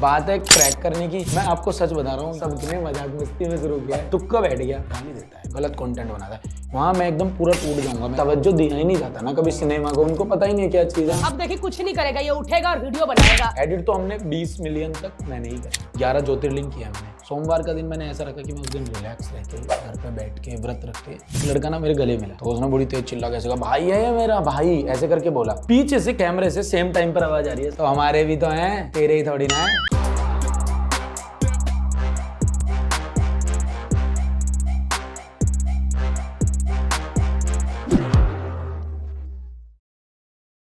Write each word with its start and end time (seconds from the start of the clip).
बात 0.00 0.28
है 0.28 0.38
क्रैक 0.40 0.74
करने 0.82 1.06
की। 1.08 1.18
मैं 1.34 1.42
आपको 1.44 1.72
सच 1.72 1.92
बता 1.92 2.14
रहा 2.14 2.24
हूँ 2.24 2.34
सबने 2.34 2.80
मज़ाक 2.82 3.10
मस्ती 3.20 3.48
में 3.48 3.56
शुरू 3.56 3.78
किया 3.80 3.96
तुक्का 4.10 4.40
बैठ 4.40 4.58
गया। 4.58 4.78
गाली 4.90 5.12
देता 5.12 5.38
है 5.38 5.52
गलत 5.52 5.76
कंटेंट 5.78 6.10
बनाता 6.10 6.34
है। 6.34 6.54
वहाँ 6.74 6.92
मैं 6.94 7.08
एकदम 7.08 7.28
पूरा 7.36 7.52
टूट 7.54 7.82
जाऊँगा। 7.84 8.08
मैं 8.08 8.16
तवज्जो 8.18 8.52
दिया 8.52 8.76
ही 8.76 8.84
नहीं 8.84 8.96
जाता 8.96 9.20
ना 9.20 9.32
कभी 9.32 9.50
सिनेमा 9.52 9.90
को। 9.90 10.02
उनको 10.02 10.24
पता 10.26 10.46
ही 10.46 10.52
नहीं 10.52 10.64
है 10.64 10.70
क्या 10.70 10.84
चीज़ 10.86 11.10
है। 11.10 11.22
अब 11.26 11.38
देखिए 11.38 11.56
कुछ 11.56 11.80
नहीं 11.80 11.94
करेगा। 11.94 12.20
ये 12.20 12.30
उठेगा 12.32 12.70
और 12.70 12.84
वीडियो 12.84 13.06
बनाएगा। 13.06 13.54
एडिट 13.62 13.86
तो 13.86 13.92
हमने 13.92 14.18
20 14.26 14.58
मिलियन 14.60 14.92
तक 14.94 15.28
मैंने 15.28 15.48
ही 15.48 15.56
करा। 15.56 15.90
ग्यारह 15.96 16.20
ज्योतिर्लिंग 16.20 16.72
किया 16.72 16.88
मैंने 16.88 17.14
सोमवार 17.28 17.62
का 17.62 17.72
दिन 17.72 17.86
मैंने 17.86 18.08
ऐसा 18.10 18.24
रखा 18.24 18.42
कि 18.42 18.52
मैं 18.52 18.60
उस 18.60 18.68
दिन 18.70 18.84
रिलैक्स 18.86 19.32
रह 19.32 19.42
के 19.44 19.58
घर 19.58 19.96
पे 20.02 20.10
बैठ 20.10 20.38
के 20.38 20.56
व्रत 20.56 20.80
रख 20.84 21.00
के 21.06 21.12
एक 21.12 21.44
लड़का 21.46 21.68
ना 21.68 21.78
मेरे 21.78 21.94
गले 21.94 22.16
मिला। 22.18 22.34
तो 22.34 22.50
उसने 22.50 22.66
बड़ी 22.66 22.86
तेज 22.86 23.04
चिल्ला 23.04 23.30
कैसे 23.30 23.48
कहा, 23.48 23.56
भाई 23.56 23.90
है 23.90 24.12
मेरा 24.12 24.38
भाई, 24.40 24.76
ऐसे 24.84 25.08
करके 25.08 25.30
बोला। 25.30 25.54
पीछे 25.68 26.00
से 26.00 26.12
कैमरे 26.12 26.50
से 26.50 26.62
सेम 26.62 26.92
टाइम 26.92 27.12
पर 27.12 27.24
आवाज़ 27.24 27.48
आ 27.48 27.52
रही 27.52 27.64
है। 27.64 27.70
तो 27.70 27.84
हमारे 27.84 28.24
भी 28.24 28.36
तो 28.36 28.46
हैं, 28.48 28.90
तेरे 28.92 29.16
ही 29.16 29.26
थोड़ी 29.26 29.46
ना 29.46 29.66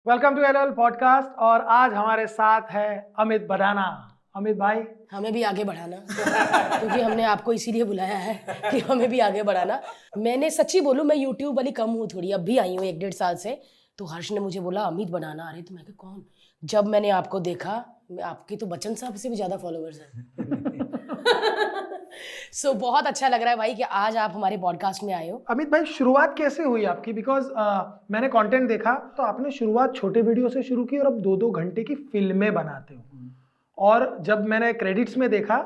वेलकम 0.05 0.35
टू 0.35 0.41
एल 0.43 0.71
पॉडकास्ट 0.77 1.39
और 1.39 1.65
आज 1.71 1.93
हमारे 1.93 2.27
साथ 2.27 2.71
है 2.71 3.13
अमित 3.20 3.47
बदाना 3.49 4.10
अमित 4.35 4.58
भाई। 4.58 4.84
हमें 5.12 5.34
भी 5.34 5.44
आगे 5.44 5.63
बढ़ाना। 5.63 5.98
क्योंकि 6.80 7.02
हमने 7.02 7.23
आपको 7.23 7.53
इसीलिए 7.53 7.84
बुलाया 7.84 8.17
है 8.17 8.45
कि 8.71 8.80
हमें 8.80 9.09
भी 9.09 9.20
आगे 9.20 9.44
बढ़ाना। 9.44 9.81
मैंने 10.17 10.49
सच्ची 10.49 10.81
बोलूँ 10.81 11.05
मैं 11.05 11.16
यूट्यूब 11.16 11.55
वाली 11.55 11.71
कम 11.71 11.90
हूँ 11.90 12.07
थोड़ी 12.07 12.31
अब 12.31 12.41
भी 12.41 12.57
आई 12.57 12.76
हूँ 12.76 12.85
एक 12.85 12.99
डेढ़ 12.99 13.13
साल 13.13 13.35
से। 13.35 13.62
तो 13.98 14.05
हर्ष 14.05 14.31
ने 14.31 14.40
मुझे 14.40 14.59
बोला 14.59 14.81
अमित 14.81 15.09
बनाना। 15.09 15.44
अरे 15.44 15.62
तो 15.62 15.76
मैं 15.76 15.84
कहा 15.84 15.94
कौन? 15.98 16.23
जब 16.63 16.88
मैंने 16.88 17.09
आपको 17.09 17.40
देखा 17.40 17.71
आपकी 18.23 18.55
तो 18.55 18.66
बच्चन 18.66 18.95
साहब 18.95 19.16
से 19.16 19.30
भी 19.30 19.35
ज़्यादा 19.35 19.57
फॉलोअर्स 19.57 19.99
हैं। 19.99 20.34
सो 22.54 22.70
so, 22.73 22.79
बहुत 22.79 23.07
अच्छा 23.07 23.27
लग 23.27 23.41
रहा 23.41 23.49
है 23.49 23.57
भाई 23.57 23.73
कि 23.73 23.84
आज 23.84 24.18
आप 24.18 24.32
हमारे 24.35 24.57
पॉडकास्ट 24.57 25.04
में 25.04 25.13
आए 25.13 25.29
हो। 25.29 25.45
अमित 25.49 25.70
भाई 25.70 25.85
शुरुआत 25.85 26.38
कैसे 26.38 26.63
हुई 26.63 26.85
आपकी? 26.85 27.13
बिकॉज़ 27.13 27.45
uh, 27.45 27.84
मैंने 28.12 28.27
कंटेंट 28.27 28.68
देखा 28.68 28.93
तो 29.18 29.23
आपने 29.23 29.51
शुरुआत 29.51 29.95
छोटे 29.95 30.21
वीडियो 30.21 30.49
से 30.49 30.63
शुरू 30.63 30.85
की 30.85 30.98
और 30.98 31.05
अब 31.05 31.21
दो 31.21 31.38
दो 31.38 31.51
घंटे 31.51 31.84
की 31.84 31.95
फ़िल्में 31.95 32.54
बनाते 32.54 32.95
हो। 32.95 33.04
और 33.82 34.18
जब 34.21 34.46
मैंने 34.46 34.71
क्रेडिट्स 34.74 35.18
में 35.18 35.29
देखा 35.29 35.57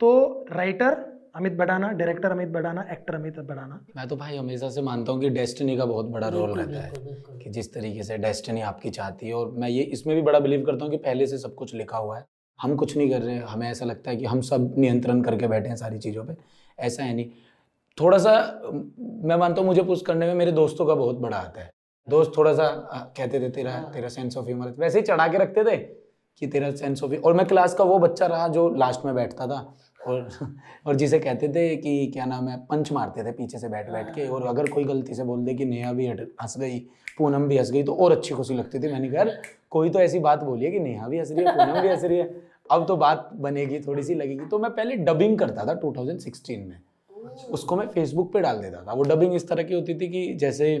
तो 0.00 0.12
writer 0.52 0.96
Amit 1.36 1.52
Badana 1.52 1.88
director 1.92 2.30
Amit 2.30 2.48
Badana 2.48 2.84
actor 2.92 3.14
Amit 3.14 3.38
Badana 3.40 3.80
मैं 3.96 4.06
तो 4.08 4.16
भाई 4.16 4.36
हमेशा 4.36 4.68
से 4.70 4.82
मानता 4.82 5.12
हूँ 5.12 5.20
कि 5.20 5.28
डेस्टिनी 5.30 5.76
का 5.76 5.84
बहुत 5.84 6.06
बड़ा 6.06 6.28
रोल 6.28 6.52
रहता 6.58 6.80
है 6.80 6.92
कि 7.38 7.50
जिस 7.50 7.72
तरीके 7.74 8.02
से 8.02 8.18
डेस्टिनी 8.18 8.60
आपकी 8.62 8.90
चाहती 8.90 9.26
है। 9.26 9.32
और 9.34 9.50
मैं 9.52 9.68
ये 9.68 9.82
इसमें 9.96 10.14
भी 10.16 10.22
बड़ा 10.22 10.40
बिलीव 10.40 10.64
करता 10.66 10.84
हूँ 10.84 10.90
कि 10.90 10.98
पहले 10.98 11.26
से 11.26 11.38
सब 11.38 11.54
कुछ 11.54 11.74
लिखा 11.74 11.98
हुआ 11.98 12.18
है। 12.18 12.24
हम 12.58 12.76
कुछ 12.76 12.96
नहीं 12.96 13.10
कर 13.10 13.22
रहे 13.22 13.34
हैं 13.34 13.42
हमें 13.44 13.68
ऐसा 13.70 13.84
लगता 13.84 14.10
है 14.10 14.16
कि 14.16 14.24
हम 14.24 14.40
सब 14.42 14.74
नियंत्रण 14.78 15.22
करके 15.22 15.48
बैठे 15.48 15.68
हैं 15.68 15.76
सारी 15.76 15.98
चीज़ों 15.98 16.24
पर 16.24 16.36
ऐसा 16.78 17.02
है 17.02 17.14
नहीं। 17.14 17.30
थोड़ा 17.98 18.18
सा 18.18 18.36
मैं 19.24 19.36
मानता 19.36 19.60
हूँ 19.60 19.68
मुझे 19.68 19.82
पुश 19.82 20.02
करने 20.02 20.26
में 20.26 20.34
मेरे 20.34 20.52
दोस्तों 20.52 20.86
का 20.86 20.94
बहुत 20.94 21.18
बड़ा 21.18 21.36
हाथ 21.36 21.58
है। 21.58 21.70
दोस्त 22.08 22.32
थोड़ा 22.36 22.52
सा 22.54 22.68
कहते 23.16 23.40
थे 23.40 23.50
तेरा 23.50 23.82
तेरा 23.94 24.08
सेंस 24.10 24.36
ऑफ़ 24.36 24.46
ह्यूमर 24.46 24.74
वैसे 24.78 24.98
ही 24.98 25.04
चढ़ा 25.04 25.28
के 25.28 25.38
रखते 25.38 25.64
थे। 25.64 25.76
कि 26.40 26.46
तेरा 26.46 26.70
सेंस 26.70 27.02
ऑफ़ 27.02 27.14
और 27.14 27.34
मैं 27.34 27.46
क्लास 27.46 27.74
का 27.74 27.84
वो 27.84 27.98
बच्चा 27.98 28.26
रहा 28.26 28.48
जो 28.48 28.68
लास्ट 28.68 29.04
में 29.04 29.14
बैठता 29.14 29.46
था। 29.46 29.74
और 30.06 30.28
और 30.86 30.96
जिसे 30.96 31.18
कहते 31.18 31.48
थे 31.48 31.76
कि 31.76 32.06
क्या 32.06 32.24
नाम 32.24 32.48
है 32.48 32.56
पंच 32.66 32.92
मारते 32.92 33.24
थे 33.24 33.30
पीछे 33.32 33.58
से 33.58 33.68
बैठ 33.68 33.90
बैठ 33.90 34.14
के। 34.14 34.26
और 34.28 34.46
अगर 34.46 34.66
कोई 34.70 34.84
गलती 34.84 35.14
से 35.14 35.24
बोल 35.24 35.44
दे 35.44 35.54
कि 35.54 35.64
नेहा 35.64 35.92
भी 35.92 36.06
हंस 36.06 36.58
गई 36.58 36.78
पूनम 37.18 37.46
भी 37.48 37.58
हंस 37.58 37.70
गई 37.70 37.82
तो 37.82 37.94
और 37.94 38.12
अच्छी 38.12 38.34
खुशी 38.34 38.54
लगती 38.54 38.78
थी। 38.78 38.92
मैंने 38.92 39.08
कहा 39.08 39.24
कोई 39.70 39.90
तो 39.90 39.98
ऐसी 39.98 40.18
बात 40.18 40.42
बोली 40.42 40.64
है 40.64 40.70
कि 40.70 40.80
नेहा 40.80 41.08
भी 41.08 41.18
हंस 41.18 41.30
रही 41.30 41.44
है 41.44 41.56
पूनम 41.56 41.80
भी 41.82 41.88
हंस 41.88 42.04
रही 42.04 42.18
है। 42.18 42.42
अब 42.70 42.86
तो 42.86 42.96
बात 42.96 43.30
बनेगी 43.34 43.80
थोड़ी 43.80 44.02
सी 44.02 44.14
लगेगी। 44.14 44.46
तो 44.46 44.58
मैं 44.58 44.70
पहले 44.70 44.96
डबिंग 44.96 45.38
करता 45.38 45.64
था 45.66 45.74
2016 45.80 46.66
में। 46.66 46.80
उसको 47.50 47.76
मैं 47.76 47.86
फेसबुक 47.88 48.32
पे 48.32 48.40
डाल 48.40 48.58
देता 48.58 48.82
था। 48.82 48.92
वो 48.92 49.02
डबिंग 49.04 49.34
इस 49.34 49.48
तरह 49.48 49.62
की 49.62 49.74
होती 49.74 49.94
थी 49.94 50.08
कि 50.08 50.34
जैसे 50.34 50.72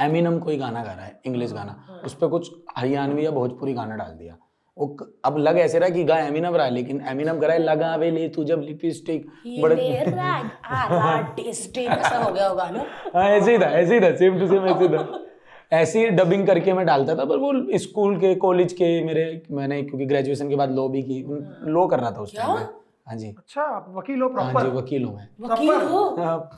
एमिनम 0.00 0.38
कोई 0.38 0.56
गाना 0.56 0.82
गा 0.84 0.92
रहा 0.92 1.04
है 1.04 1.20
इंग्लिश 1.26 1.52
गाना 1.52 2.00
उस 2.04 2.14
पर 2.14 2.28
कुछ 2.28 2.50
हरियाणवी 2.76 3.24
या 3.26 3.30
भोजपुरी 3.30 3.72
गाना 3.72 3.96
डाल 3.96 4.12
दिया। 4.12 4.36
वो 4.78 4.96
अब 5.24 5.36
लग 5.38 5.58
ऐसे 5.58 5.78
रहा 5.78 5.88
कि 5.88 6.04
गा 6.04 6.18
एमिनम 6.18 6.54
रहा 6.56 6.66
है 6.66 6.72
लेकिन 6.72 7.00
एमिनम 7.08 7.38
करा 7.38 7.52
है 7.54 7.58
लगा 7.58 7.94
वे 7.96 8.10
ले 8.10 8.28
तू 8.28 8.44
जब 8.44 8.60
लिपस्टिक 8.60 9.26
बड़े 9.62 9.74
ऐसा 11.88 12.18
हो 12.18 12.32
गया 12.32 12.48
होगा 12.48 12.70
ना? 12.70 12.84
हाँ 13.14 13.28
ऐसे 13.28 13.52
ही 13.52 13.58
था 13.58 13.66
ऐसे 13.66 13.94
ही 13.94 14.00
था 14.00 14.14
सेम 14.16 14.38
टू 14.40 14.46
सेम 14.46 14.66
ऐसे 14.66 14.84
ही 14.84 14.88
था। 14.88 15.20
ऐसे 15.72 15.98
ही 15.98 16.06
डबिंग 16.10 16.46
करके 16.46 16.72
मैं 16.72 16.86
डालता 16.86 17.14
था 17.14 17.24
पर 17.24 17.36
वो 17.36 17.78
स्कूल 17.78 18.16
के 18.16 18.34
कॉलेज 18.34 18.72
के 18.72 19.04
मेरे 19.04 19.42
मैंने 19.50 19.82
क्योंकि 19.82 20.06
ग्रेजुएशन 20.06 20.48
के 20.48 20.56
बाद 20.56 20.70
लॉ 20.70 20.88
भी 20.88 21.02
की 21.02 21.24
लॉ 21.70 21.86
कर 21.86 22.00
रहा 22.00 22.10
था 22.10 22.20
उस 22.20 22.36
टाइम 22.36 22.50
में। 22.50 22.66
हाँ 23.08 23.16
जी। 23.16 23.28
अच्छा 23.28 23.62
आप 23.62 23.86
वकील 23.96 24.22
हो 24.22 24.28
प्रॉपर 24.28 24.52
हाँ 24.52 24.62
जी 24.64 24.76
वकील 24.76 25.04
हूँ 25.04 25.14
मैं। 25.16 25.28
वकील 25.48 25.74
हो? 25.74 26.04
हाँ, 26.18 26.50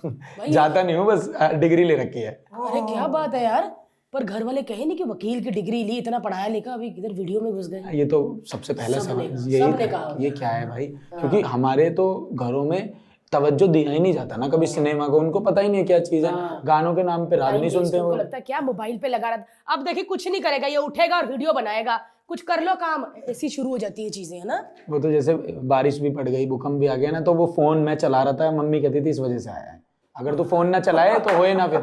जाता 0.49 0.83
नहीं 0.83 0.97
हूँ 0.97 1.07
बस 1.07 1.31
डिग्री 1.55 1.85
ले 1.85 1.97
रखी 1.97 2.21
है। 2.21 2.31
अरे 2.31 2.81
क्या 2.93 3.07
बात 3.07 3.35
है 3.35 3.45
यार। 3.45 3.75
पर 4.17 4.25
घर 4.27 4.45
वाले 4.45 4.63
कहे 4.65 4.85
नहीं 4.85 4.97
कि 4.97 5.05
वकील 5.05 5.41
की 5.45 5.51
डिग्री 5.53 5.83
ली 5.85 5.97
इतना 5.99 6.19
पढ़ाया 6.19 6.47
लिखा 6.49 6.73
अभी 6.73 6.91
किधर 6.91 7.13
वीडियो 7.15 7.41
में 7.41 7.53
घुस 7.53 7.69
गए। 7.71 7.83
ये 7.95 8.05
तो 8.07 8.21
सबसे 8.51 8.75
पहला 8.75 8.99
सवाल 8.99 9.49
यही 9.49 9.89
कहा। 9.89 10.17
ये 10.21 10.31
क्या 10.33 10.49
है 10.51 10.69
भाई? 10.69 10.87
क्योंकि 11.11 11.41
हमारे 11.49 11.91
तो 11.91 12.07
घरों 12.35 12.65
में 12.65 12.93
तवज्जो 13.33 13.67
दिया 13.69 13.93
ही 13.93 13.99
नहीं 13.99 14.13
जाता 14.13 14.37
ना 14.37 14.49
कभी 14.49 14.67
सिनेमा 14.67 15.09
को 15.09 15.19
उनको 15.19 15.41
पता 15.41 15.61
ही 15.61 15.69
नहीं 15.69 15.85
क्या 15.85 15.99
चीज़ 16.01 16.27
है। 16.27 16.33
गानों 16.65 16.95
के 16.95 17.03
नाम 17.03 17.27
पे 17.27 17.37
राग 17.37 17.55
नहीं 17.55 17.71
सुनते 17.71 18.01
वो। 18.01 18.15
लगता 18.17 18.37
है 18.37 18.43
क्या 18.43 18.61
मोबाइल 18.63 18.99
पे 18.99 19.09
लगा 19.09 19.29
रहा। 19.31 19.75
अब 19.75 19.85
देखिए 19.85 20.05
कुछ 20.05 20.29
नहीं 20.29 20.41
करेगा 20.43 20.67
ये 20.67 20.77
उठेगा 20.79 21.17
और 21.17 21.27
वीडियो 21.27 21.53
बनाएगा। 21.53 21.97
कुछ 22.29 22.43
कर 22.43 22.63
लो 22.63 22.75
काम 22.77 23.07
ऐसी 23.29 23.49
शुरू 23.49 23.69
हो 23.71 23.79
जाती 23.79 24.05
है 24.05 24.11
चीज़ें 24.11 24.39
है 24.39 24.45
ना? 24.47 24.63
वो 24.91 24.99
तो 24.99 25.11
जैसे 25.13 25.35
बारिश 25.75 25.99
भी 25.99 26.11
पड़ 26.11 26.29
गई 26.29 26.47
भूकंप 26.47 26.81
भी 26.81 26.87
आ 26.87 26.95
गया 26.95 27.11
ना 27.11 27.21
तो 27.21 27.35
वो 27.35 27.47
फ़ोन 27.57 27.79
मैं 27.83 27.97
चला 27.97 28.23
रहा 28.23 28.33
था 28.33 28.51
मम्मी 28.53 28.81
कहती 28.83 29.05
थी 29.05 29.11
इस 29.11 29.21
वजह 29.21 29.39
से 29.39 29.51
आया 29.51 29.71
है। 29.71 29.81
अगर 30.17 30.35
तू 30.35 30.45
फ़ोन 30.45 30.69
ना 30.69 30.81
चलाए 30.81 31.19
तो 31.21 31.37
होए 31.39 31.55
ना 31.55 31.67
फिर। 31.69 31.81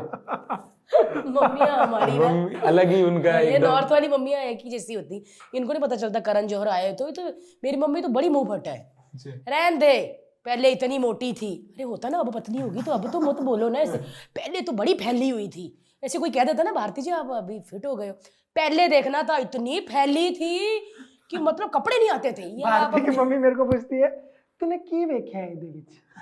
अलग 2.64 2.92
ही 2.92 3.02
उनका 3.04 3.40
ये 3.40 3.60
नॉर्थ 3.60 3.92
वाली 3.92 4.08
मम्मी 4.08 4.34
एक 4.34 4.60
ही 4.64 4.70
जैसी 4.70 4.94
होती। 4.94 5.24
इनको 5.56 5.74
नहीं 5.74 5.82
पता 5.82 5.96
चलता 5.96 6.20
करण 6.20 6.48
जौहर 6.48 6.68
आए 6.68 6.92
तो 6.94 7.10
तो 7.12 7.24
मेरी 7.64 7.78
मम्मी 7.78 8.02
तो 8.02 8.08
बड़ी 8.08 8.30
मुँह 8.30 8.46
फट 8.50 8.68
है 8.68 8.92
रहन 9.26 9.78
दे 9.80 9.94
पहले 10.46 10.70
इतनी 10.72 10.98
मोटी 10.98 11.32
थी। 11.34 11.54
अरे 11.76 11.84
होता 11.84 12.10
ना 12.10 12.20
अब 12.20 12.34
पतली 12.34 12.62
होगी 12.62 12.82
तो 12.82 12.92
अब 12.92 13.10
तो 13.12 13.20
मत 13.22 13.40
बोलो 13.42 13.70
ना 13.70 13.80
ऐसे। 13.80 13.98
पहले 14.38 14.62
तो 14.62 14.72
बड़ी 14.72 14.94
फैली 14.94 15.30
हुई 15.30 15.48
थी। 15.48 15.66
ऐसे 16.04 16.20
कोई 16.20 16.30
कह 16.30 16.44
देता 16.44 16.64
ना 16.64 16.72
भारती 16.72 17.02
जी 17.02 17.12
आप 17.12 17.30
अभी 17.32 17.60
फिट 17.60 17.86
हो 17.86 17.96
गए 17.96 18.08
हो। 18.08 18.14
पहले 18.56 18.88
देखना 18.88 19.24
था 19.24 19.38
इतनी 19.38 19.80
फैली 19.80 20.30
थी 20.32 20.80
कि 21.32 21.38
मतलब 21.38 21.70
कपड़े 21.70 21.98
नहीं 21.98 22.10
आते 22.10 22.32
थे। 22.32 22.50
भारती 22.64 23.02
की 23.02 23.18
मम्मी 23.18 23.38
मेरे 23.38 23.56
को 23.56 23.66
पूछती 23.66 23.96
है 23.96 24.10
तूने 24.62 24.78
की 24.78 25.06
देखा 25.06 25.38
है 25.38 25.56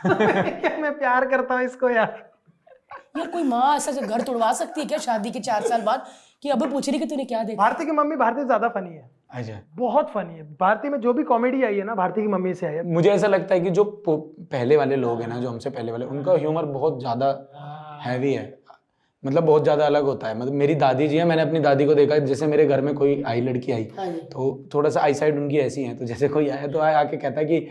मैं 0.82 0.98
प्यार 1.00 1.26
करता 1.30 1.56
हूँ 1.56 1.64
इसको 1.64 1.90
यार? 1.90 2.31
यार 3.18 3.28
कोई 3.28 3.44
माँ 3.44 3.76
ऐसा 3.76 3.92
जो 3.92 4.02
घर 4.02 4.22
तोड़वा 4.22 4.52
सकती 4.54 4.82
है 4.82 4.88
क्या 4.88 4.98
शादी 5.00 5.32
के 5.32 5.40
चार 5.42 5.62
साल 5.64 5.82
बाद? 5.82 6.06
कि 6.44 6.50
अब 6.50 6.64
पूछ 6.72 6.90
रही 6.90 7.00
कि 7.00 7.06
तूने 7.06 7.24
क्या 7.26 7.44
देखा? 7.44 7.62
भारती 7.62 7.86
की 7.86 7.92
मम्मी 7.92 8.16
भारती 8.16 8.44
ज़्यादा 8.44 8.68
फनी 8.70 8.96
है। 8.96 9.10
अच्छा। 9.32 9.60
बहुत 9.76 10.10
फनी 10.10 10.34
है। 10.34 10.44
भारती 10.56 10.90
में 10.90 11.00
जो 11.02 11.14
भी 11.14 11.24
कॉमेडी 11.24 11.62
आई 11.64 11.76
है 11.76 11.84
ना 11.84 11.96
भारती 11.96 12.22
की 12.22 12.28
मम्मी 12.28 12.54
से 12.54 12.66
आई 12.68 12.74
है। 12.74 12.84
मुझे 12.94 13.10
ऐसा 13.10 13.28
लगता 13.28 13.56
है 13.56 13.62
कि 13.62 13.70
जो 13.72 13.84
पहले 14.06 14.78
वाले 14.78 14.96
लोग 14.96 15.22
हैं 15.22 15.28
ना 15.28 15.40
जो 15.40 15.50
हमसे 15.50 15.70
पहले 15.70 15.92
वाले 15.92 16.06
उनका 16.06 16.34
ह्यूमर 16.34 16.66
बहुत 16.68 17.00
ज़्यादा 17.00 17.28
हैवी 18.04 18.34
है। 18.34 18.50
मतलब 19.24 19.44
बहुत 19.44 19.64
ज़्यादा 19.64 19.86
अलग 19.86 20.04
होता 20.04 20.28
है। 20.28 20.38
मतलब 20.40 20.54
मेरी 20.54 20.76
दादी 20.78 21.08
जी 21.08 21.18
है 21.18 21.26
मैंने 21.26 21.42
अपनी 21.42 21.60
दादी 21.60 21.86
को 21.86 21.94
देखा 21.96 22.18
जैसे 22.20 22.48
मेरे 22.48 22.66
घर 22.66 22.82
में 22.82 22.94
कोई 22.96 23.22
आई 23.28 23.42
लड़की 23.42 23.72
आई 23.72 23.88
हाँ 23.98 24.08
तो 24.32 24.52
थोड़ा 24.74 24.90
सा 24.90 25.02
आई 25.02 25.14
साइड 25.14 25.38
उनकी 25.38 25.58
ऐसी 25.60 25.84
है 25.84 25.96
तो 25.98 26.06
जैसे 26.06 26.28
कोई 26.28 26.50
आया 26.50 26.68
तो 26.68 26.80
आया 26.80 27.00
आके 27.00 27.18
कहता 27.18 27.40
है 27.40 27.46
कि 27.46 27.68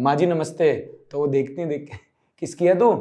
माँ 0.00 0.16
जी 0.16 0.26
नमस्ते। 0.26 0.72
तो 1.12 1.18
वो 1.18 1.26
देखती 1.28 1.64
देख 1.64 1.88
के 1.90 1.98
किसकी 2.42 2.66
है 2.66 2.78
तू? 2.78 2.92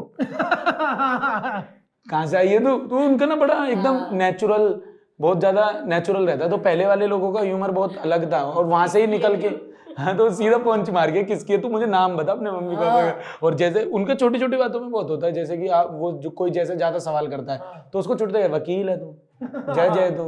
कहाँ 2.06 2.26
से 2.28 2.38
आई 2.38 2.48
है? 2.48 2.60
तू 2.60 2.78
तो 2.80 2.98
उनका 2.98 3.26
ना 3.26 3.36
बड़ा 3.38 3.66
एकदम 3.68 4.16
नेचुरल 4.18 4.74
बहुत 5.22 5.40
ज़्यादा 5.40 5.72
नेचुरल 5.88 6.26
रहता 6.28 6.44
है। 6.44 6.50
तो 6.50 6.58
पहले 6.60 6.86
वाले 6.86 7.08
लोगों 7.08 7.32
का 7.34 7.40
ह्यूमर 7.42 7.72
बहुत 7.72 7.98
अलग 8.00 8.32
था 8.34 8.42
और 8.44 8.66
वहाँ 8.66 8.88
से 8.88 9.02
ही 9.02 9.08
निकल 9.08 9.36
के 9.38 9.48
हाँ 10.00 10.16
तो 10.18 10.30
सीधा 10.34 10.58
पंच 10.60 10.90
मार 10.90 11.12
के 11.12 11.24
किसकी 11.24 11.54
है? 11.54 11.60
तू 11.62 11.70
मुझे 11.70 11.86
नाम 11.86 12.16
बता 12.18 12.32
अपने 12.32 12.52
मम्मी 12.52 12.76
पापा 12.76 13.02
का। 13.02 13.16
और 13.44 13.56
जैसे 13.56 13.84
उनके 13.86 14.16
छोटी 14.16 14.40
छोटी 14.40 14.58
बातों 14.58 14.80
में 14.82 14.90
बहुत 14.92 15.10
होता 15.10 15.28
है 15.28 15.34
जैसे 15.34 15.58
कि 15.58 15.68
आप 15.78 15.90
वो 15.94 16.12
जो 16.22 16.30
कोई 16.32 16.52
जैसे 16.52 16.76
ज़्यादा 16.76 17.00
सवाल 17.00 17.28
करता 17.28 17.54
है 17.54 17.82
तो 17.94 18.00
उसको 18.00 18.16
छुटते 18.16 18.48
वकील 18.48 18.90
है 18.90 18.98
तू 18.98 19.16
जय 19.74 19.90
जय 19.90 20.10
तू 20.12 20.28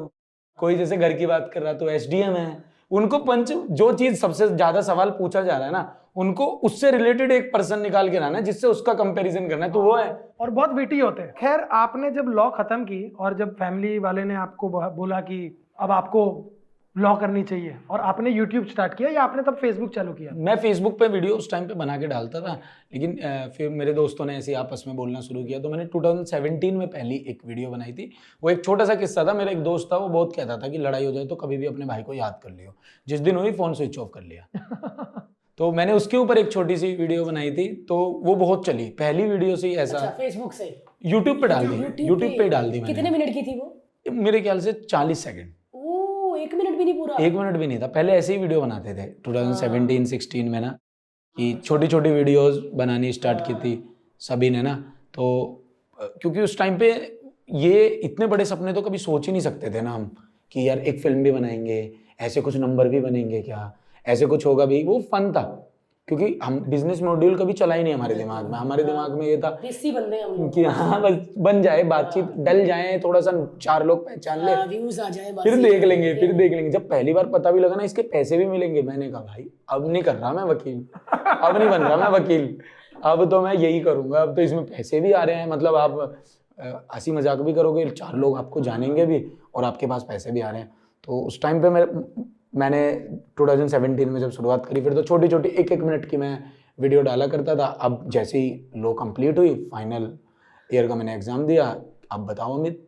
कोई 0.59 0.75
जैसे 0.75 0.97
घर 0.97 1.13
की 1.13 1.25
बात 1.25 1.49
कर 1.53 1.61
रहा 1.61 1.73
तो 1.73 1.89
एस 1.89 2.07
है। 2.11 2.63
उनको 2.91 3.17
पंच 3.19 3.51
जो 3.51 3.91
चीज़ 3.93 4.15
सबसे 4.15 4.47
ज़्यादा 4.47 4.81
सवाल 4.81 5.09
पूछा 5.11 5.41
जा 5.41 5.57
रहा 5.57 5.65
है 5.65 5.73
ना 5.73 5.81
उनको 6.15 6.45
उससे 6.63 6.91
रिलेटेड 6.91 7.31
एक 7.31 7.51
पर्सन 7.53 7.79
निकाल 7.79 8.09
के 8.09 8.19
लाना 8.19 8.37
है 8.37 8.43
जिससे 8.43 8.67
उसका 8.67 8.93
कंपैरिजन 8.93 9.47
करना 9.49 9.65
है 9.65 9.71
तो 9.71 9.81
वो 9.81 9.95
है। 9.95 10.09
और 10.39 10.49
बहुत 10.49 10.73
विटी 10.73 10.99
होते 10.99 11.21
हैं। 11.21 11.33
खैर 11.33 11.67
आपने 11.71 12.11
जब 12.11 12.29
लॉ 12.29 12.49
खत्म 12.51 12.83
की 12.83 13.03
और 13.19 13.37
जब 13.37 13.53
फैमिली 13.55 13.97
वाले 13.99 14.23
ने 14.23 14.35
आपको 14.37 14.69
बोला 14.69 15.19
कि 15.21 15.45
अब 15.79 15.91
आपको 15.91 16.23
लॉ 16.95 17.15
करनी 17.15 17.41
चाहिए 17.43 17.75
और 17.89 18.01
आपने 18.01 18.29
यूट्यूब 18.29 18.65
स्टार्ट 18.67 18.93
किया 18.93 19.09
या 19.09 19.23
आपने 19.23 19.43
तब 19.43 19.55
फेसबुक 19.55 19.93
चालू 19.93 20.13
किया? 20.13 20.31
मैं 20.35 20.55
फेसबुक 20.55 20.99
पे 20.99 21.07
वीडियो 21.07 21.35
उस 21.35 21.49
टाइम 21.51 21.67
पे 21.67 21.73
बना 21.73 21.97
के 21.97 22.07
डालता 22.07 22.41
था 22.41 22.59
लेकिन 22.93 23.15
फिर 23.57 23.69
मेरे 23.69 23.93
दोस्तों 23.93 24.25
ने 24.25 24.35
ऐसे 24.37 24.53
आपस 24.53 24.83
में 24.87 24.95
बोलना 24.95 25.21
शुरू 25.21 25.43
किया 25.43 25.59
तो 25.59 25.69
मैंने 25.69 25.85
2017 25.87 26.77
में 26.77 26.87
पहली 26.87 27.15
एक 27.27 27.41
वीडियो 27.45 27.69
बनाई 27.69 27.93
थी। 27.93 28.11
वो 28.43 28.49
एक 28.49 28.63
छोटा 28.65 28.85
सा 28.85 28.95
किस्सा 28.95 29.25
था 29.25 29.33
मेरा 29.33 29.51
एक 29.51 29.63
दोस्त 29.63 29.89
था 29.93 29.97
वो 29.97 30.09
बहुत 30.09 30.35
कहता 30.35 30.57
था 30.57 30.67
कि 30.67 30.77
लड़ाई 30.77 31.05
हो 31.05 31.11
जाए 31.11 31.25
तो 31.25 31.35
कभी 31.35 31.57
भी 31.57 31.65
अपने 31.65 31.85
भाई 31.85 32.03
को 32.03 32.13
याद 32.13 32.39
कर 32.43 32.51
लियो। 32.51 32.75
जिस 33.07 33.19
दिन 33.19 33.35
हुई 33.35 33.51
फ़ोन 33.51 33.73
स्विच 33.73 33.97
ऑफ़ 33.97 34.09
कर 34.13 34.21
लिया। 34.21 34.47
तो 35.59 35.71
मैंने 35.71 35.93
उसके 35.93 36.17
ऊपर 36.17 36.37
एक 36.37 36.51
छोटी 36.51 36.77
सी 36.77 36.93
वीडियो 36.95 37.25
बनाई 37.25 37.51
थी 37.51 37.67
तो 37.89 37.97
वो 38.25 38.35
बहुत 38.35 38.65
चली। 38.65 38.89
पहली 38.99 39.23
वीडियो 39.23 39.55
से 39.55 39.67
ही 39.67 39.75
अच्छा 39.75 39.99
फेसबुक 40.17 40.53
से? 40.53 40.65
यूट्यूब 41.05 41.41
पे 41.41 41.47
डाल 41.47 41.67
दी। 41.67 42.05
यूट्यूब 42.05 42.31
पे? 42.31 42.49
डाल 42.49 42.71
दी 42.71 42.79
कितने 42.81 43.09
मिनट 43.09 43.33
की 43.33 43.41
थी 43.41 43.57
वो? 43.59 43.77
मेरे 44.05 44.41
ख्याल 44.41 44.59
से 44.59 44.73
चालीस 44.73 45.23
सेकंड 45.23 45.53
एक 46.41 46.53
मिनट 46.55 46.77
भी 46.77 46.83
नहीं 46.83 46.93
पूरा? 46.97 47.15
एक 47.21 47.33
मिनट 47.33 47.57
भी 47.57 47.67
नहीं 47.67 47.79
था। 47.81 47.87
पहले 47.87 48.13
ऐसे 48.13 48.33
ही 48.33 48.39
वीडियो 48.39 48.61
बनाते 48.61 48.93
थे। 48.95 49.05
2017 49.27 50.05
16 50.05 50.49
में 50.49 50.59
ना 50.61 50.69
कि 51.37 51.53
छोटी 51.65 51.87
छोटी 51.87 52.09
वीडियोस 52.09 52.57
बनानी 52.73 53.11
स्टार्ट 53.13 53.41
की 53.47 53.53
थी 53.53 53.73
सभी 54.21 54.49
ने 54.49 54.61
ना। 54.61 54.73
तो 55.13 55.27
क्योंकि 55.99 56.41
उस 56.41 56.57
टाइम 56.57 56.77
पे 56.77 56.89
ये 57.55 57.85
इतने 58.03 58.27
बड़े 58.27 58.45
सपने 58.45 58.73
तो 58.73 58.81
कभी 58.81 58.97
सोच 58.97 59.25
ही 59.25 59.31
नहीं 59.31 59.41
सकते 59.41 59.73
थे 59.73 59.81
ना 59.81 59.91
हम 59.91 60.05
कि 60.51 60.67
यार 60.69 60.79
एक 60.79 60.99
फ़िल्म 60.99 61.23
भी 61.23 61.31
बनाएँगे 61.31 61.79
ऐसे 62.19 62.41
कुछ 62.41 62.55
नंबर 62.57 62.87
भी 62.87 62.99
बनेंगे 62.99 63.41
क्या? 63.41 63.71
ऐसे 64.05 64.25
कुछ 64.25 64.45
होगा 64.45 64.65
भी 64.65 64.83
वो 64.83 64.99
फन 65.11 65.31
था। 65.31 65.67
क्योंकि 66.07 66.39
हम 66.43 66.59
बिज़नेस 66.59 67.01
मॉड्यूल 67.01 67.35
कभी 67.37 67.53
चला 67.53 67.75
ही 67.75 67.83
नहीं 67.83 67.93
हमारे 67.93 68.15
दिमाग 68.15 68.45
में। 68.45 68.57
हमारे 68.57 68.83
दिमाग 68.83 69.11
में 69.11 69.25
ये 69.25 69.37
था 69.37 69.49
बंदे 69.49 70.19
हम 70.21 70.49
कि 70.49 70.63
हाँ 70.65 71.01
बस 71.01 71.17
बन 71.37 71.61
जाए 71.61 71.83
बातचीत 71.83 72.31
डल 72.37 72.63
जाए 72.65 72.97
थोड़ा 73.03 73.21
सा 73.21 73.31
चार 73.61 73.85
लोग 73.85 74.05
पहचान 74.05 74.45
ले। 74.45 74.51
आ 74.51 75.09
जाए 75.09 75.31
फिर 75.33 75.55
देख 75.57 75.83
लेंगे 75.83 76.13
फिर 76.15 76.33
देख 76.33 76.51
लेंगे। 76.51 76.69
जब 76.69 76.89
पहली 76.89 77.13
बार 77.13 77.27
पता 77.27 77.51
भी 77.51 77.59
लगा 77.59 77.75
ना 77.75 77.83
इसके 77.83 78.01
पैसे 78.09 78.37
भी 78.37 78.45
मिलेंगे 78.45 78.81
मैंने 78.81 79.11
कहा 79.11 79.21
भाई 79.21 79.47
अब 79.69 79.87
नहीं 79.87 80.03
कर 80.03 80.15
रहा 80.15 80.33
मैं 80.33 80.43
वकील। 80.43 80.85
अब 81.07 81.57
नहीं 81.57 81.69
बन 81.69 81.81
रहा 81.81 81.95
मैं 81.97 82.19
वकील। 82.19 82.57
अब 83.03 83.29
तो 83.31 83.41
मैं 83.41 83.53
यही 83.53 83.79
करूँगा। 83.79 84.21
अब 84.21 84.35
तो 84.35 84.41
इसमें 84.41 84.65
पैसे 84.65 84.99
भी 84.99 85.11
आ 85.11 85.23
रहे 85.23 85.35
हैं। 85.35 85.47
मतलब 85.47 85.75
आप 85.75 86.21
हँसी 86.95 87.11
मज़ाक 87.11 87.39
भी 87.39 87.53
करोगे 87.53 87.89
चार 87.91 88.15
लोग 88.15 88.37
आपको 88.37 88.61
जानेंगे 88.61 89.05
भी 89.05 89.25
और 89.55 89.63
आपके 89.63 89.87
पास 89.87 90.05
पैसे 90.09 90.31
भी 90.31 90.41
आ 90.41 90.49
रहे 90.49 90.61
हैं। 90.61 90.71
तो 91.03 91.21
उस 91.21 91.41
टाइम 91.41 91.61
पे 91.61 91.69
मैं 91.69 91.85
मैंने 92.53 92.79
2017 93.37 94.05
में 94.05 94.19
जब 94.19 94.29
शुरुआत 94.31 94.65
करी 94.65 94.81
फिर 94.81 94.93
तो 94.93 95.03
छोटी 95.03 95.27
छोटी 95.27 95.49
एक 95.51 95.71
एक 95.71 95.81
मिनट 95.81 96.05
की 96.05 96.17
मैं 96.17 96.37
वीडियो 96.79 97.01
डाला 97.01 97.27
करता 97.27 97.55
था। 97.55 97.65
अब 97.65 98.09
जैसे 98.09 98.39
ही 98.39 98.49
लो 98.77 98.93
कंप्लीट 98.93 99.37
हुई 99.37 99.53
फाइनल 99.71 100.11
ईयर 100.69 100.87
का 100.87 100.95
मैंने 100.95 101.13
एग्ज़ाम 101.15 101.45
दिया 101.47 101.65
अब 102.11 102.25
बताओ 102.27 102.57
अमित 102.59 102.87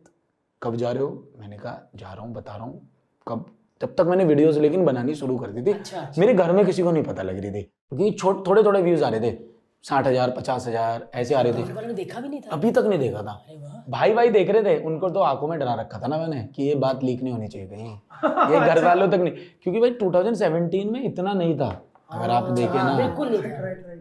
कब 0.62 0.76
जा 0.76 0.90
रहे 0.90 1.02
हो? 1.02 1.32
मैंने 1.38 1.56
कहा 1.56 1.90
जा 1.96 2.12
रहा 2.12 2.24
हूँ 2.24 2.32
बता 2.34 2.56
रहा 2.56 2.64
हूँ 2.64 2.88
कब? 3.26 3.46
तब 3.80 3.94
तक 3.98 4.06
मैंने 4.06 4.24
वीडियोस 4.24 4.56
लेकिन 4.58 4.84
बनानी 4.84 5.14
शुरू 5.14 5.36
कर 5.38 5.50
दी 5.50 5.62
थी। 5.62 5.72
अच्छा 5.72 6.00
अच्छा। 6.00 6.20
मेरे 6.20 6.34
घर 6.34 6.52
में 6.52 6.64
किसी 6.66 6.82
को 6.82 6.90
नहीं 6.90 7.04
पता 7.04 7.22
लग 7.22 7.38
रही 7.38 7.50
थी 7.52 7.62
क्योंकि 7.62 8.10
छोटे 8.12 8.42
थोड़े 8.48 8.62
थोड़े 8.62 8.82
व्यूज़ 8.82 9.04
आ 9.04 9.08
रहे 9.08 9.20
थे। 9.20 9.36
साठ 9.84 10.06
हज़ार 10.06 10.30
पचास 10.30 10.66
हज़ार 10.68 11.08
ऐसे 11.14 11.34
आ 11.34 11.40
रहे 11.40 11.52
थे। 11.52 11.62
घर 11.64 11.92
देखा 11.92 12.20
भी 12.20 12.28
नहीं 12.28 12.40
था। 12.40 12.50
अभी 12.52 12.70
तक 12.70 12.84
नहीं 12.88 12.98
देखा 12.98 13.22
था। 13.22 13.84
भाई 13.88 14.12
भाई 14.14 14.30
देख 14.30 14.50
रहे 14.50 14.62
थे 14.64 14.82
उनको 14.84 15.08
तो 15.10 15.20
आँखों 15.22 15.48
में 15.48 15.58
डरा 15.58 15.74
रखा 15.74 15.98
था 15.98 16.06
ना 16.06 16.18
मैंने 16.18 16.42
कि 16.54 16.62
ये 16.62 16.74
बात 16.84 17.02
लीक 17.04 17.22
नहीं 17.22 17.32
होनी 17.32 17.48
चाहिए 17.48 17.68
कहीं। 17.68 18.52
ये 18.52 18.60
घर 18.66 18.84
वालों 18.84 19.08
तक 19.08 19.18
नहीं 19.18 19.32
क्योंकि 19.62 19.80
भाई 19.80 19.90
2017 20.02 20.90
में 20.92 21.02
इतना 21.04 21.32
नहीं 21.34 21.56
था। 21.58 21.68
अगर 22.12 22.30
आप 22.30 22.50
देखें 22.50 22.78
हाँ, 22.78 22.84
ना 22.86 22.96
बिल्कुल 22.96 23.36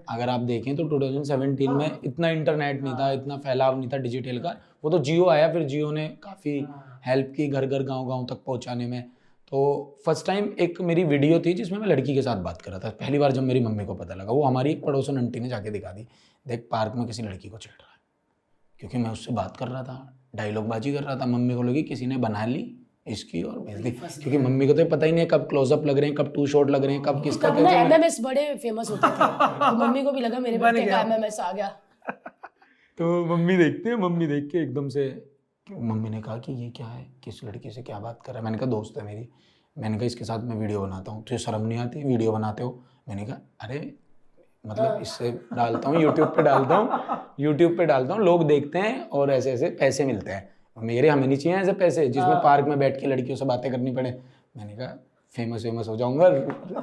अगर 0.10 0.30
आप 0.30 0.40
देखें 0.42 0.76
तो 0.76 0.84
2017 0.90 1.70
में 1.70 2.00
इतना 2.06 2.30
इंटरनेट 2.30 2.82
नहीं 2.84 2.94
था 2.94 3.12
इतना 3.12 3.38
फैलाव 3.40 3.78
नहीं 3.78 3.90
था 3.90 3.98
डिजिटल 3.98 4.40
का। 4.40 4.56
वो 4.84 4.90
तो 4.90 5.00
जियो 5.00 5.28
आया 5.30 5.52
फिर 5.54 5.64
जियो 5.66 5.92
ने 5.92 6.08
काफ़ी 6.24 6.58
हेल्प 7.06 7.34
की 7.38 7.48
घर 7.48 7.66
घर 7.66 7.84
गाँव 7.84 8.08
गाँव 8.08 8.26
तक 8.30 8.44
पहुँचाने 8.46 8.88
में। 8.88 9.04
तो 9.52 9.60
फ़र्स्ट 10.06 10.26
टाइम 10.28 10.52
एक 10.60 10.82
मेरी 10.82 11.04
वीडियो 11.04 11.40
थी 11.40 11.54
जिसमें 11.54 11.80
मैं 11.80 11.88
लड़की 11.88 12.16
के 12.16 12.22
साथ 12.22 12.38
बात 12.38 12.62
कर 12.62 12.72
रहा 12.72 12.80
था। 12.80 12.90
पहली 12.90 13.18
बार 13.20 13.32
जब 13.32 13.44
मेरी 13.44 13.60
मम्मी 13.60 13.86
को 13.86 13.94
पता 13.96 14.16
लगा 14.16 14.32
वो 14.32 14.44
हमारी 14.44 14.72
एक 14.72 14.84
पड़ोसन 14.86 15.18
आंटी 15.18 15.40
ने 15.40 15.50
जाके 15.50 15.70
दिखा 15.70 15.92
दी 15.92 16.08
देख 16.48 16.68
पार्क 16.72 16.94
में 16.96 17.06
किसी 17.08 17.24
लड़की 17.24 17.50
को 17.50 17.58
छेड़ 17.58 17.74
रहा 17.82 17.92
है। 17.92 18.00
क्योंकि 18.80 18.98
मैं 18.98 19.10
उससे 19.10 19.34
बात 19.34 19.58
कर 19.58 19.68
रहा 19.68 19.84
था 19.84 19.98
डायलॉग 20.36 20.68
बाजी 20.68 20.94
कर 20.94 21.04
रहा 21.04 21.16
था। 21.16 21.26
मम्मी 21.26 21.56
को 21.56 21.64
लगी 21.64 21.84
किसी 21.84 22.06
ने 22.06 22.18
बना 22.18 22.46
ली 22.46 22.64
इसकी 23.08 23.42
और 23.44 23.60
भेज 23.60 23.80
दी। 23.80 23.92
क्योंकि 23.92 24.38
मम्मी 24.38 24.68
को 24.68 24.74
तो 24.74 24.86
पता 24.86 25.06
ही 25.06 25.12
नहीं 25.12 25.22
है 25.22 25.28
कब 25.32 25.48
क्लोजअप 25.50 25.86
लग 25.86 25.98
रहे 25.98 26.06
हैं 26.06 26.16
कब 26.16 26.32
टू 26.36 26.46
शॉट 26.48 26.70
लग 26.70 26.86
रहे 26.86 26.96
हैं 26.96 27.04
कब 27.04 27.24
किसका 27.24 27.50
क्या। 27.50 27.72
एमएमएस 27.82 28.18
बड़े 28.22 28.56
फ़ेमस 28.56 28.90
होते 28.90 29.08
थे। 29.08 29.12
तो 29.12 29.76
मम्मी 29.78 30.04
को 30.04 30.12
भी 30.12 30.22
लगा 30.22 30.40
मेरे 30.40 30.58
बेटे 30.64 30.86
का 30.86 31.02
एमएमएस 31.02 31.40
आ 31.40 31.52
गया। 31.52 31.68
तो 32.98 33.26
मम्मी 33.26 33.58
देखते 33.58 33.90
हैं 33.90 33.96
मम्मी 33.96 34.28
देख 34.28 34.50
के 34.52 34.58
एकदम 34.58 34.88
से 34.88 35.33
मम्मी 35.68 36.10
ने 36.10 36.22
कहा 36.22 36.38
कि 36.38 36.54
ये 36.54 36.70
क्या 36.70 36.86
है? 36.88 37.06
किस 37.24 37.44
लड़की 37.44 37.70
से 37.70 37.82
क्या 37.84 38.00
बात 38.00 38.20
कर 38.26 38.32
रहा 38.32 38.40
है? 38.40 38.44
मैंने 38.44 38.58
कहा 38.58 38.70
दोस्त 38.70 38.98
है 38.98 39.04
मेरी। 39.06 39.28
मैंने 39.76 39.98
कहा 39.98 40.06
इसके 40.06 40.26
साथ 40.26 40.40
मैं 40.40 40.56
वीडियो 40.56 40.82
बनाता 40.82 41.12
हूँ। 41.12 41.24
तुझे 41.24 41.38
शर्म 41.38 41.62
नहीं 41.62 41.78
आती? 41.80 42.04
वीडियो 42.04 42.32
बनाते 42.32 42.64
हो? 42.64 42.84
मैंने 43.10 43.26
कहा 43.26 43.38
अरे 43.62 43.80
मतलब 44.66 45.02
इससे 45.02 45.32
डालता 45.54 45.90
हूँ 45.90 46.02
यूट्यूब 46.02 46.28
पे 46.36 46.44
डालता 46.44 46.76
हूँ 46.76 47.18
यूट्यूब 47.40 47.78
पे 47.78 47.86
डालता 47.86 48.14
हूँ 48.14 48.24
लोग 48.24 48.46
देखते 48.48 48.80
हैं 48.80 49.10
और 49.10 49.32
ऐसे 49.32 49.52
ऐसे 49.52 49.70
पैसे 49.80 50.06
मिलते 50.06 50.32
हैं। 50.32 50.50
मेरे 50.78 51.10
हमें 51.10 51.28
नहीं 51.28 51.38
चाहिए 51.38 51.58
ऐसे 51.60 51.74
पैसे 51.74 52.08
जिसमें 52.08 52.36
पार्क 52.44 52.68
में 52.68 52.78
बैठ 52.80 53.00
के 53.00 53.08
लड़कियों 53.08 53.36
से 53.38 53.46
बातें 53.46 53.72
करनी 53.72 53.92
पड़े? 53.96 54.12
मैंने 54.58 54.76
कहा 54.76 54.98
फ़ेमस 55.36 55.64
फ़ेमस 55.64 55.88
हो 55.88 55.96
जाऊँगा। 55.98 56.28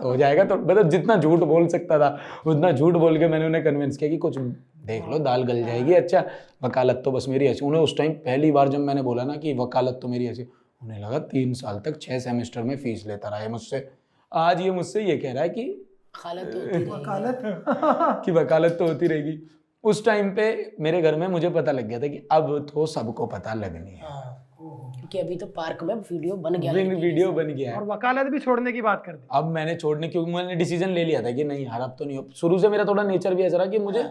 हो 0.04 0.16
जाएगा 0.16 0.44
तो 0.44 0.56
मतलब 0.56 0.88
जितना 0.88 1.16
झूठ 1.16 1.40
बोल 1.40 1.66
सकता 1.68 1.98
था 1.98 2.18
उतना 2.46 2.72
झूठ 2.72 2.94
बोल 2.94 3.18
के 3.18 3.28
मैंने 3.28 3.46
उन्हें 3.46 3.64
कन्विंस 3.64 3.96
किया 3.96 4.10
कि 4.10 4.16
कुछ 4.16 4.38
देख 4.86 5.08
लो 5.08 5.18
दाल 5.18 5.42
गल 5.44 5.62
जाएगी। 5.64 5.94
अच्छा 5.94 6.24
वकालत 6.64 7.02
तो 7.04 7.12
बस 7.12 7.26
मेरी 7.28 7.46
ऐसी। 7.46 7.64
उन्हें 7.66 7.82
उस 7.82 7.96
टाइम 7.98 8.12
पहली 8.12 8.50
बार 8.52 8.68
जब 8.68 8.78
मैंने 8.78 9.02
बोला 9.02 9.24
ना 9.24 9.36
कि 9.36 9.54
वकालत 9.54 9.98
तो 10.02 10.08
मेरी 10.08 10.26
ऐसी 10.26 10.46
उन्हें 10.82 11.00
लगा 11.00 11.18
तीन 11.18 11.52
साल 11.52 11.78
तक 11.78 12.00
छः 12.02 12.18
सेमेस्टर 12.18 12.62
में 12.62 12.76
फ़ीस 12.76 13.06
लेता 13.06 13.28
रहा 13.28 13.38
है 13.38 13.48
मुझसे। 13.50 13.88
आज 14.32 14.60
ये 14.60 14.70
मुझसे 14.70 15.02
ये 15.02 15.16
कह 15.16 15.32
रहा 15.32 15.42
है 15.42 15.48
कि 15.48 15.86
खालत 16.14 16.46
तो 16.46 16.94
वकालत? 16.94 17.42
कि 18.24 18.32
वकालत 18.32 18.72
तो 18.72 18.86
होती 18.86 19.06
रहेगी। 19.06 19.38
उस 19.84 20.04
टाइम 20.04 20.30
पे 20.30 20.72
मेरे 20.80 21.02
घर 21.02 21.16
में 21.16 21.26
मुझे 21.28 21.50
पता 21.50 21.72
लग 21.72 21.88
गया 21.88 22.00
था 22.00 22.06
कि 22.06 22.28
अब 22.32 22.66
तो 22.74 22.86
सबको 22.86 23.26
पता 23.26 23.54
लगनी 23.54 23.90
है। 23.90 24.00
हाँ, 24.02 24.49
क्योंकि 24.90 25.18
अभी 25.18 25.36
तो 25.36 25.46
पार्क 25.46 25.82
में 25.82 25.94
वीडियो 25.94 26.36
बन 26.36 26.54
गया 26.54 26.72
वीडियो 26.72 27.30
बन 27.32 27.46
गया 27.46 27.70
है। 27.70 27.76
और 27.76 27.84
वकालत 27.86 28.26
भी 28.26 28.38
छोड़ने 28.38 28.72
की 28.72 28.82
बात 28.82 29.02
कर 29.06 29.12
दी। 29.12 29.26
अब 29.32 29.50
मैंने 29.50 29.74
छोड़ने 29.76 30.08
क्योंकि 30.08 30.32
मैंने 30.32 30.54
डिसीज़न 30.54 30.90
ले 30.90 31.04
लिया 31.04 31.22
था 31.22 31.30
कि 31.30 31.44
नहीं 31.44 31.64
यार 31.66 31.80
अब 31.80 31.96
तो 31.98 32.04
नहीं 32.04 32.18
हो। 32.18 32.28
शुरू 32.36 32.58
से 32.58 32.68
मेरा 32.68 32.84
थोड़ा 32.84 33.02
नेचर 33.02 33.34
भी 33.34 33.42
ऐसा 33.42 33.56
रहा 33.56 33.66
कि 33.66 33.78
मुझे 33.78 34.02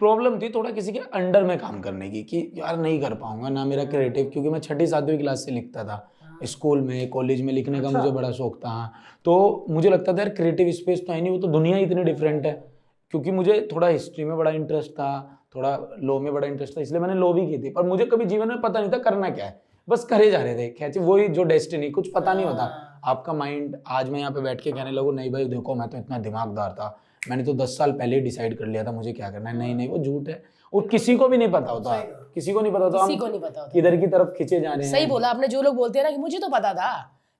प्रॉब्लम 0.00 0.38
थी 0.38 0.48
थोड़ा 0.50 0.70
किसी 0.70 0.92
के 0.92 0.98
अंडर 1.14 1.44
में 1.44 1.56
काम 1.58 1.80
करने 1.80 2.08
की 2.10 2.22
कि 2.22 2.38
यार 2.56 2.78
नहीं 2.78 3.00
कर 3.00 3.14
पाऊँगा 3.14 3.48
ना 3.48 3.64
मेरा 3.64 3.84
क्रिएटिव 3.86 4.30
क्योंकि 4.32 4.50
मैं 4.50 4.60
छठी 4.60 4.86
सातवीं 4.86 5.18
क्लास 5.18 5.44
से 5.44 5.52
लिखता 5.52 5.84
था। 5.84 6.06
स्कूल 6.44 6.80
में 6.80 7.08
कॉलेज 7.10 7.42
में 7.42 7.52
लिखने 7.52 7.80
का 7.80 7.90
मुझे 7.90 8.10
बड़ा 8.10 8.30
शौक 8.32 8.56
था 8.56 8.92
तो 9.24 9.34
मुझे 9.70 9.90
लगता 9.90 10.12
था 10.12 10.18
यार 10.18 10.28
क्रिएटिव 10.30 10.70
स्पेस 10.72 11.06
तो 11.06 11.12
है 11.12 11.20
नहीं 11.20 11.32
वो 11.32 11.38
तो 11.38 11.48
दुनिया 11.48 11.76
ही 11.76 11.84
इतनी 11.84 12.04
डिफरेंट 12.04 12.46
है। 12.46 12.52
क्योंकि 13.14 13.30
मुझे 13.30 13.68
थोड़ा 13.72 13.88
हिस्ट्री 13.88 14.24
में 14.24 14.36
बड़ा 14.36 14.50
इंटरेस्ट 14.50 14.90
था 14.90 15.10
थोड़ा 15.54 15.78
लॉ 15.98 16.18
में 16.20 16.32
बड़ा 16.32 16.46
इंटरेस्ट 16.46 16.76
था 16.76 16.80
इसलिए 16.80 17.00
मैंने 17.00 17.14
लॉ 17.14 17.32
भी 17.32 17.46
की 17.46 17.58
थी। 17.58 17.70
पर 17.70 17.82
मुझे 17.82 18.04
कभी 18.06 18.24
जीवन 18.24 18.48
में 18.48 18.60
पता 18.60 18.80
नहीं 18.80 18.90
था 18.92 18.98
करना 19.00 19.30
क्या 19.30 19.46
है। 19.46 19.60
बस 19.88 20.04
करे 20.04 20.30
जा 20.30 20.42
रहे 20.42 20.54
थे। 20.54 20.68
कैसे 20.68 21.00
वही 21.00 21.28
जो 21.28 21.42
डेस्टिनी 21.44 21.90
कुछ 21.90 22.10
पता 22.14 22.34
नहीं 22.34 22.46
होता। 22.46 22.64
आपका 23.04 23.32
माइंड 23.32 23.76
आज 23.88 24.10
मैं 24.10 24.18
यहाँ 24.20 24.30
पे 24.32 24.40
बैठ 24.40 24.60
के 24.60 24.72
कहने 24.72 24.90
लगूँ 24.90 25.14
नहीं 25.14 25.30
भाई 25.32 25.44
देखो 25.44 25.74
मैं 25.74 25.88
तो 25.88 25.98
इतना 25.98 26.18
दिमागदार 26.18 26.72
था। 26.72 26.96
मैंने 27.28 27.44
तो 27.44 27.54
दस 27.54 27.76
साल 27.78 27.92
पहले 27.92 28.16
ही 28.16 28.22
डिसाइड 28.22 28.58
कर 28.58 28.66
लिया 28.66 28.84
था 28.84 28.92
मुझे 28.92 29.12
क्या 29.12 29.30
करना 29.30 29.50
है? 29.50 29.56
नहीं 29.56 29.74
नहीं 29.74 29.88
वो 29.88 29.98
झूठ 29.98 30.28
है। 30.28 30.42
और 30.72 30.86
किसी 30.88 31.16
को 31.16 31.28
भी 31.28 31.36
नहीं 31.36 31.48
पता 31.48 31.72
होता। 31.72 31.96
किसी 32.34 32.52
को 32.52 32.60
नहीं 32.60 32.72
पता 32.72 32.84
होता। 32.84 33.06
किसी 33.06 33.18
को 33.18 33.26
नहीं 33.26 33.40
पता 33.40 33.60
होता। 33.60 33.72
किधर 33.72 33.96
की 33.96 34.06
तरफ़ 34.06 34.28
खींचे 34.28 34.60
जा 34.60 34.72
रहे 34.72 34.86
हैं। 34.86 34.92
सही 34.92 35.06
बोला 35.06 35.28
आपने 35.28 35.48
जो 35.48 35.62
लोग 35.62 35.76
बोलते 35.76 35.98
हैं 35.98 36.04
ना 36.04 36.10
कि 36.10 36.16
मुझे 36.16 36.38
तो 36.38 36.48
पता 36.48 36.72
था 36.74 36.90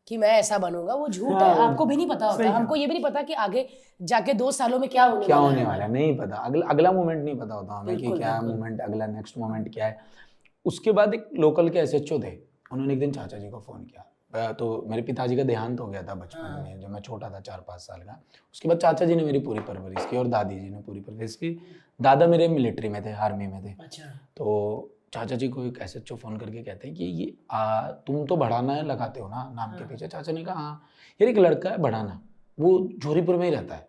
कि 0.09 0.17
मैं 0.17 0.29
ऐसा 0.29 0.59
बनूँगा 0.59 0.95
वो 0.95 1.09
झूठ 1.09 1.33
हाँ, 1.33 1.55
है। 1.55 1.61
आपको 1.61 1.85
भी 1.85 1.97
नहीं 1.97 2.09
पता 2.09 2.27
होता। 2.27 2.51
हमको 2.51 2.77
ये 2.77 2.87
भी 2.87 2.93
नहीं 2.93 3.03
पता 3.05 3.23
कि 3.23 3.33
आगे 3.33 3.67
जाके 4.03 4.33
दो 4.35 4.51
सालों 4.51 4.79
में 4.79 4.89
क्या 4.89 5.05
होने 5.05 5.27
क्या 5.27 5.37
होने 5.37 5.65
वाला 5.65 5.85
है? 5.85 5.91
नहीं 5.93 6.17
पता। 6.19 6.37
अगला 6.37 6.67
अगला 6.67 6.93
मोमेंट 6.93 7.25
नहीं 7.25 7.37
पता 7.37 7.55
होता 7.55 7.75
हमें 7.75 7.97
कि 7.97 8.11
क्या। 8.11 8.41
मोमेंट 8.41 8.81
अगला 8.81 9.07
नेक्स्ट 9.07 9.39
मोमेंट 9.39 9.73
क्या 9.75 9.87
है। 9.87 9.99
उसके 10.67 10.93
बाद 10.93 11.15
एक 11.15 11.29
लोकल 11.39 11.69
के 11.69 11.79
एसएचओ 11.79 12.19
थे। 12.19 12.37
उन्होंने 12.73 12.93
एक 12.95 13.01
दिन 13.01 13.13
चाचा 13.13 13.39
जी 13.39 13.51
को 13.51 13.61
फ़ोन 13.61 13.85
किया। 13.85 14.53
तो 14.53 14.67
मेरे 14.89 15.03
पिताजी 15.03 15.37
का 15.37 15.43
देहांत 15.43 15.81
हो 15.81 15.87
गया 15.87 16.03
था 16.03 16.15
बचपन 16.15 16.41
हाँ। 16.41 16.63
में 16.63 16.81
जब 16.81 16.89
मैं 16.89 17.01
छोटा 17.01 17.31
था 17.31 17.41
चार 17.41 17.65
पाँच 17.69 17.81
साल 17.81 18.01
का। 18.01 18.21
उसके 18.55 18.69
बाद 18.69 18.79
चाचा 18.79 19.07
जी 19.07 19.15
ने 19.15 19.25
मेरी 19.25 19.39
पूरी 19.39 19.61
परवरिश 19.61 20.07
की 20.11 20.17
और 20.17 20.27
दादी 20.29 20.59
जी 20.61 20.71
ने 20.71 20.81
पूरी 20.81 21.01
परवरिश 21.01 21.35
की। 21.35 21.51
दादा 22.01 22.27
मेरे 22.27 22.49
मिलिट्री 22.49 22.89
में 22.89 23.05
थे 23.05 23.13
आर्मी 23.15 23.47
में 23.47 23.65
थे। 23.65 23.75
अच्छा। 23.81 24.05
तो 24.37 24.97
चाचा 25.15 25.37
जी 25.37 25.49
को 25.49 25.65
एक 25.65 25.79
एस 25.83 25.97
एच 25.97 26.13
फ़ोन 26.13 26.37
करके 26.39 26.63
कहते 26.63 26.89
हैं 26.89 26.97
कि 26.97 27.05
ये 27.05 27.35
आ, 27.51 27.91
तुम 27.91 28.25
तो 28.27 28.37
बढ़ाना 28.37 28.73
है 28.73 28.87
लगाते 28.87 29.21
हो 29.21 29.29
ना 29.29 29.51
नाम 29.57 29.73
के 29.73 29.85
पीछे? 29.85 30.09
चाचा 30.09 30.33
ने 30.33 30.45
कहा 30.45 30.55
हाँ 30.55 30.83
यार 31.21 31.31
एक 31.31 31.39
लड़का 31.39 31.71
है 31.71 31.79
बढ़ाना 31.79 32.21
वो 32.59 32.79
जोरीपुर 32.99 33.37
में 33.37 33.45
ही 33.45 33.55
रहता 33.55 33.75
है। 33.75 33.89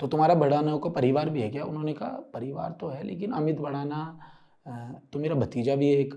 तो 0.00 0.06
तुम्हारा 0.06 0.34
बढ़ाना 0.34 0.76
का 0.76 0.90
परिवार 0.90 1.30
भी 1.30 1.42
है 1.42 1.48
क्या? 1.50 1.64
उन्होंने 1.64 1.92
कहा 1.92 2.08
परिवार 2.34 2.76
तो 2.80 2.88
है 2.88 3.02
लेकिन 3.02 3.32
अमित 3.32 3.60
बढ़ाना 3.60 4.18
तो 4.66 5.18
मेरा 5.18 5.34
भतीजा 5.34 5.74
भी 5.76 5.90
एक 5.90 6.14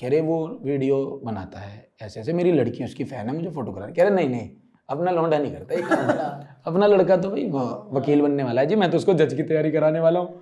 कह 0.00 0.08
रहे 0.08 0.20
वो 0.20 0.46
वीडियो 0.64 0.96
बनाता 1.24 1.60
है 1.60 1.86
ऐसे 2.02 2.20
ऐसे 2.20 2.32
मेरी 2.32 2.52
लड़की 2.52 2.84
उसकी 2.84 3.04
फ़ैन 3.04 3.28
है 3.28 3.34
मुझे 3.36 3.50
फ़ोटो 3.50 3.72
करा 3.72 3.86
कह 3.88 4.02
रहे 4.02 4.10
नहीं 4.10 4.28
नहीं 4.28 4.50
अपना 4.88 5.10
लौंडा 5.10 5.38
नहीं 5.38 5.52
करता 5.52 5.74
एक 5.74 5.84
अपना 6.66 6.86
लड़का 6.86 7.16
तो 7.16 7.30
भाई 7.30 7.44
वकील 7.92 8.22
बनने 8.22 8.44
वाला 8.44 8.60
है। 8.60 8.66
जी 8.66 8.76
मैं 8.76 8.90
तो 8.90 8.96
उसको 8.96 9.14
जज 9.14 9.34
की 9.34 9.42
तैयारी 9.42 9.70
कराने 9.70 10.00
वाला 10.00 10.20
हूँ। 10.20 10.40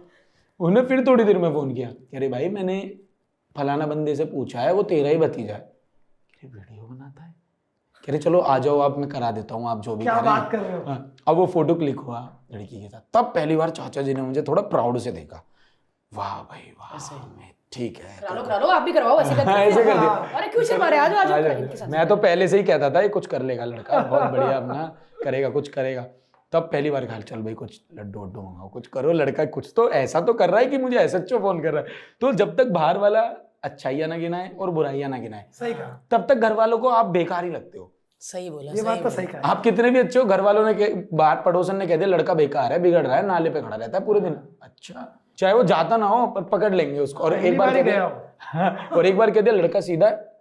उन्हें 0.61 0.85
फिर 0.87 1.05
थोड़ी 1.07 1.25
देर 1.25 1.39
में 1.39 1.53
फ़ोन 1.53 1.75
किया 1.75 1.89
कह 1.91 2.19
रहे 2.19 2.29
भाई 2.29 2.49
मैंने 2.49 2.79
फलाना 3.57 3.87
बंदे 3.87 4.15
से 4.17 4.25
पूछा 4.27 4.61
है 4.61 4.73
वो 4.73 4.83
तेरा 4.85 5.09
ही 5.09 5.17
भतीजा 5.19 5.55
है। 5.55 5.61
कह 5.61 6.41
रहे 6.43 6.53
वीडियो 6.53 6.85
बनाता 6.85 7.25
है? 7.25 7.35
कह 8.05 8.13
रहे 8.13 8.19
चलो 8.21 8.39
आ 8.39 8.59
जाओ 8.59 8.79
आप 8.81 8.99
मैं 8.99 9.09
करा 9.09 9.31
देता 9.33 9.55
हूँ 9.55 9.69
आप 9.69 9.83
जो 9.83 9.97
भी 9.97 10.05
क्या 10.05 10.21
बात 10.23 10.51
कर 10.53 10.59
रहे 10.59 10.77
हो? 10.77 10.83
हाँ, 10.85 11.15
अब 11.29 11.37
वो 11.37 11.47
फ़ोटो 11.47 11.75
क्लिक 11.75 12.01
हुआ 12.01 12.21
लड़की 12.53 12.81
के 12.81 12.89
साथ। 12.89 13.01
तब 13.15 13.33
पहली 13.35 13.57
बार 13.57 13.71
चाचा 13.73 14.03
जी 14.03 14.15
ने 14.15 14.23
मुझे 14.23 14.43
थोड़ा 14.43 14.63
प्राउड 14.65 14.99
से 14.99 15.13
देखा। 15.13 15.43
वाह 16.17 16.35
भाई 16.51 16.73
वाह 16.81 17.15
मैं 17.39 17.51
ठीक 17.73 17.99
है 17.99 18.17
करा 18.21 18.35
लो 18.35 18.43
करा 18.43 18.59
लो 18.59 18.67
आप 18.75 18.83
भी 18.83 18.93
करवाओ 18.93 19.21
ऐसे 19.21 19.35
करके 19.35 19.51
हाँ, 19.51 19.59
ऐसे 19.61 19.85
कर 19.85 19.99
दिया 19.99 20.11
अरे 20.11 20.49
क्यों 20.49 20.63
शर्मा 20.65 20.89
रहे 20.89 20.99
आ 20.99 21.09
जाओ 21.09 21.37
आ 21.37 21.41
जाओ। 21.41 21.89
मैं 21.91 22.07
तो 22.09 22.17
पहले 22.17 22.49
से 22.49 22.57
ही 22.59 22.65
कहता 22.65 22.91
था 22.91 23.01
ये 23.01 23.09
कुछ 23.17 23.27
कर 23.27 23.43
लेगा 23.43 23.65
लड़का 23.65 23.99
बहुत 24.11 24.31
बढ़िया 24.33 24.57
अपना 24.57 24.85
करेगा 25.25 25.49
कुछ 25.51 25.69
करेगा। 25.69 26.07
तब 26.53 26.69
पहली 26.73 26.91
बार 26.91 27.07
कहा 27.07 27.21
चल 27.21 27.43
भाई 27.43 27.55
कुछ 27.55 27.81
लड्डू 27.95 28.21
वड्डू 28.21 28.43
मंगाओ 28.43 28.69
कुछ 28.69 28.87
करो 28.87 29.13
लड़का 29.13 29.45
कुछ 29.57 29.73
तो 29.77 29.89
ऐसा 29.93 30.21
तो 30.21 30.33
कर 30.35 30.51
रहा 30.51 30.61
है 30.61 30.67
कि 30.67 30.79
मुझे 30.79 30.97
ऐसा 30.97 31.19
फ़ोन 31.39 31.61
कर 31.63 31.73
रहा 31.73 31.83
है? 31.83 31.89
तो 32.21 32.33
जब 32.33 32.57
तक 32.57 32.67
बाहर 32.73 32.99
वाला 32.99 33.21
अच्छाइयाँ 33.65 34.09
ना 34.09 34.17
गिनाए 34.17 34.49
और 34.61 34.71
बुराइयाँ 34.71 35.09
ना 35.11 35.19
गिनाए 35.19 35.45
सही 35.53 35.75
कहा। 35.75 36.01
तब 36.11 36.27
तक 36.29 36.35
घर 36.39 36.53
वालों 36.53 36.79
को 36.79 36.89
आप 36.89 37.07
बेकार 37.17 37.45
ही 37.45 37.51
लगते 37.51 37.79
हो। 37.79 37.93
सही 38.23 38.51
बोला 38.51 38.73
ये 38.73 38.83
बात 38.83 39.03
तो 39.03 39.11
सही 39.11 39.27
कहा। 39.27 39.51
आप 39.51 39.63
कितने 39.63 39.91
भी 39.91 39.99
अच्छे 39.99 40.19
हो 40.19 40.25
घर 40.25 40.41
वालों 40.41 40.65
ने 40.67 40.89
बाहर 41.13 41.41
पड़ोसन 41.43 41.77
ने 41.77 41.87
कह 41.87 41.97
दिया 41.97 42.09
लड़का 42.09 42.35
बेकार 42.35 42.73
है 42.73 42.79
बिगड़ 42.83 43.07
रहा 43.07 43.17
है 43.17 43.27
नाले 43.27 43.51
पे 43.51 43.61
खड़ा 43.63 43.77
रहता 43.77 43.99
है 43.99 44.05
पूरे 44.07 44.21
दिन। 44.21 44.39
अच्छा 44.63 45.01
चाहे 45.39 45.55
वो 45.55 45.63
जाता 45.65 45.97
ना 45.97 46.07
हो 46.07 46.27
पर 46.27 46.43
पकड़ 46.43 46.75
लेंगे 46.75 46.99
उसको। 47.01 47.25
और 47.25 47.35
एक 47.35 47.59
बार 47.59 47.83
बार 47.83 47.89
ही 47.89 48.97
और 48.97 49.07
एक 49.07 49.17
बार 49.19 49.31
कह 49.31 49.41
दिया 49.41 49.55
लड़का 49.55 49.81
सीधा 49.81 50.07
है। 50.07 50.35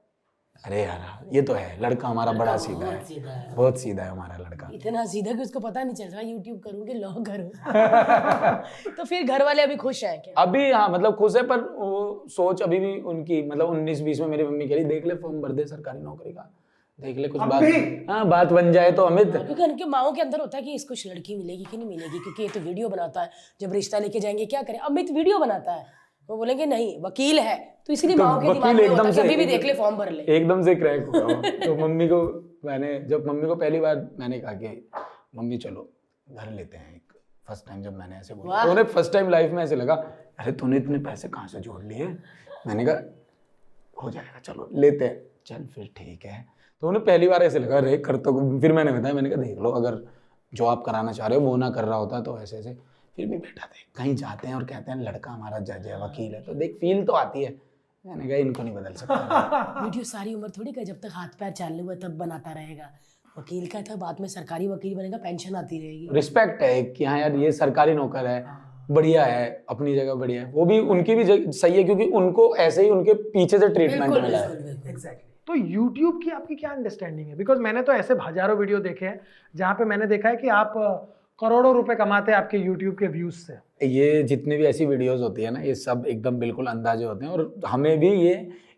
अरे 0.63 0.81
यार 0.83 0.99
ये 1.33 1.41
तो 1.41 1.53
है 1.53 1.81
लड़का 1.81 2.07
हमारा 2.07 2.31
बड़ा 2.31 2.55
सीधा 2.57 2.85
है। 2.85 2.93
बहुत 2.93 3.07
सीधा 3.07 3.31
है। 3.31 3.55
बहुत 3.55 3.79
सीधा 3.79 4.03
है 4.03 4.09
हमारा 4.09 4.37
लड़का। 4.37 4.69
इतना 4.73 5.05
सीधा 5.05 5.33
कि 5.33 5.41
उसको 5.41 5.59
पता 5.59 5.83
नहीं 5.83 5.95
चल 5.95 6.05
रहा 6.05 6.21
यूट्यूब 6.21 6.59
करूँ 6.59 6.85
कि 6.85 6.93
लॉग 6.93 7.25
करूँ। 7.25 8.93
तो 8.97 9.03
फिर 9.03 9.23
घर 9.23 9.43
वाले 9.43 9.61
अभी 9.61 9.75
खुश 9.75 10.03
हैं 10.03 10.21
क्या? 10.21 10.33
अभी 10.37 10.71
हाँ 10.71 10.89
मतलब 10.89 11.15
खुश 11.15 11.35
है 11.35 11.43
पर 11.43 11.59
वो 11.59 12.25
सोच 12.29 12.61
अभी 12.61 12.79
भी 12.79 12.99
उनकी 13.03 13.41
मतलब 13.43 13.69
उन्नीस 13.69 14.01
बीस 14.01 14.19
में 14.19 14.27
मेरी 14.27 14.43
मम्मी 14.43 14.67
कह 14.67 14.75
रही 14.75 14.83
देख 14.85 15.05
ले 15.05 15.15
फॉर्म 15.15 15.41
भर 15.41 15.51
दे 15.51 15.65
सरकारी 15.65 15.99
नौकरी 15.99 16.31
का। 16.31 16.51
देख 16.99 17.17
ले 17.17 17.27
कुछ 17.27 17.41
बात। 17.41 17.63
हाँ 18.09 18.27
बात 18.29 18.51
बन 18.53 18.71
जाए 18.71 18.91
तो 18.91 19.03
अमित। 19.03 19.31
क्योंकि 19.31 19.63
उनके 19.63 19.85
माओ 19.85 20.11
के 20.11 20.21
अंदर 20.21 20.39
होता 20.39 20.57
है 20.57 20.63
कि 20.63 20.73
इसको 20.73 20.95
लड़की 21.09 21.35
मिलेगी 21.35 21.63
कि 21.63 21.77
नहीं 21.77 21.87
मिलेगी 21.87 22.19
क्योंकि 22.19 22.43
ये 22.43 22.49
तो 22.49 22.59
वीडियो 22.59 22.89
बनाता 22.89 23.21
है। 23.21 23.29
जब 23.61 23.73
रिश्ता 23.73 23.99
लेके 23.99 24.19
जाएँगे 24.19 24.45
क्या 24.45 24.61
करें? 24.61 24.79
अमित 24.79 25.11
वीडियो 25.11 25.39
बनाता 25.39 25.73
है। 25.73 25.85
वो 26.29 26.37
बोलेंगे 26.37 26.65
नहीं 26.65 26.99
वकील 27.01 27.39
है। 27.39 27.57
तो 27.87 27.93
इसलिए 27.93 28.15
माओ 28.15 28.39
के 28.41 28.53
दिमाग 28.53 28.75
में 28.75 28.87
होता 28.87 29.21
है 29.21 29.35
भी 29.37 29.45
देख 29.45 29.65
ले 29.65 29.73
फॉर्म 29.73 29.97
भर 29.97 30.11
ले। 30.11 30.23
एकदम 30.35 30.63
से 30.63 30.75
क्रैक 30.75 31.05
हुआ 31.05 31.21
वो। 31.23 31.41
तो 31.65 31.75
मम्मी 31.77 32.07
को 32.07 32.21
मैंने 32.65 32.99
जब 33.07 33.27
मम्मी 33.27 33.47
को 33.47 33.55
पहली 33.55 33.79
बार 33.79 34.07
मैंने 34.19 34.39
कहा 34.39 34.53
कि 34.53 34.89
मम्मी 35.35 35.57
चलो 35.57 35.89
घर 36.27 36.51
लेते 36.51 36.77
हैं 36.77 36.95
एक। 36.95 37.13
फ़र्स्ट 37.47 37.67
टाइम 37.67 37.81
जब 37.81 37.97
मैंने 37.97 38.17
ऐसे 38.17 38.33
बोला 38.33 38.63
तो 38.65 38.71
उन्हें 38.71 38.85
फ़र्स्ट 38.85 39.13
टाइम 39.13 39.29
लाइफ 39.29 39.51
में 39.51 39.63
ऐसे 39.63 39.75
लगा 39.75 39.93
अरे 40.39 40.51
तूने 40.51 40.77
इतने 40.77 40.99
पैसे 40.99 41.27
कहाँ 41.27 41.47
से 41.47 41.59
जोड़ 41.59 41.83
लिए? 41.83 42.07
मैंने 42.67 42.85
कहा 42.85 44.03
हो 44.03 44.11
जाएगा 44.11 44.39
चलो 44.39 44.69
लेते 44.73 45.05
हैं। 45.05 45.21
चल 45.45 45.65
फिर 45.65 45.89
ठीक 45.97 46.25
है। 46.25 46.54
तो 46.81 46.87
उन्हें 46.87 47.03
पहली 47.05 47.27
बार 47.27 47.43
ऐसे 47.43 47.59
लगा 47.59 47.77
अरे 47.77 47.97
कर 47.97 48.17
तो 48.17 48.59
फिर 48.59 48.73
मैंने 48.73 48.91
बताया 48.91 49.13
मैंने 49.13 49.29
कहा 49.29 49.41
देख 49.41 49.59
लो 49.59 49.69
अगर 49.71 50.01
जो 50.53 50.65
आप 50.65 50.83
कराना 50.85 51.11
चाह 51.11 51.27
रहे 51.27 51.39
हो 51.39 51.45
वो 51.45 51.55
ना 51.57 51.69
कर 51.69 51.83
रहा 51.83 51.97
होता 51.97 52.19
तो 52.21 52.39
ऐसे 52.39 52.57
ऐसे। 52.57 52.73
फिर 53.15 53.27
भी 53.27 53.37
बेटा 53.37 53.65
थे 53.65 53.83
कहीं 53.95 54.15
जाते 54.15 54.47
हैं 54.47 54.55
और 54.55 54.63
कहते 54.63 54.91
हैं 54.91 55.03
लड़का 55.03 55.31
हमारा 55.31 55.59
जज 55.59 55.87
है 55.87 56.03
वकील 56.03 56.33
है। 56.35 56.41
तो 56.41 56.53
देख 56.53 56.77
फील 56.81 57.03
तो 57.05 57.13
आती 57.13 57.43
है। 57.43 57.55
मैंने 58.05 58.27
कहा 58.27 58.37
इनको 58.37 58.63
नहीं 58.63 58.73
बदल 58.75 58.93
सकता। 58.93 59.81
वीडियो 59.83 60.03
सारी 60.03 60.33
उम्र 60.33 60.49
थोड़ी 60.49 60.71
कर 60.71 60.83
जब 60.83 60.95
तक 60.95 61.09
हाथ 61.11 61.39
पैर 61.39 61.51
चालू 61.51 61.83
हुआ 61.83 61.95
तब 61.95 62.17
बनाता 62.17 62.51
रहेगा। 62.51 62.89
वकील 63.37 63.67
का 63.67 63.81
था 63.81 63.95
बाद 63.95 64.19
में 64.21 64.27
सरकारी 64.27 64.67
वकील 64.67 64.95
बनेगा 64.95 65.17
पेंशन 65.17 65.55
आती 65.55 65.79
रहेगी। 65.79 66.09
रिस्पेक्ट 66.11 66.61
है 66.61 66.83
कि 66.83 67.05
हाँ 67.05 67.19
यार 67.19 67.35
ये 67.35 67.51
सरकारी 67.51 67.93
नौकर 67.93 68.27
है 68.27 68.45
बढ़िया 68.91 69.23
है 69.25 69.65
अपनी 69.69 69.95
जगह 69.95 70.13
बढ़िया 70.13 70.41
है। 70.41 70.51
वो 70.51 70.65
भी 70.65 70.79
उनकी 70.79 71.15
भी 71.15 71.51
सही 71.51 71.77
है 71.77 71.83
क्योंकि 71.83 72.05
उनको 72.05 72.55
ऐसे 72.55 72.83
ही 72.83 72.89
उनके 72.89 73.13
पीछे 73.13 73.59
से 73.59 73.69
ट्रीटमेंट 73.69 74.13
मिला 74.13 74.37
है। 74.37 74.51
एग्जैक्टली 74.89 75.34
तो 75.47 75.55
YouTube 75.55 76.23
की 76.23 76.29
आपकी 76.31 76.55
क्या 76.55 76.69
अंडरस्टैंडिंग 76.69 77.27
है? 77.27 77.35
बिकॉज़ 77.35 77.59
मैंने 77.59 77.81
तो 77.81 77.93
ऐसे 77.93 78.13
हज़ारों 78.21 78.57
वीडियो 78.57 78.79
देखे 78.79 79.05
हैं 79.05 79.19
जहाँ 79.55 79.73
पे 79.73 79.85
मैंने 79.85 80.05
देखा 80.07 80.29
है 80.29 80.35
कि 80.35 80.47
आप 80.49 80.73
करोड़ों 81.39 81.73
रुपए 81.75 81.95
कमाते 81.95 82.31
हैं 82.31 82.37
आपके 82.37 82.57
YouTube 82.57 82.97
के 82.99 83.07
व्यूज़ 83.07 83.35
से। 83.37 83.87
ये 83.87 84.23
जितनी 84.23 84.57
भी 84.57 84.65
ऐसी 84.65 84.85
वीडियोस 84.85 85.21
होती 85.21 85.43
है 85.43 85.51
ना 85.51 85.59
ये 85.61 85.75
सब 85.75 86.05
एकदम 86.07 86.37
बिल्कुल 86.39 86.67
अंदाजे 86.67 87.05
होते 87.05 87.25
हैं 87.25 87.31
और 87.31 87.53
हमें 87.67 87.99
भी 87.99 88.09
ये 88.11 88.33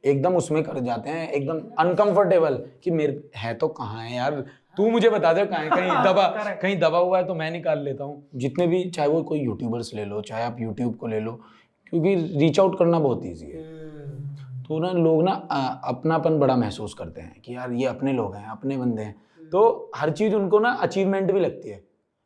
एकदम 0.06 0.36
उसमें 0.36 0.62
कर 0.64 0.80
जाते 0.80 1.10
हैं 1.10 1.30
एकदम 1.32 1.60
अनकंफर्टेबल 1.80 2.58
कि 2.84 2.92
मेरे 2.92 3.22
है 3.36 3.54
तो 3.54 3.68
कहाँ 3.80 4.04
है 4.04 4.16
यार? 4.16 4.44
तू 4.78 4.90
मुझे 4.92 5.10
बता 5.10 5.34
दे 5.34 5.46
कहाँ 5.46 5.70
कहीं 5.70 5.92
दबा 6.06 6.28
कहीं 6.62 6.78
दबा 6.80 6.98
हुआ 6.98 7.18
है 7.18 7.26
तो 7.28 7.36
मैं 7.36 7.50
निकाल 7.52 7.80
लेता 7.84 8.04
हूँ। 8.04 8.28
जितने 8.36 8.68
भी 8.68 8.84
चाहे 8.90 9.08
वो 9.10 9.24
कोई 9.24 9.40
यूट्यूबर्स 9.40 9.94
ले 9.96 10.06
लो 10.06 10.22
चाहे 10.22 10.44
आप 10.44 10.58
यूट्यूब 10.62 10.96
को 10.96 11.08
ले 11.08 11.20
लो 11.20 11.32
क्योंकि 11.94 12.16
रीच 12.40 12.60
आउट 12.60 12.78
करना 12.80 13.00
बहुत 13.00 13.26
ईजी 13.26 13.46
है। 13.46 13.66
तो 14.70 14.80
ना 14.80 14.92
लोग 14.92 15.24
ना 15.24 15.32
अपनापन 15.86 16.40
बड़ा 16.40 16.56
महसूस 16.56 16.94
करते 16.94 17.22
हैं 17.22 17.42
कि 17.42 17.56
यार 17.56 17.72
ये 17.72 17.86
अपने 17.86 18.14
लोग 18.14 18.36
हैं 18.36 18.48
अपने 18.48 18.78
बंदे 18.78 19.04
हैं। 19.04 19.16
तो 19.52 19.92
हर 19.96 20.12
चीज़ 20.12 20.36
उनको 20.36 20.60
ना 20.60 20.70
अचीवमेंट 20.82 21.32
भी 21.32 21.40
लगती 21.40 21.70
है। 21.70 21.84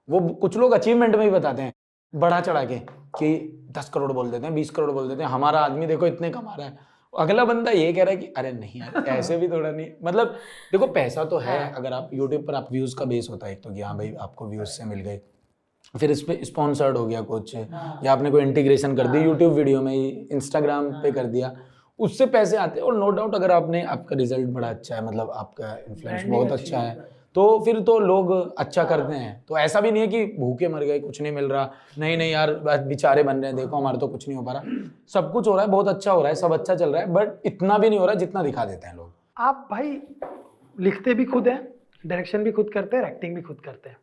वो 0.07 0.19
कुछ 0.41 0.57
लोग 0.57 0.71
अचीवमेंट 0.71 1.15
में 1.15 1.25
भी 1.25 1.35
बताते 1.35 1.61
हैं 1.61 1.73
बढ़ा 2.13 2.39
चढ़ा 2.41 2.63
के 2.65 2.77
कि 3.17 3.67
दस 3.77 3.89
करोड़ 3.89 4.11
बोल 4.11 4.31
देते 4.31 4.45
हैं 4.45 4.53
बीस 4.55 4.69
करोड़ 4.69 4.91
बोल 4.91 5.07
देते 5.09 5.23
हैं 5.23 5.29
हमारा 5.29 5.59
आदमी 5.59 5.87
देखो 5.87 6.07
इतने 6.07 6.29
कमा 6.29 6.55
रहा 6.55 6.67
है। 6.67 6.77
अगला 7.13 7.45
बंदा 7.45 7.71
ये 7.71 7.91
कह 7.93 8.03
रहा 8.03 8.11
है 8.11 8.17
कि 8.17 8.27
अरे 8.37 8.51
नहीं 8.51 8.79
यार 8.79 9.03
ऐसे 9.09 9.37
भी 9.37 9.47
थोड़ा 9.49 9.71
नहीं। 9.71 9.87
मतलब 10.03 10.35
देखो 10.71 10.87
पैसा 10.87 11.25
तो 11.25 11.37
है 11.37 11.59
अगर 11.73 11.93
आप 11.93 12.09
यूट्यूब 12.13 12.45
पर 12.47 12.55
आप 12.55 12.67
व्यूज़ 12.71 12.95
का 12.95 13.05
बेस 13.05 13.27
होता 13.29 13.47
है 13.47 13.53
एक 13.53 13.61
तो 13.63 13.73
कि 13.73 13.81
हाँ 13.81 13.97
भाई 13.97 14.13
आपको 14.19 14.47
व्यूज़ 14.49 14.69
से 14.69 14.85
मिल 14.85 14.99
गए। 14.99 15.21
फिर 15.95 16.11
इस 16.11 16.21
पे 16.21 16.39
स्पॉन्सर्ड 16.43 16.97
हो 16.97 17.05
गया 17.07 17.21
कुछ 17.21 17.55
या 17.55 18.11
आपने 18.11 18.31
कोई 18.31 18.41
इंटीग्रेशन 18.41 18.95
कर 18.95 19.07
दी 19.07 19.19
यूट्यूब 19.19 19.53
वीडियो 19.53 19.81
में 19.81 19.93
ही 19.93 20.07
इंस्टाग्राम 20.31 20.91
पे 20.93 21.11
कर 21.11 21.25
दिया। 21.25 21.55
उससे 21.99 22.25
पैसे 22.27 22.57
आते 22.57 22.79
हैं। 22.79 22.87
और 22.87 22.97
नो 22.97 23.09
डाउट 23.11 23.35
अगर 23.35 23.51
आपने 23.51 23.83
आपका 23.85 24.15
रिज़ल्ट 24.15 24.49
बड़ा 24.49 24.69
अच्छा 24.69 24.95
है 24.95 25.05
मतलब 25.05 25.31
आपका 25.31 25.77
इन्फ्लुएंस 25.79 26.23
बहुत 26.25 26.51
अच्छा 26.51 26.77
है। 26.77 26.89
है 26.89 27.09
तो 27.35 27.43
फिर 27.65 27.79
तो 27.81 27.97
लोग 27.99 28.31
अच्छा 28.59 28.83
करते 28.83 29.15
हैं। 29.15 29.43
तो 29.47 29.57
ऐसा 29.57 29.81
भी 29.81 29.91
नहीं 29.91 30.01
है 30.01 30.07
कि 30.07 30.25
भूखे 30.39 30.67
मर 30.67 30.83
गए 30.83 30.99
कुछ 30.99 31.21
नहीं 31.21 31.31
मिल 31.31 31.45
रहा 31.45 31.69
नहीं 31.99 32.17
नहीं 32.17 32.31
यार 32.31 32.53
बेचारे 32.85 33.23
बन 33.23 33.37
रहे 33.37 33.47
हैं 33.47 33.55
देखो 33.55 33.77
हमारा 33.77 33.97
तो 33.97 34.07
कुछ 34.07 34.27
नहीं 34.27 34.37
हो 34.37 34.43
पा 34.43 34.53
रहा। 34.53 34.63
सब 35.13 35.31
कुछ 35.33 35.47
हो 35.47 35.55
रहा 35.55 35.65
है 35.65 35.71
बहुत 35.71 35.87
अच्छा 35.87 36.11
हो 36.11 36.21
रहा 36.21 36.29
है 36.29 36.35
सब 36.35 36.53
अच्छा 36.53 36.75
चल 36.75 36.89
रहा 36.89 37.01
है 37.01 37.13
बट 37.13 37.45
इतना 37.45 37.77
भी 37.77 37.89
नहीं 37.89 37.99
हो 37.99 38.05
रहा 38.05 38.13
है 38.13 38.19
जितना 38.19 38.43
दिखा 38.43 38.65
देते 38.65 38.87
हैं 38.87 38.95
लोग। 38.95 39.11
आप 39.37 39.67
भाई 39.71 40.01
लिखते 40.75 41.13
भी 41.13 41.25
खुद 41.25 41.47
हैं 41.47 41.67
डायरेक्शन 42.03 42.43
भी 42.43 42.51
खुद 42.51 42.69
करते 42.73 42.97
हैं 42.97 43.05
एक्टिंग 43.05 43.35
भी 43.35 43.41
खुद 43.41 43.59
करते 43.65 43.89
हैं। 43.89 43.97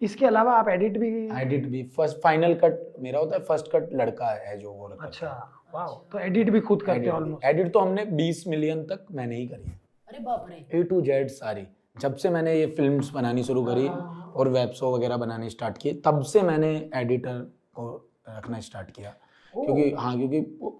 इसके 0.00 0.26
अलावा 0.26 0.52
आप 0.52 0.68
एडिट 0.68 0.98
भी 0.98 1.08
एडिट 1.40 1.66
भी। 1.66 1.82
फ़र्स्ट 1.96 2.16
फाइनल 2.16 2.54
कट 2.54 2.92
मेरा 3.00 3.18
होता 3.18 3.36
है 3.36 3.42
फ़र्स्ट 3.44 3.70
कट 3.72 3.88
लड़का 3.92 4.30
है 4.40 4.58
जो 4.58 4.72
वो 4.72 4.88
अच्छा। 5.00 5.28
तो 5.72 6.18
एडिट 6.18 6.50
भी 6.50 6.60
खुद 6.60 6.82
करते 6.82 7.00
हैं 7.00 7.12
ऑलमोस्ट 7.12 7.44
एडिट 7.46 7.72
तो 7.72 7.80
हमने 7.80 8.04
20 8.18 8.46
मिलियन 8.48 8.82
तक 8.84 9.06
मैंने 9.12 9.36
ही 9.36 9.46
करी। 9.48 9.72
अरे 10.08 10.18
बाप 10.20 10.46
रे। 10.50 10.64
ए 10.72 10.82
टू 10.84 11.00
जेड 11.02 11.28
सारी। 11.30 11.66
जब 12.00 12.14
से 12.16 12.30
मैंने 12.30 12.54
ये 12.54 12.66
फिल्म्स 12.76 13.10
बनानी 13.10 13.42
शुरू 13.44 13.64
करी 13.64 13.88
और 13.88 14.48
वेब 14.48 14.70
शो 14.72 14.94
वगैरह 14.94 15.16
बनाने 15.16 15.50
स्टार्ट 15.50 15.78
किए 15.78 15.92
तब 16.04 16.22
से 16.24 16.42
मैंने 16.42 16.70
एडिटर 16.96 17.38
को 17.74 17.88
रखना 18.28 18.60
स्टार्ट 18.60 18.90
किया। 18.90 19.14
क्योंकि 19.54 19.90
हाँ 19.92 20.16
क्योंकि 20.16 20.36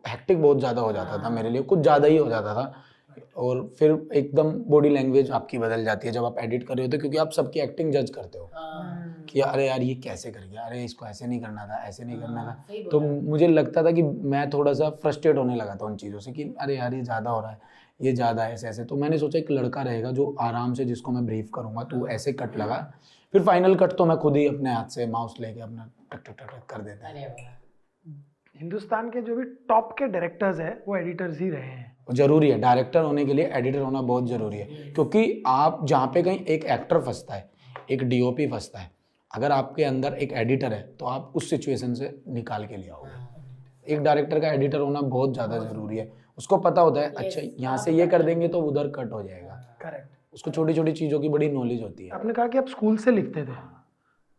हैक्टिक 0.08 0.42
बहुत 0.42 0.58
ज़्यादा 0.58 0.82
हो 0.82 0.92
जाता 0.92 1.22
था 1.24 1.30
मेरे 1.30 1.50
लिए 1.50 1.62
कुछ 1.64 1.78
ज़्यादा 1.80 2.08
ही 2.08 2.16
हो 2.16 2.28
जाता 2.28 2.54
था। 2.54 2.72
और 3.36 3.62
फिर 3.78 3.90
एकदम 4.14 4.50
बॉडी 4.68 4.88
लैंग्वेज 4.88 5.30
आपकी 5.32 5.58
बदल 5.58 5.84
जाती 5.84 6.06
है 6.06 6.12
जब 6.12 6.24
आप 6.24 6.38
एडिट 6.38 6.66
कर 6.68 6.76
रहे 6.76 6.86
होते 6.86 6.96
हो 6.96 7.00
क्योंकि 7.00 7.18
आप 7.18 7.30
सबकी 7.32 7.60
एक्टिंग 7.60 7.92
जज 7.92 8.10
करते 8.10 8.38
हो। 8.38 8.50
हाँ, 8.54 9.24
कि 9.28 9.40
अरे 9.40 9.66
यार 9.66 9.82
ये 9.82 9.94
कैसे 9.96 10.30
कर 10.30 10.40
गया? 10.42 10.62
अरे 10.62 10.84
इसको 10.84 11.06
ऐसे 11.06 11.26
नहीं 11.26 11.40
करना 11.40 11.66
था 11.66 11.82
ऐसे 11.84 12.04
नहीं 12.04 12.18
करना 12.20 12.44
था। 12.44 12.56
तो 12.90 13.00
मुझे 13.00 13.48
लगता 13.48 13.82
था 13.84 13.90
कि 13.92 14.02
मैं 14.02 14.48
थोड़ा 14.50 14.72
सा 14.74 14.90
फ्रस्ट्रेट 15.02 15.36
होने 15.36 15.56
लगा 15.56 15.74
था 15.76 15.86
उन 15.86 15.96
चीज़ों 15.96 16.20
से 16.20 16.32
कि 16.32 16.42
अरे 16.60 16.76
यार 16.76 16.94
ये 16.94 17.02
ज़्यादा 17.02 17.30
हो 17.30 17.40
रहा 17.40 17.50
है 17.50 17.58
ये 18.00 18.12
ज़्यादा 18.12 18.44
है 18.44 18.54
ऐसे 18.54 18.68
ऐसे। 18.68 18.84
तो 18.84 18.96
मैंने 18.96 19.18
सोचा 19.18 19.38
एक 19.38 19.50
लड़का 19.50 19.82
रहेगा 19.82 20.10
जो 20.12 20.34
आराम 20.40 20.74
से 20.74 20.84
जिसको 20.84 21.12
मैं 21.12 21.24
ब्रीफ 21.26 21.50
करूँगा 21.54 21.84
तो 21.84 22.06
ऐसे 22.08 22.32
कट 22.32 22.56
लगा। 22.56 22.76
फिर 23.34 23.42
फाइनल 23.42 23.74
कट 23.76 23.92
तो 23.92 24.06
मैं 24.06 24.16
खुद 24.18 24.36
ही 24.36 24.46
अपने 24.46 24.74
हाथ 24.74 24.88
से 24.88 25.06
माउस 25.08 25.34
लेके 25.40 25.60
अपना 25.60 25.90
टक 26.12 26.22
टक 26.26 26.36
टक 26.38 26.50
टक 26.50 26.66
कर 26.70 26.82
देता। 26.82 27.08
है 27.08 27.59
हिंदुस्तान 28.60 29.08
के 29.10 29.20
जो 29.22 29.34
भी 29.36 29.44
टॉप 29.68 29.92
के 29.98 30.06
डायरेक्टर्स 30.06 30.58
हैं 30.60 30.72
वो 30.88 30.96
एडिटर्स 30.96 31.38
ही 31.40 31.48
रहे 31.50 31.60
हैं। 31.62 32.14
ज़रूरी 32.14 32.48
है 32.50 32.58
डायरेक्टर 32.60 33.02
होने 33.02 33.24
के 33.26 33.34
लिए 33.34 33.44
एडिटर 33.54 33.78
होना 33.78 34.02
बहुत 34.02 34.26
ज़रूरी 34.28 34.58
है 34.58 34.92
क्योंकि 34.92 35.42
आप 35.46 35.86
जहाँ 35.86 36.06
पे 36.14 36.22
कहीं 36.22 36.44
एक 36.46 36.64
एक्टर 36.66 37.00
फंसता 37.00 37.34
है 37.34 37.48
एक 37.90 38.02
डीओपी 38.04 38.46
फंसता 38.46 38.78
है 38.78 38.90
अगर 39.30 39.52
आपके 39.52 39.84
अंदर 39.84 40.14
एक 40.22 40.32
एडिटर 40.32 40.72
है 40.72 40.82
तो 40.96 41.06
आप 41.06 41.32
उस 41.36 41.48
सिचुएशन 41.50 41.94
से 41.94 42.14
निकाल 42.30 42.66
के 42.66 42.76
लिए 42.76 42.90
आओगे 42.90 43.94
एक 43.94 44.02
डायरेक्टर 44.02 44.40
का 44.40 44.52
एडिटर 44.52 44.80
होना 44.80 45.00
बहुत 45.08 45.32
ज़्यादा 45.32 45.58
ज़रूरी 45.58 45.96
है। 45.96 46.10
उसको 46.38 46.56
पता 46.60 46.80
होता 46.80 47.00
है 47.00 47.12
अच्छा 47.14 47.40
यहाँ 47.58 47.76
से 47.76 47.92
ये 47.92 48.06
कर 48.06 48.22
देंगे 48.22 48.48
तो 48.48 48.60
उधर 48.62 48.88
कट 48.90 49.12
हो 49.12 49.22
जाएगा। 49.22 49.54
करेक्ट 49.82 50.34
उसको 50.34 50.50
छोटी 50.50 50.74
छोटी 50.74 50.92
चीज़ों 50.92 51.20
की 51.20 51.28
बड़ी 51.28 51.48
नॉलेज 51.50 51.82
होती 51.82 52.04
है। 52.04 52.10
आपने 52.10 52.32
कहा 52.32 52.46
कि 52.46 52.58
आप 52.58 52.68
स्कूल 52.68 52.96
से 52.98 53.10
लिखते 53.10 53.44
थे। 53.44 53.54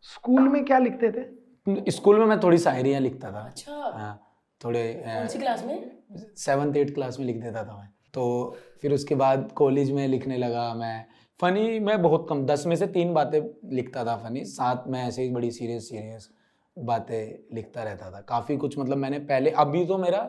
स्कूल 0.04 0.48
में 0.48 0.64
क्या 0.64 0.78
लिखते 0.78 1.10
थे? 1.10 1.30
स्कूल 1.66 2.18
में 2.18 2.26
मैं 2.26 2.38
थोड़ी 2.40 2.58
शायरियाँ 2.58 3.00
लिखता 3.00 3.30
था। 3.32 3.40
अच्छा। 3.40 3.72
हाँ, 3.72 4.20
थोड़े 4.60 5.02
क्लास 5.06 5.64
में? 5.64 5.90
सेवन्थ 6.36 6.76
एट 6.76 6.94
क्लास 6.94 7.18
में 7.18 7.26
लिख 7.26 7.36
देता 7.36 7.64
था 7.64 7.76
मैं। 7.76 7.88
तो 8.14 8.56
फिर 8.82 8.92
उसके 8.92 9.14
बाद 9.14 9.50
कॉलेज 9.56 9.90
में 9.90 10.06
लिखने 10.08 10.36
लगा 10.36 10.72
मैं। 10.74 11.04
फ़नी 11.40 11.78
मैं 11.80 12.00
बहुत 12.02 12.26
कम 12.28 12.44
दस 12.46 12.66
में 12.66 12.74
से 12.76 12.86
तीन 12.86 13.12
बातें 13.14 13.40
लिखता 13.74 14.04
था 14.04 14.16
फ़नी 14.16 14.44
सात 14.44 14.84
में 14.88 15.02
ऐसे 15.02 15.22
ही 15.22 15.30
बड़ी 15.30 15.50
सीरियस 15.50 15.88
सीरियस 15.88 16.28
बातें 16.76 17.54
लिखता 17.54 17.82
रहता 17.82 18.10
था। 18.10 18.20
काफ़ी 18.20 18.56
कुछ 18.56 18.78
मतलब 18.78 18.96
मैंने 18.96 19.18
पहले 19.18 19.50
अभी 19.50 19.84
तो 19.86 19.98
मेरा 19.98 20.20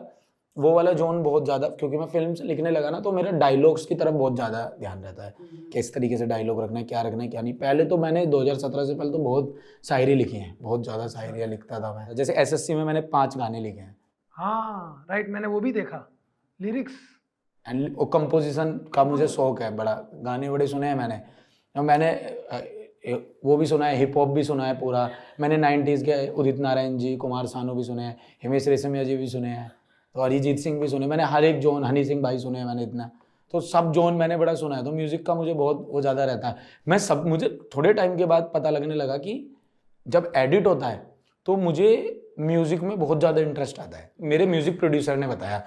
वो 0.56 0.72
वाला 0.72 0.92
जोन 0.92 1.22
बहुत 1.22 1.44
ज़्यादा 1.44 1.68
क्योंकि 1.70 1.96
मैं 1.96 2.06
फ़िल्म 2.06 2.34
लिखने 2.42 2.70
लगा 2.70 2.90
ना 2.90 3.00
तो 3.00 3.12
मेरा 3.12 3.30
डायलॉग्स 3.38 3.86
की 3.86 3.94
तरफ़ 3.94 4.14
बहुत 4.14 4.34
ज़्यादा 4.34 4.64
ध्यान 4.80 5.02
रहता 5.04 5.24
है। 5.24 5.34
किस 5.72 5.92
तरीके 5.94 6.16
से 6.16 6.26
डायलॉग 6.26 6.62
रखना 6.62 6.78
है 6.78 6.84
क्या 6.84 7.00
रखना 7.02 7.22
है 7.22 7.28
क्या 7.28 7.40
नहीं। 7.42 7.54
पहले 7.54 7.84
तो 7.84 7.96
मैंने 7.98 8.24
2017 8.28 8.84
से 8.84 8.94
पहले 8.94 9.10
तो 9.12 9.18
बहुत 9.18 9.54
शायरी 9.84 10.14
लिखी 10.14 10.36
हैं 10.36 10.56
बहुत 10.60 10.82
ज़्यादा 10.84 11.06
शायरियाँ 11.08 11.48
लिखता 11.48 11.80
था 11.80 11.92
मैं। 11.94 12.14
जैसे 12.14 12.32
एसएससी 12.34 12.74
में 12.74 12.84
मैंने 12.84 13.00
पाँच 13.12 13.36
गाने 13.38 13.60
लिखे 13.60 13.80
हैं। 13.80 13.96
हाँ 14.34 15.06
राइट 15.10 15.28
मैंने 15.28 15.48
वो 15.48 15.60
भी 15.60 15.72
देखा। 15.72 16.06
लिरिक्स 16.60 16.92
एंड 17.66 17.96
कंपोजिशन 18.12 18.72
का 18.94 19.04
मुझे 19.04 19.28
शौक 19.28 19.62
है 19.62 19.74
बड़ा। 19.76 19.94
गाने 20.14 20.50
बड़े 20.50 20.66
सुने 20.66 20.86
हैं 20.86 20.94
मैंने। 20.94 21.20
मैंने 21.74 22.10
वो 23.44 23.56
भी 23.56 23.66
सुना 23.66 23.86
है 23.86 23.96
हिप 23.96 24.16
हॉप 24.16 24.28
भी 24.28 24.42
सुना 24.44 24.66
है 24.66 24.78
पूरा। 24.80 25.08
मैंने 25.40 25.56
नाइन्टीज़ 25.58 26.04
के 26.04 26.26
उदित 26.32 26.58
नारायण 26.60 26.96
जी 26.98 27.16
कुमार 27.16 27.46
सानू 27.46 27.74
भी 27.74 27.82
सुने 27.84 28.02
हैं 28.02 28.16
हिमेश 28.42 28.68
रेशमिया 28.68 29.04
जी 29.04 29.16
भी 29.16 29.26
सुने 29.28 29.48
हैं। 29.48 29.70
तो 30.14 30.20
अरिजीत 30.20 30.58
सिंह 30.58 30.80
भी 30.80 30.88
सुने 30.88 31.06
मैंने 31.06 31.24
हर 31.24 31.44
एक 31.44 31.60
जोन 31.60 31.84
हनी 31.84 32.04
सिंह 32.04 32.22
भाई 32.22 32.38
सुने 32.38 32.64
मैंने 32.64 32.82
इतना। 32.82 33.10
तो 33.54 33.60
सब 33.62 33.90
जोन 33.92 34.14
मैंने 34.14 34.36
बड़ा 34.36 34.54
सुना 34.56 34.76
है 34.76 34.84
तो 34.84 34.92
म्यूज़िक 34.92 35.24
का 35.26 35.34
मुझे 35.34 35.52
बहुत 35.54 35.86
वो 35.90 36.00
ज़्यादा 36.00 36.24
रहता 36.24 36.48
है। 36.48 36.56
मैं 36.88 36.98
सब 37.00 37.26
मुझे 37.26 37.48
थोड़े 37.76 37.92
टाइम 37.94 38.16
के 38.16 38.24
बाद 38.26 38.50
पता 38.54 38.70
लगने 38.70 38.94
लगा 38.94 39.16
कि 39.18 39.34
जब 40.06 40.32
एडिट 40.36 40.66
होता 40.66 40.86
है 40.86 41.02
तो 41.46 41.56
मुझे 41.58 42.20
म्यूज़िक 42.40 42.80
में 42.82 42.98
बहुत 42.98 43.18
ज़्यादा 43.18 43.40
इंटरेस्ट 43.40 43.78
आता 43.80 43.98
है। 43.98 44.10
मेरे 44.22 44.46
म्यूज़िक 44.46 44.78
प्रोड्यूसर 44.78 45.16
ने 45.16 45.26
बताया 45.26 45.58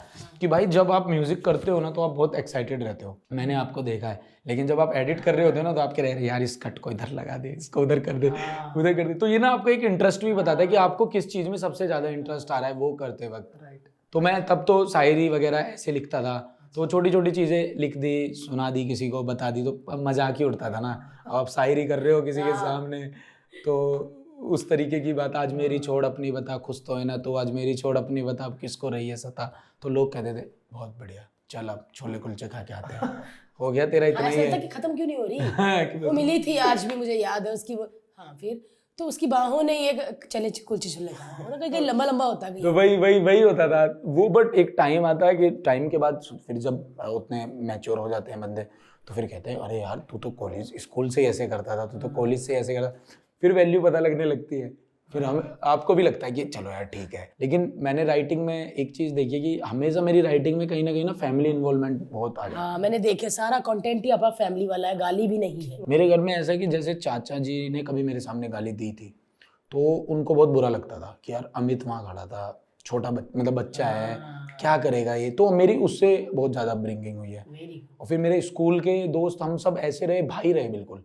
कि 0.41 0.47
भाई 0.47 0.65
जब 0.67 0.91
आप 0.91 1.07
म्यूज़िक 1.09 1.43
करते 1.45 1.71
हो 1.71 1.79
ना 1.79 1.91
तो 1.91 2.01
आप 2.01 2.11
बहुत 2.11 2.35
एक्साइटेड 2.35 2.83
रहते 2.83 3.05
हो। 3.05 3.17
मैंने 3.33 3.53
आपको 3.55 3.81
देखा 3.83 4.07
है 4.07 4.35
लेकिन 4.47 4.67
जब 4.67 4.79
आप 4.79 4.93
एडिट 4.95 5.19
कर 5.19 5.35
रहे 5.35 5.45
होते 5.45 5.57
हो 5.57 5.63
ना 5.63 5.73
तो 5.73 5.81
आप 5.81 5.93
कह 5.93 6.01
रहे 6.03 6.11
हैं 6.11 6.21
यार 6.21 6.41
इस 6.41 6.55
कट 6.57 6.79
को 6.79 6.91
इधर 6.91 7.11
लगा 7.11 7.37
दे 7.37 7.49
इसको 7.49 7.81
उधर 7.81 7.99
कर 7.99 8.13
दे 8.15 8.29
उधर 8.29 8.93
कर 8.93 9.07
दे। 9.07 9.13
तो 9.13 9.27
ये 9.27 9.39
ना 9.39 9.49
आपको 9.49 9.69
एक 9.69 9.83
इंटरेस्ट 9.85 10.25
भी 10.25 10.33
बताता 10.33 10.61
है 10.61 10.67
कि 10.67 10.75
आपको 10.77 11.05
किस 11.07 11.31
चीज़ 11.31 11.49
में 11.49 11.57
सबसे 11.57 11.87
ज़्यादा 11.87 12.09
इंटरेस्ट 12.09 12.51
आ 12.51 12.59
रहा 12.59 12.69
है 12.69 12.75
वो 12.75 12.93
करते 12.95 13.27
वक्त। 13.27 13.51
राइट 13.63 13.86
तो 14.13 14.21
मैं 14.21 14.45
तब 14.45 14.63
तो 14.67 14.85
शायरी 14.89 15.27
वगैरह 15.29 15.57
ऐसे 15.73 15.91
लिखता 15.91 16.21
था। 16.21 16.37
तो 16.75 16.85
छोटी 16.87 17.11
छोटी 17.11 17.31
चीज़ें 17.31 17.75
लिख 17.79 17.97
दी 17.97 18.13
सुना 18.35 18.69
दी 18.71 18.85
किसी 18.87 19.09
को 19.09 19.23
बता 19.23 19.49
दी 19.51 19.63
तो 19.63 19.97
मज़ाक 20.03 20.37
ही 20.37 20.45
उड़ता 20.45 20.69
था 20.71 20.79
ना। 20.79 20.91
अब 21.27 21.35
आप 21.35 21.47
शायरी 21.49 21.85
कर 21.87 21.99
रहे 21.99 22.13
हो 22.13 22.21
किसी 22.21 22.41
के 22.41 22.53
सामने 22.57 23.03
तो 23.65 23.75
उस 24.53 24.67
तरीके 24.69 24.99
की 24.99 25.13
बात 25.13 25.35
आज 25.35 25.53
मेरी 25.53 25.79
छोड़ 25.79 26.05
अपनी 26.05 26.31
बता 26.31 26.57
खुश 26.57 26.81
तो 26.87 26.95
है 26.95 27.05
ना 27.05 27.17
तो? 27.17 27.35
आज 27.35 27.51
मेरी 27.51 27.73
छोड़ 27.75 27.97
अपनी 27.97 28.21
बता 28.23 28.45
अब 28.45 28.57
किसको 28.61 28.89
रही 28.89 29.07
है 29.09 29.15
सता 29.15 29.51
तो 29.81 29.89
लोग 29.89 30.13
कहते 30.13 30.33
थे 30.33 30.45
बहुत 30.73 30.95
बढ़िया 30.99 31.27
चल 31.49 31.67
अब 31.67 31.87
छोले 31.95 32.19
कुलचे 32.19 32.47
खा 32.47 32.61
के 32.63 32.73
आते 32.73 32.93
हैं। 32.93 33.11
हो 33.59 33.71
गया 33.71 33.85
तेरा 33.87 34.07
इतना 34.07 34.27
ही 34.27 34.35
है। 34.37 34.67
खत्म 34.67 34.95
क्यों 34.95 35.07
नहीं 35.07 35.17
हो 35.17 35.25
रही? 35.25 35.37
हाँ, 35.59 35.83
वो 36.01 36.11
मिली 36.11 36.39
थी 36.43 36.57
आज 36.63 36.85
भी 36.85 36.95
मुझे 36.95 37.13
याद 37.13 37.47
है 37.47 37.53
उसकी 37.53 37.75
वो 37.75 37.87
हाँ 38.17 38.37
फिर? 38.41 38.61
तो 38.99 39.05
उसकी 39.05 39.27
बाहों 39.27 39.61
ने 39.63 39.73
ये 39.79 39.93
चले 40.31 40.49
कुलचे 40.67 40.89
खाए। 40.89 41.43
कहीं 41.49 41.69
कहीं 41.71 41.81
लंबा 41.81 42.05
लंबा 42.05 42.25
होता 42.25 42.49
तो 42.51 42.71
वही 42.73 42.95
वही 42.97 43.19
वही 43.19 43.41
होता 43.41 43.67
था। 43.67 43.83
वो 44.05 44.27
बट 44.29 44.55
एक 44.55 44.73
टाइम 44.77 45.05
आता 45.05 45.25
है 45.25 45.35
कि 45.35 45.49
टाइम 45.65 45.87
के 45.89 45.97
बाद 45.97 46.21
फिर 46.47 46.57
जब 46.57 46.97
उतने 47.09 47.45
मैच्योर 47.67 47.99
हो 47.99 48.09
जाते 48.09 48.31
हैं 48.31 48.39
बंदे 48.41 48.63
तो 49.07 49.13
फिर 49.13 49.25
कहते 49.25 49.49
हैं 49.49 49.57
अरे 49.57 49.79
यार 49.79 50.05
तू 50.09 50.17
तो 50.17 50.31
कॉलेज 50.39 50.73
स्कूल 50.81 51.09
से 51.09 51.21
ही 51.21 51.27
ऐसे 51.27 51.47
करता 51.47 51.77
था 51.77 51.85
तू 51.85 51.99
तो 51.99 52.09
कॉलेज 52.15 52.45
से 52.45 52.55
ऐसे 52.55 52.75
करता 52.75 53.15
फिर 53.41 53.53
वैल्यू 53.53 53.81
पता 53.81 53.99
लगने 53.99 54.25
लगती 54.25 54.59
है। 54.59 54.69
फिर 55.13 55.23
हम 55.23 55.41
आपको 55.63 55.93
भी 55.95 56.03
लगता 56.03 56.25
है 56.25 56.31
कि 56.31 56.43
चलो 56.45 56.69
यार 56.69 56.83
ठीक 56.85 57.13
है। 57.13 57.21
लेकिन 57.41 57.71
मैंने 57.77 58.03
राइटिंग 58.03 58.41
में 58.45 58.73
एक 58.73 58.95
चीज़ 58.95 59.13
देखी 59.13 59.33
है 59.33 59.39
कि 59.41 59.59
हमेशा 59.65 60.01
मेरी 60.01 60.21
राइटिंग 60.21 60.57
में 60.57 60.67
कहीं 60.67 60.83
ना 60.83 60.91
कहीं 60.91 61.05
ना 61.05 61.13
फैमिली 61.13 61.49
इन्वॉल्वमेंट 61.49 62.01
बहुत 62.11 62.39
आ 62.39 62.47
जाता 62.47 62.61
है। 62.61 62.65
हाँ 62.65 62.79
मैंने 62.79 62.99
देखे 62.99 63.29
सारा 63.29 63.59
कंटेंट 63.59 64.05
ही 64.05 64.11
अपना 64.11 64.29
फैमिली 64.29 64.67
वाला 64.67 64.87
है 64.87 64.97
गाली 64.97 65.27
भी 65.27 65.37
नहीं 65.37 65.61
है। 65.61 65.83
मेरे 65.89 66.09
घर 66.09 66.19
में 66.19 66.33
ऐसा 66.33 66.51
है 66.51 66.57
कि 66.57 66.67
जैसे 66.67 66.93
चाचा 66.93 67.37
जी 67.39 67.69
ने 67.69 67.83
कभी 67.83 68.03
मेरे 68.03 68.19
सामने 68.19 68.49
गाली 68.49 68.71
दी 68.73 68.91
थी 68.91 69.13
तो 69.71 69.79
उनको 70.09 70.35
बहुत 70.35 70.49
बुरा 70.49 70.69
लगता 70.69 70.99
था 70.99 71.17
कि 71.25 71.33
यार 71.33 71.51
अमित 71.55 71.85
वहाँ 71.85 72.05
खड़ा 72.05 72.25
था 72.25 72.63
छोटा 72.85 73.11
बच, 73.11 73.23
मतलब 73.37 73.53
बच्चा 73.53 73.85
है 73.85 74.15
क्या 74.59 74.77
करेगा 74.77 75.15
ये? 75.15 75.29
तो 75.31 75.49
मेरी 75.51 75.75
उससे 75.77 76.27
बहुत 76.33 76.51
ज़्यादा 76.51 76.73
ब्रिंगिंग 76.75 77.17
हुई 77.17 77.31
है। 77.31 77.45
और 78.01 78.07
फिर 78.07 78.17
मेरे 78.17 78.39
स्कूल 78.41 78.79
के 78.79 79.07
दोस्त 79.07 79.41
हम 79.41 79.57
सब 79.57 79.77
ऐसे 79.79 80.05
रहे 80.05 80.21
भाई 80.21 80.51
रहे 80.53 80.69
बिल्कुल। 80.69 81.03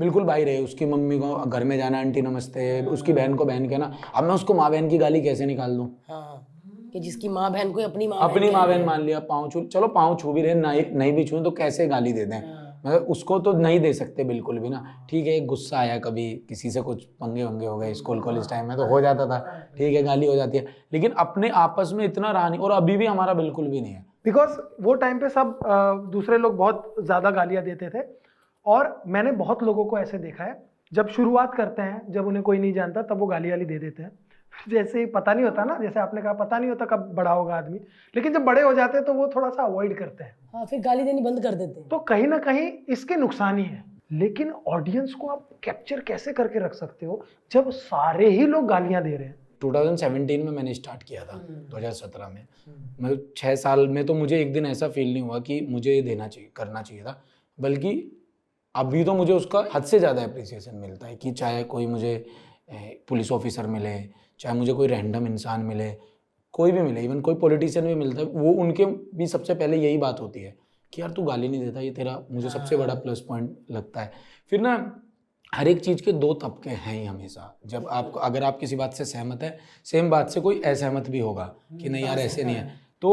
बिल्कुल 0.00 0.24
भाई 0.24 0.44
रहे 0.44 0.58
उसकी 0.64 0.86
मम्मी 0.86 1.18
को 1.18 1.34
घर 1.36 1.64
में 1.64 1.76
जाना 1.78 1.98
आंटी 1.98 2.22
नमस्ते 2.22 2.82
उसकी 2.88 3.12
बहन 3.12 3.34
को 3.34 3.44
बहन 3.44 3.68
कहना 3.68 3.90
अब 4.14 4.24
मैं 4.24 4.34
उसको 4.34 4.54
माँ 4.54 4.70
बहन 4.70 4.88
की 4.88 4.98
गाली 4.98 5.20
कैसे 5.22 5.46
निकाल 5.46 5.76
दूँ? 5.76 5.86
हाँ। 6.10 6.46
कि 6.92 7.00
जिसकी 7.00 7.28
माँ 7.28 7.50
बहन 7.52 7.72
को 7.72 7.80
अपनी 7.80 8.06
माँ 8.08 8.18
अपनी 8.22 8.50
माँ 8.50 8.66
बहन 8.68 8.84
मान 8.84 9.02
लिया 9.02 9.18
पाँव 9.20 9.48
छू 9.50 9.60
चलो 9.64 9.88
पाँव 9.88 10.16
छू 10.16 10.32
भी 10.32 10.42
रहे 10.42 10.54
नहीं 10.54 10.84
नहीं 10.92 11.12
भी 11.12 11.24
छू 11.24 11.40
तो 11.40 11.50
कैसे 11.50 11.86
गाली 11.88 12.12
दे 12.12 12.24
दें? 12.26 12.38
मतलब 12.86 13.06
उसको 13.10 13.38
तो 13.38 13.52
नहीं 13.52 13.80
दे 13.80 13.92
सकते 13.92 14.24
बिल्कुल 14.24 14.58
भी 14.58 14.68
ना। 14.68 14.84
ठीक 15.10 15.26
है 15.26 15.32
एक 15.32 15.46
गुस्सा 15.46 15.78
आया 15.78 15.98
कभी 15.98 16.24
किसी 16.48 16.70
से 16.70 16.80
कुछ 16.82 17.04
पंगे 17.20 17.44
वंगे 17.44 17.66
हो 17.66 17.76
गए 17.78 17.92
स्कूल 17.94 18.20
कॉलेज 18.20 18.48
टाइम 18.50 18.66
में 18.66 18.76
तो 18.76 18.86
हो 18.86 19.00
जाता 19.00 19.26
था। 19.26 19.38
ठीक 19.78 19.94
है 19.96 20.02
गाली 20.02 20.26
हो 20.26 20.36
जाती 20.36 20.58
है। 20.58 20.66
लेकिन 20.92 21.12
अपने 21.18 21.48
आपस 21.56 21.90
में 21.94 22.04
इतना 22.04 22.30
रहा 22.30 22.48
नहीं 22.48 22.60
और 22.60 22.70
अभी 22.70 22.96
भी 22.96 23.06
हमारा 23.06 23.34
बिल्कुल 23.34 23.68
भी 23.68 23.80
नहीं 23.80 23.92
है। 23.92 24.04
बिकॉज़ 24.24 24.58
वो 24.80 24.94
टाइम 24.94 25.18
पे 25.18 25.28
सब 25.28 25.58
दूसरे 26.12 26.38
लोग 26.38 26.56
बहुत 26.56 26.94
ज़्यादा 27.02 27.30
गालियाँ 27.30 27.64
देते 27.64 27.88
थे। 27.90 28.02
और 28.66 29.02
मैंने 29.06 29.32
बहुत 29.32 29.62
लोगों 29.62 29.84
को 29.84 29.98
ऐसे 29.98 30.18
देखा 30.18 30.44
है 30.44 30.62
जब 30.92 31.08
शुरुआत 31.08 31.54
करते 31.54 31.82
हैं 31.82 32.12
जब 32.12 32.26
उन्हें 32.26 32.42
कोई 32.42 32.58
नहीं 32.58 32.72
जानता 32.72 33.02
तब 33.02 33.18
वो 33.18 33.26
गाली 33.26 33.50
वाली 33.50 33.64
दे 33.64 33.78
देते 33.78 34.02
हैं। 34.02 34.18
जैसे 34.68 34.98
ही 34.98 35.06
पता 35.06 35.34
नहीं 35.34 35.44
होता 35.44 35.64
ना 35.64 35.78
जैसे 35.78 36.00
आपने 36.00 36.22
कहा 36.22 36.32
पता 36.32 36.58
नहीं 36.58 36.70
होता 36.70 36.84
कब 36.84 37.12
बड़ा 37.14 37.30
होगा 37.30 37.54
आदमी 37.54 37.78
लेकिन 38.14 38.32
जब 38.32 38.40
बड़े 38.40 38.62
हो 38.62 38.74
जाते 38.74 38.96
हैं 38.96 39.06
तो 39.06 39.14
वो 39.14 39.28
थोड़ा 39.36 39.50
सा 39.50 39.62
अवॉइड 39.62 39.98
करते 39.98 40.24
हैं। 40.24 40.36
हाँ 40.54 40.66
फिर 40.66 40.80
गाली 40.80 41.02
देनी 41.02 41.20
बंद 41.20 41.42
कर 41.42 41.54
देते 41.54 41.80
हैं। 41.80 41.88
तो 41.88 41.98
कहीं 41.98 42.26
ना 42.26 42.38
कहीं 42.38 42.72
इसके 42.88 43.16
नुकसान 43.16 43.58
ही 43.58 43.64
है। 43.64 43.84
लेकिन 44.12 44.50
ऑडियंस 44.50 45.14
को 45.14 45.26
आप 45.26 45.48
कैप्चर 45.64 46.00
कैसे 46.00 46.32
करके 46.32 46.58
रख 46.58 46.74
सकते 46.74 47.06
हो 47.06 47.24
जब 47.52 47.70
सारे 47.70 48.28
ही 48.30 48.46
लोग 48.46 48.66
गालियाँ 48.66 49.02
दे 49.02 49.16
रहे 49.16 49.26
हैं? 49.26 49.34
2017 49.64 50.44
में 50.44 50.52
मैंने 50.52 50.74
स्टार्ट 50.74 51.02
किया 51.02 51.24
था 51.24 51.38
2017 51.70 52.28
में। 52.28 52.46
मतलब 53.00 53.32
छः 53.36 53.54
साल 53.54 53.88
में 53.88 54.06
तो 54.06 54.14
मुझे 54.14 54.40
एक 54.40 54.52
दिन 54.52 54.66
ऐसा 54.66 54.88
फील 54.88 55.12
नहीं 55.12 55.22
हुआ 55.22 55.38
कि 55.38 55.66
मुझे 55.70 55.92
ये 55.92 56.02
देना 56.02 56.28
चाहिए 56.28 56.50
करना 56.56 56.82
चाहिए 56.82 57.04
था। 57.04 57.22
बल्कि 57.60 58.16
अभी 58.74 59.04
तो 59.04 59.14
मुझे 59.14 59.32
उसका 59.32 59.64
हद 59.74 59.84
से 59.84 59.98
ज़्यादा 59.98 60.22
अप्रिसिएशन 60.22 60.76
मिलता 60.76 61.06
है 61.06 61.16
कि 61.16 61.32
चाहे 61.32 61.62
कोई 61.64 61.86
मुझे 61.86 62.24
पुलिस 63.08 63.32
ऑफिसर 63.32 63.66
मिले 63.66 63.98
चाहे 64.40 64.56
मुझे 64.56 64.72
कोई 64.72 64.88
रैंडम 64.88 65.26
इंसान 65.26 65.60
मिले 65.60 65.90
कोई 66.54 66.72
भी 66.72 66.82
मिले 66.82 67.00
इवन 67.00 67.20
कोई 67.20 67.34
पॉलिटिशियन 67.34 67.86
भी 67.86 67.94
मिलता 67.94 68.20
है 68.20 68.26
वो 68.26 68.52
उनके 68.62 68.86
भी 69.16 69.26
सबसे 69.26 69.54
पहले 69.54 69.76
यही 69.76 69.98
बात 69.98 70.20
होती 70.20 70.40
है 70.40 70.54
कि 70.92 71.02
यार 71.02 71.10
तू 71.10 71.22
गाली 71.22 71.48
नहीं 71.48 71.64
देता 71.64 71.80
ये 71.80 71.90
तेरा 71.90 72.18
मुझे 72.30 72.50
सबसे 72.50 72.76
बड़ा 72.76 72.94
प्लस 72.94 73.20
पॉइंट 73.20 73.56
लगता 73.70 74.00
है। 74.00 74.12
फिर 74.52 74.60
ना 74.60 74.72
हर 75.52 75.68
एक 75.68 75.80
चीज़ 75.80 76.02
के 76.02 76.12
दो 76.12 76.32
तबके 76.34 76.70
हैं 76.70 76.94
ही 76.94 77.04
हमेशा। 77.04 77.58
जब 77.66 77.86
आप 77.90 78.12
अगर 78.22 78.44
आप 78.44 78.58
किसी 78.58 78.76
बात 78.76 78.94
से 78.94 79.04
सहमत 79.04 79.42
है 79.42 79.58
सेम 79.84 80.10
बात 80.10 80.30
से 80.30 80.40
कोई 80.40 80.60
असहमत 80.62 81.08
भी 81.10 81.18
होगा 81.18 81.44
कि 81.72 81.88
नहीं 81.88 82.04
यार 82.04 82.18
ऐसे 82.18 82.44
नहीं 82.44 82.56
है। 82.56 82.80
तो 83.02 83.10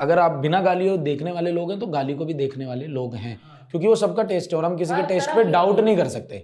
अगर 0.00 0.18
आप 0.18 0.32
बिना 0.32 0.60
गाली 0.60 0.88
हो 0.88 0.96
देखने 0.96 1.32
वाले 1.32 1.50
लोग 1.52 1.70
हैं 1.70 1.80
तो 1.80 1.86
गाली 1.86 2.14
को 2.14 2.24
भी 2.24 2.34
देखने 2.34 2.66
वाले 2.66 2.86
लोग 2.86 3.14
हैं। 3.14 3.40
क्योंकि 3.70 3.86
वो 3.86 3.94
सबका 3.96 4.22
टेस्ट 4.22 4.52
है 4.52 4.58
और 4.58 4.64
हम 4.64 4.76
किसी 4.76 4.94
के 4.94 5.02
टेस्ट 5.02 5.30
पे 5.30 5.44
डाउट 5.44 5.80
नहीं। 5.80 5.96
कर 5.96 6.08
सकते 6.08 6.38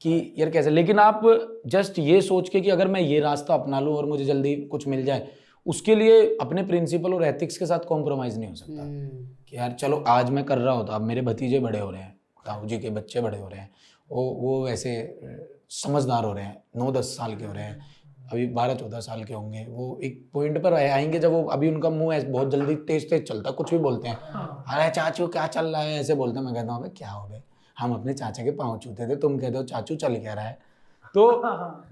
कि 0.00 0.34
यार 0.38 0.50
कैसे। 0.50 0.70
लेकिन 0.70 0.98
आप 0.98 1.20
जस्ट 1.66 1.98
ये 1.98 2.20
सोच 2.22 2.48
के 2.48 2.60
कि 2.60 2.70
अगर 2.70 2.88
मैं 2.88 3.00
ये 3.00 3.20
रास्ता 3.20 3.54
अपना 3.54 3.80
लूँ 3.80 3.94
और 3.96 4.06
मुझे 4.06 4.24
जल्दी 4.24 4.54
कुछ 4.56 4.86
मिल 4.88 5.04
जाए 5.04 5.28
उसके 5.66 5.94
लिए 5.94 6.36
अपने 6.40 6.62
प्रिंसिपल 6.62 7.14
और 7.14 7.24
एथिक्स 7.24 7.58
के 7.58 7.66
साथ 7.66 7.78
कॉम्प्रोमाइज़ 7.78 8.38
नहीं 8.38 8.48
हो 8.48 8.54
सकता। 8.54 8.82
कि 9.48 9.56
यार 9.56 9.72
चलो 9.72 10.04
आज 10.08 10.30
मैं 10.30 10.44
कर 10.44 10.58
रहा 10.58 10.74
होता 10.74 10.94
अब 10.94 11.02
मेरे 11.02 11.22
भतीजे 11.22 11.58
बड़े 11.60 11.78
हो 11.78 11.90
रहे 11.90 12.02
हैं 12.02 12.16
ताऊ 12.46 12.66
जी 12.66 12.78
के 12.78 12.90
बच्चे 12.90 13.20
बड़े 13.20 13.38
हो 13.38 13.48
रहे 13.48 13.60
हैं 13.60 13.70
वो 14.10 14.22
वो 14.40 14.64
वैसे 14.64 15.20
समझदार 15.70 16.24
हो 16.24 16.32
रहे 16.32 16.44
हैं 16.44 16.62
नौ 16.76 16.92
दस 16.92 17.04
साल 17.04 17.34
के 17.34 17.44
हो 17.44 17.52
रहे 17.52 17.64
हैं। 17.64 17.80
अभी 18.32 18.46
बारह 18.46 18.74
चौदह 18.74 19.00
साल 19.00 19.24
के 19.24 19.34
होंगे 19.34 19.64
वो 19.68 20.00
एक 20.02 20.30
पॉइंट 20.32 20.62
पर 20.62 20.74
आए- 20.74 20.90
आएँगे 20.90 21.18
जब 21.18 21.32
वो 21.32 21.42
अभी 21.44 21.70
उनका 21.70 21.90
मुँह 21.90 22.22
बहुत 22.24 22.50
जल्दी 22.50 22.74
तेज 22.74 23.10
तेज 23.10 23.28
चलता 23.28 23.50
है 23.50 23.54
कुछ 23.56 23.70
भी 23.70 23.78
बोलते 23.78 24.08
हैं। 24.08 24.16
अरे 24.16 24.90
चाचू 24.90 25.26
क्या 25.26 25.46
चल 25.46 25.66
रहा 25.66 25.82
है? 25.82 26.00
ऐसे 26.00 26.14
बोलते 26.14 26.38
हैं 26.38 26.44
मैं 26.46 26.54
कहता 26.54 26.72
हूँ 26.72 26.80
"अबे, 26.80 26.88
क्या 26.88 27.10
हो 27.10 27.28
गए 27.28 27.42
हम 27.78 27.94
अपने 27.94 28.14
चाचा 28.14 28.44
के 28.44 28.50
पाँव 28.50 28.78
छूते 28.78 29.08
थे 29.08 29.16
तुम 29.16 29.38
कहते 29.38 29.56
हो 29.58 29.62
चाचू 29.64 29.96
चल 29.96 30.16
क्या 30.16 30.34
रहा 30.34 30.44
है? 30.44 30.58
तो 31.14 31.30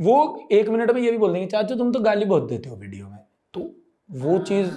वो 0.01 0.49
एक 0.53 0.69
मिनट 0.69 0.91
में 0.91 1.01
ये 1.03 1.11
भी 1.11 1.19
बोल 1.19 1.33
देंगे 1.33 1.47
चाचू 1.47 1.75
तुम 1.75 1.93
तो 1.93 2.01
गाली 2.01 2.25
बहुत 2.25 2.49
देते 2.49 2.69
हो 2.69 2.77
वीडियो 2.77 3.09
में। 3.09 3.19
तो 3.55 3.61
वो 4.11 4.39
चीज़ 4.39 4.71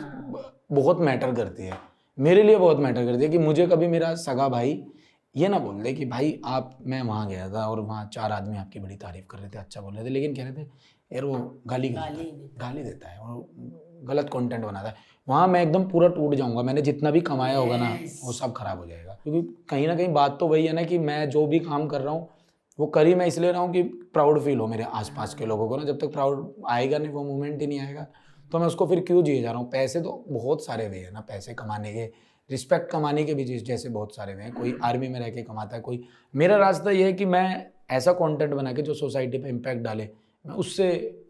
बहुत 0.71 0.99
मैटर 0.99 1.35
करती 1.35 1.63
है। 1.63 1.73
मेरे 2.19 2.43
लिए 2.43 2.57
बहुत 2.57 2.77
मैटर 2.77 3.05
करती 3.05 3.23
है 3.23 3.29
कि 3.29 3.37
मुझे 3.37 3.67
कभी 3.67 3.87
मेरा 3.87 4.15
सगा 4.15 4.49
भाई 4.49 4.83
ये 5.35 5.47
ना 5.47 5.59
बोल 5.59 5.81
दे 5.81 5.93
कि 5.93 6.05
भाई 6.05 6.41
आप 6.45 6.77
मैं 6.81 7.01
वहाँ 7.01 7.27
गया 7.27 7.49
था 7.49 7.65
और 7.67 7.79
वहाँ 7.79 8.09
चार 8.13 8.31
आदमी 8.31 8.57
आपकी 8.57 8.79
बड़ी 8.79 8.95
तारीफ़ 8.95 9.25
कर 9.25 9.37
रहे 9.37 9.49
थे 9.49 9.57
अच्छा 9.57 9.81
बोल 9.81 9.93
रहे 9.93 10.05
थे। 10.05 10.09
लेकिन 10.09 10.35
कह 10.35 10.43
रहे 10.43 10.53
थे 10.53 10.67
यार 11.11 11.25
वो 11.25 11.37
गाली 11.67 11.87
है। 11.87 12.13
गाली 12.57 12.83
देता 12.83 13.09
है 13.09 13.19
और 13.19 13.45
गलत 14.05 14.29
कंटेंट 14.33 14.63
बनाता 14.65 14.89
है। 14.89 14.95
वहाँ 15.27 15.47
मैं 15.47 15.61
एकदम 15.61 15.83
पूरा 15.89 16.07
टूट 16.07 16.35
जाऊँगा। 16.35 16.61
मैंने 16.63 16.81
जितना 16.81 17.11
भी 17.11 17.21
कमाया 17.21 17.57
होगा 17.57 17.77
ना 17.77 17.89
वो 18.23 18.31
सब 18.31 18.53
खराब 18.53 18.79
हो 18.79 18.85
जाएगा। 18.85 19.17
क्योंकि 19.23 19.41
कहीं 19.69 19.87
ना 19.87 19.95
कहीं 19.95 20.13
बात 20.13 20.37
तो 20.39 20.47
वही 20.47 20.65
है 20.65 20.73
ना 20.73 20.83
कि 20.83 20.97
मैं 20.99 21.29
जो 21.29 21.45
भी 21.47 21.59
काम 21.59 21.87
कर 21.87 22.01
रहा 22.01 22.13
हूँ 22.13 22.27
वो 22.79 22.85
कर 22.87 23.07
ही 23.07 23.15
मैं 23.15 23.25
इसलिए 23.27 23.51
रहा 23.51 23.61
हूँ 23.61 23.71
कि 23.73 23.81
प्राउड 24.13 24.39
फील 24.41 24.59
हो 24.59 24.67
मेरे 24.67 24.83
आसपास 24.83 25.33
के 25.33 25.45
लोगों 25.45 25.67
को 25.69 25.77
ना। 25.77 25.83
जब 25.83 25.99
तक 25.99 26.11
प्राउड 26.13 26.53
आएगा 26.69 26.97
नहीं 26.97 27.11
वो 27.11 27.23
मोमेंट 27.23 27.61
ही 27.61 27.67
नहीं 27.67 27.79
आएगा। 27.79 28.05
तो 28.51 28.59
मैं 28.59 28.67
उसको 28.67 28.85
फिर 28.87 28.99
क्यों 28.99 29.23
जिए 29.23 29.41
जा 29.41 29.51
रहा 29.51 29.59
हूँ? 29.59 29.69
पैसे 29.71 30.01
तो 30.01 30.23
बहुत 30.29 30.65
सारे 30.65 30.87
वे 30.87 30.97
हैं 30.97 31.11
ना। 31.11 31.19
पैसे 31.21 31.53
कमाने 31.53 31.93
के 31.93 32.05
रिस्पेक्ट 32.49 32.89
कमाने 32.91 33.23
के 33.23 33.33
भी 33.33 33.43
जिस 33.43 33.63
जैसे 33.65 33.89
बहुत 33.89 34.15
सारे 34.15 34.33
वे 34.35 34.43
हैं। 34.43 34.53
कोई 34.53 34.73
आर्मी 34.83 35.07
में 35.07 35.19
रह 35.19 35.29
के 35.29 35.41
कमाता 35.43 35.75
है 35.75 35.81
कोई 35.81 36.01
मेरा 36.33 36.57
रास्ता 36.57 36.91
ये 36.91 37.03
है 37.03 37.13
कि 37.13 37.25
मैं 37.25 37.65
ऐसा 37.91 38.13
कंटेंट 38.13 38.53
बना 38.53 38.73
के 38.73 38.81
जो 38.81 38.93
सोसाइटी 38.93 39.37
पे 39.37 39.49
इम्पैक्ट 39.49 39.81
डाले 39.81 40.09
मैं 40.45 40.55
उससे 40.55 40.89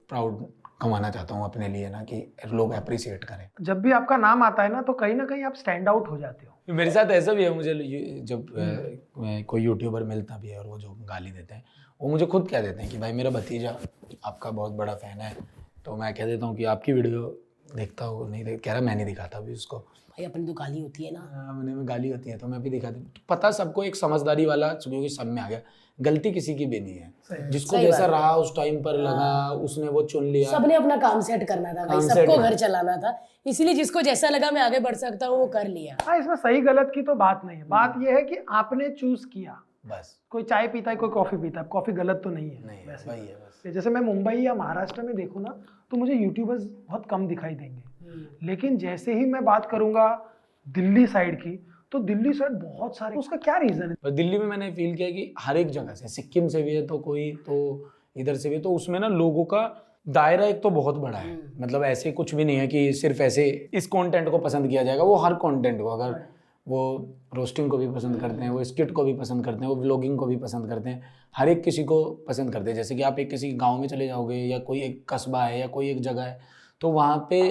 प्राउड 0.09 0.45
कमाना 0.81 1.09
चाहता 1.09 1.35
हूँ 1.35 1.43
अपने 1.45 1.67
लिए 1.67 1.89
ना 1.89 2.03
कि 2.03 2.21
लोग 2.47 2.71
अप्रिसिएट 2.73 3.23
करें। 3.23 3.49
जब 3.61 3.81
भी 3.81 3.91
आपका 3.91 4.17
नाम 4.17 4.43
आता 4.43 4.63
है 4.63 4.71
ना 4.73 4.81
तो 4.81 4.93
कहीं 4.93 5.15
ना 5.15 5.25
कहीं 5.25 5.43
आप 5.43 5.55
स्टैंड 5.55 5.89
आउट 5.89 6.09
हो 6.09 6.17
जाते 6.17 6.45
हो। 6.45 6.73
मेरे 6.73 6.91
साथ 6.91 7.11
ऐसा 7.11 7.33
भी 7.33 7.43
है 7.43 7.53
मुझे 7.53 7.73
जब 8.23 8.45
कोई 9.47 9.61
यूट्यूबर 9.61 10.03
मिलता 10.03 10.37
भी 10.37 10.49
है 10.49 10.59
और 10.59 10.67
वो 10.67 10.77
जो 10.79 10.89
गाली 11.09 11.31
देते 11.31 11.55
हैं 11.55 11.63
वो 12.01 12.09
मुझे 12.09 12.25
खुद 12.25 12.47
कह 12.47 12.61
देते 12.61 12.81
हैं 12.81 12.91
कि 12.91 12.97
भाई 12.97 13.13
मेरा 13.13 13.29
भतीजा 13.29 13.75
आपका 14.25 14.51
बहुत 14.51 14.73
बड़ा 14.73 14.93
फ़ैन 14.95 15.21
है। 15.21 15.35
तो 15.85 15.95
मैं 15.95 16.13
कह 16.13 16.25
देता 16.25 16.45
हूँ 16.45 16.55
कि 16.55 16.63
आपकी 16.65 16.93
वीडियो 16.93 17.27
देखता 17.75 18.05
हो 18.05 18.27
नहीं 18.27 18.43
देख 18.43 18.61
कह 18.63 18.73
रहा 18.73 18.81
मैं 18.81 18.95
नहीं 18.95 19.05
दिखाता 19.05 19.37
अभी 19.37 19.53
उसको। 19.53 19.77
भाई 19.77 20.25
अपनी 20.25 20.45
तो 20.45 20.53
गाली 20.53 20.81
होती 20.81 21.03
है 21.03 21.11
ना। 21.13 21.19
हाँ, 21.33 21.53
मैंने 21.53 21.75
में 21.75 21.87
गाली 21.87 22.09
होती 22.09 22.29
है 22.29 22.37
तो 22.37 22.47
मैं 22.47 22.61
भी 22.61 22.69
दिखा 22.69 22.91
दी 22.91 23.05
पता 23.29 23.51
सबको 23.51 23.83
एक 23.83 23.95
समझदारी 23.95 24.45
वाला 24.45 24.67
क्योंकि 24.75 25.09
सब 25.09 25.27
में 25.27 25.41
आ 25.41 25.47
गया। 25.49 25.59
गलती 26.01 26.31
किसी 26.31 26.55
की 26.55 26.65
भी 26.65 26.79
नहीं 26.79 26.97
है। 26.97 27.49
जिसको 27.51 27.75
सही 27.75 27.85
जैसा 27.85 27.99
बात। 27.99 28.09
रहा 28.09 28.35
उस 28.35 28.55
टाइम 28.55 28.81
पर 28.83 28.97
लगा 28.97 29.49
उसने 29.63 29.87
वो 29.87 30.01
चुन 30.03 30.23
लिया। 30.23 30.51
सबने 30.51 30.75
अपना 30.75 30.97
काम 30.97 31.21
सेट 31.21 31.47
करना 31.47 31.73
था 31.73 31.85
भाई 31.85 32.01
सबको 32.01 32.37
घर 32.37 32.55
चलाना 32.55 32.97
था। 32.97 33.17
इसीलिए 33.45 33.73
जिसको 33.73 34.01
जैसा 34.01 34.29
लगा 34.29 34.51
मैं 34.51 34.61
आगे 34.61 34.79
बढ़ 34.79 34.95
सकता 34.95 35.27
हूँ 35.27 35.37
वो 35.37 35.47
कर 35.47 35.67
लिया। 35.67 35.97
हाँ 36.07 36.17
इसमें 36.19 36.35
सही 36.35 36.61
गलत 36.61 36.91
की 36.95 37.01
तो 37.01 37.15
बात 37.15 37.41
नहीं 37.45 37.57
है। 37.57 37.63
बात 37.63 37.93
यह 38.01 38.15
है 38.15 38.21
कि 38.21 38.37
आपने 38.49 38.89
चूज़ 38.89 39.25
किया। 39.27 39.61
बस। 39.87 40.15
कोई 40.29 40.43
चाय 40.43 40.67
पीता 40.67 40.91
है 40.91 40.97
कोई 40.97 41.09
कॉफ़ी 41.09 41.37
पीता 41.37 41.59
है 41.59 41.65
कॉफ़ी 41.65 41.93
गलत 41.93 42.21
तो 42.23 42.29
नहीं 42.29 42.49
है। 42.49 42.67
नहीं 42.67 42.79
है, 42.79 42.85
वैसे 42.87 43.09
वही 43.09 43.19
है 43.19 43.35
बस। 43.35 43.73
जैसे 43.73 43.89
मैं 43.89 44.01
मुंबई 44.01 44.35
या 44.35 44.53
महाराष्ट्र 44.53 45.01
में 45.01 45.15
देखूँ 45.15 45.41
ना 45.41 45.59
तो 45.91 45.97
मुझे 45.97 46.13
यूट्यूबर्स 46.13 46.63
बहुत 46.89 47.05
कम 47.09 47.27
दिखाई 47.27 47.55
देंगे। 47.55 47.83
हम्म। 48.05 48.47
लेकिन 48.47 48.77
जैसे 48.77 49.13
ही 49.13 49.25
मैं 49.25 49.43
बात 49.45 49.65
करूँगा 49.65 50.07
दिल्ली 50.67 51.05
साइड 51.07 51.39
की 51.41 51.51
तो 51.91 51.99
दिल्ली 51.99 52.33
साइड 52.33 52.53
बहुत 52.53 52.97
सारे 52.97 53.17
उसका 53.17 53.37
क्या 53.37 53.57
रीजन 53.57 53.95
है? 54.03 54.11
दिल्ली 54.11 54.37
में 54.37 54.45
मैंने 54.45 54.71
फील 54.71 54.95
किया 54.95 55.09
कि 55.09 55.33
हर 55.39 55.57
एक 55.57 55.69
जगह 55.69 55.93
से 55.93 56.07
सिक्किम 56.07 56.47
से 56.47 56.61
भी 56.61 56.75
है 56.75 56.85
तो 56.87 56.97
कोई 56.99 57.31
तो 57.47 57.89
इधर 58.17 58.35
से 58.35 58.49
भी 58.49 58.59
तो 58.59 58.73
उसमें 58.73 58.99
ना 58.99 59.07
लोगों 59.07 59.45
का 59.45 59.61
दायरा 60.07 60.45
एक 60.45 60.61
तो 60.63 60.69
बहुत 60.69 60.95
बड़ा 60.95 61.17
है। 61.17 61.37
मतलब 61.59 61.83
ऐसे 61.83 62.11
कुछ 62.11 62.33
भी 62.35 62.45
नहीं 62.45 62.57
है 62.57 62.67
कि 62.67 62.91
सिर्फ़ 62.93 63.21
ऐसे 63.21 63.45
इस 63.73 63.87
कंटेंट 63.87 64.29
को 64.29 64.37
पसंद 64.37 64.69
किया 64.69 64.83
जाएगा 64.83 65.03
वो 65.03 65.15
हर 65.15 65.33
कंटेंट 65.33 65.81
को 65.81 65.87
अगर 65.87 66.19
वो 66.67 66.79
रोस्टिंग 67.35 67.69
को 67.71 67.77
भी 67.77 67.87
पसंद 67.87 68.19
करते 68.21 68.43
हैं 68.43 68.49
वो 68.49 68.63
स्किट 68.63 68.91
को 68.91 69.03
भी 69.03 69.13
पसंद 69.13 69.45
करते 69.45 69.61
हैं 69.61 69.67
वो 69.67 69.75
ब्लॉगिंग 69.75 70.17
को 70.17 70.25
भी 70.25 70.35
पसंद 70.37 70.69
करते 70.69 70.89
हैं 70.89 71.01
हर 71.37 71.49
एक 71.49 71.63
किसी 71.63 71.83
को 71.83 72.03
पसंद 72.27 72.53
करते 72.53 72.69
हैं। 72.69 72.75
जैसे 72.75 72.95
कि 72.95 73.01
आप 73.01 73.19
एक 73.19 73.29
किसी 73.29 73.51
गाँव 73.53 73.79
में 73.79 73.87
चले 73.87 74.07
जाओगे 74.07 74.35
या 74.35 74.59
कोई 74.59 74.81
एक 74.81 75.03
कस्बा 75.09 75.43
है 75.43 75.59
या 75.59 75.67
कोई 75.67 75.89
एक 75.89 76.01
जगह 76.01 76.23
है 76.23 76.39
तो 76.81 76.91
वहाँ 76.91 77.17
पे 77.29 77.41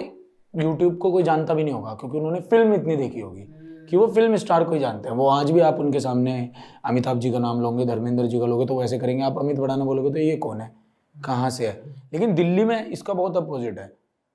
यूट्यूब 0.54 0.96
को 0.96 1.10
कोई 1.12 1.22
जानता 1.22 1.54
भी 1.54 1.64
नहीं 1.64 1.74
होगा 1.74 1.94
क्योंकि 1.94 2.18
उन्होंने 2.18 2.40
फ़िल्म 2.40 2.74
इतनी 2.74 2.96
देखी 2.96 3.20
होगी। 3.20 3.46
कि 3.90 3.96
वो 3.96 4.06
फ़िल्म 4.06 4.36
स्टार 4.36 4.64
को 4.64 4.72
ही 4.72 4.80
जानते 4.80 5.08
हैं। 5.08 5.16
वो 5.16 5.28
आज 5.28 5.50
भी 5.50 5.60
आप 5.60 5.78
उनके 5.80 6.00
सामने 6.00 6.50
अमिताभ 6.84 7.18
जी 7.18 7.30
का 7.30 7.38
नाम 7.38 7.60
लोगे, 7.60 7.84
धर्मेंद्र 7.86 8.26
जी 8.26 8.40
का 8.40 8.46
लोगे 8.46 8.66
तो 8.66 8.78
वैसे 8.80 8.98
करेंगे। 8.98 9.22
आप 9.24 9.38
अमित 9.38 9.58
बड़ाना 9.58 9.84
बोलोगे 9.84 10.10
तो 10.10 10.18
ये 10.18 10.36
कौन 10.36 10.60
है? 10.60 10.70
कहाँ 11.14 11.50
से 11.50 11.66
है? 11.66 11.82
लेकिन 12.12 12.34
दिल्ली 12.34 12.64
में 12.64 12.86
इसका 12.86 13.12
बहुत 13.14 13.36
अपोजिट 13.36 13.78
है। 13.78 13.92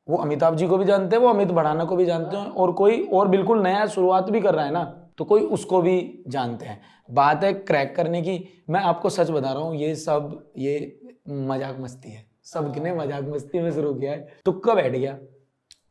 वो 0.07 0.17
अमिताभ 0.17 0.55
जी 0.55 0.67
को 0.67 0.77
भी 0.77 0.85
जानते 0.85 1.15
हैं, 1.15 1.23
वो 1.23 1.29
अमित 1.29 1.51
बढ़ाना 1.51 1.83
को 1.83 1.95
भी 1.95 2.05
जानते 2.05 2.37
हैं 2.37 2.45
और 2.45 2.71
कोई 2.73 3.01
और 3.03 3.27
बिल्कुल 3.27 3.61
नया 3.63 3.85
शुरुआत 3.87 4.29
भी 4.29 4.41
कर 4.41 4.55
रहा 4.55 4.65
है 4.65 4.71
ना 4.71 4.83
तो 5.17 5.25
कोई 5.25 5.41
उसको 5.51 5.81
भी 5.81 6.23
जानते 6.27 6.65
हैं। 6.65 6.79
बात 7.09 7.43
है 7.43 7.53
क्रैक 7.53 7.95
करने 7.95 8.21
की। 8.21 8.63
मैं 8.69 8.79
आपको 8.81 9.09
सच 9.09 9.29
बता 9.29 9.51
रहा 9.51 9.63
हूँ, 9.63 9.75
ये 9.75 9.95
सब, 9.95 10.51
ये 10.57 10.99
मज़ाक 11.29 11.77
मस्ती 11.79 12.11
है। 12.11 12.25
सबने 12.43 12.93
मज़ाक 12.93 13.23
मस्ती 13.25 13.59
में 13.59 13.71
शुरू 13.71 13.93
किया 13.93 14.11
है। 14.11 14.27
तुक्का 14.45 14.73
बैठ 14.73 14.91
गया। 14.91 15.17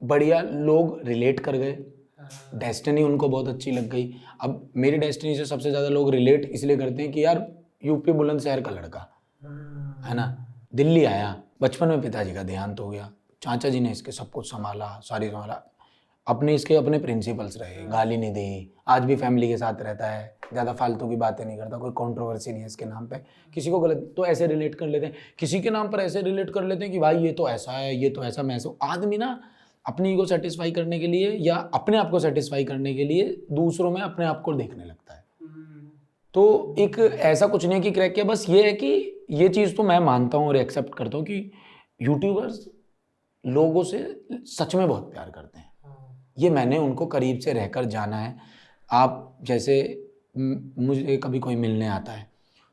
बढ़िया, 0.02 0.40
लोग 0.42 1.00
रिलेट 1.04 1.40
कर 1.40 1.56
गए। 1.56 1.72
डेस्टिनी 2.56 3.02
उनको 3.02 3.28
बहुत 3.28 3.48
अच्छी 3.48 3.70
लग 3.70 3.88
गई। 3.90 4.12
अब 4.40 4.70
मेरी 4.76 4.98
डेस्टिनी 4.98 5.34
से 5.36 5.44
सबसे 5.46 5.70
ज़्यादा 5.70 5.88
लोग 5.88 6.10
रिलेट 6.10 6.44
इसलिए 6.44 6.76
करते 6.76 7.02
हैं 7.02 7.12
कि 7.12 7.24
यार 7.24 7.46
यूपी 7.84 8.12
बुलंदशहर 8.12 8.60
का 8.60 8.70
लड़का 8.70 9.08
है। 10.04 10.14
ना? 10.14 10.46
दिल्ली 10.74 11.04
आया 11.06 11.34
बचपन 11.62 11.88
में 11.88 12.00
पिताजी 12.02 12.32
का 12.34 12.42
देहांत 12.42 12.80
हो 12.80 12.88
गया 12.88 13.10
चाचा 13.42 13.68
जी 13.68 13.80
ने 13.80 13.90
इसके 13.90 14.12
सब 14.12 14.30
कुछ 14.30 14.50
संभाला 14.50 14.98
सारी 15.04 15.28
संभाला। 15.28 15.62
अपने 16.26 16.54
इसके 16.54 16.74
अपने 16.74 16.98
प्रिंसिपल्स 16.98 17.56
रहे 17.56 17.84
गाली 17.86 18.16
नहीं 18.16 18.32
दी 18.32 18.72
आज 18.88 19.04
भी 19.04 19.16
फैमिली 19.16 19.48
के 19.48 19.56
साथ 19.56 19.80
रहता 19.82 20.06
है 20.06 20.34
ज़्यादा 20.52 20.72
फालतू 20.72 21.08
की 21.08 21.16
बातें 21.16 21.44
नहीं 21.44 21.56
करता 21.58 21.78
कोई 21.78 21.90
कंट्रोवर्सी 21.92 22.50
नहीं 22.52 22.60
है 22.60 22.66
इसके 22.66 22.84
नाम 22.84 23.06
पे। 23.06 23.16
किसी 23.52 23.70
को 23.70 23.80
गलत 23.80 24.12
तो 24.16 24.26
ऐसे 24.26 24.46
रिलेट 24.46 24.74
कर 24.74 24.86
लेते 24.86 25.06
हैं। 25.06 25.14
किसी 25.38 25.60
के 25.60 25.70
नाम 25.70 25.88
पर 25.90 26.00
ऐसे 26.00 26.22
रिलेट 26.22 26.50
कर 26.50 26.64
लेते 26.64 26.84
हैं 26.84 26.92
कि 26.92 26.98
भाई 26.98 27.18
ये 27.18 27.32
तो 27.32 27.48
ऐसा 27.48 27.72
है 27.72 27.94
ये 27.96 28.10
तो 28.10 28.24
ऐसा 28.24 28.42
मैं 28.42 28.56
ऐसा 28.56 28.70
आदमी 28.84 29.18
ना 29.18 29.38
अपनी 29.86 30.12
ईगो 30.12 30.24
सेटिस्फाई 30.26 30.70
करने 30.70 30.98
के 30.98 31.06
लिए 31.06 31.30
या 31.40 31.56
अपने 31.74 31.96
आप 31.96 32.10
को 32.10 32.18
सेटिस्फाई 32.18 32.64
करने 32.64 32.94
के 32.94 33.04
लिए 33.04 33.24
दूसरों 33.52 33.90
में 33.90 34.00
अपने 34.00 34.24
आप 34.24 34.42
को 34.44 34.52
देखने 34.52 34.84
लगता 34.84 35.14
है। 35.14 35.24
तो 36.34 36.74
एक 36.78 36.98
ऐसा 36.98 37.46
कुछ 37.46 37.64
नहीं 37.64 37.74
है 37.74 37.80
कि 37.80 37.90
क्रैक 37.90 38.14
किया 38.14 38.24
बस 38.24 38.46
ये 38.48 38.64
है 38.64 38.72
कि 38.72 39.26
ये 39.30 39.48
चीज़ 39.48 39.74
तो 39.76 39.82
मैं 39.82 39.98
मानता 40.00 40.38
हूँ 40.38 40.48
और 40.48 40.56
एक्सेप्ट 40.56 40.94
करता 40.94 41.18
हूँ 41.18 41.24
कि 41.26 41.50
यूट्यूबर्स 42.02 42.68
लोगों 43.44 43.82
से 43.84 43.98
सच 44.46 44.74
में 44.74 44.86
बहुत 44.88 45.10
प्यार 45.12 45.30
करते 45.30 45.58
हैं। 45.58 45.70
ये 46.38 46.50
मैंने 46.50 46.78
उनको 46.78 47.06
करीब 47.06 47.38
से 47.38 47.52
रहकर 47.52 47.84
जाना 47.84 48.16
है। 48.16 48.36
आप 48.90 49.38
जैसे 49.42 49.74
मुझे 50.36 51.16
कभी 51.16 51.38
कोई 51.38 51.56
मिलने 51.56 51.88
आता 51.88 52.12
है 52.12 52.31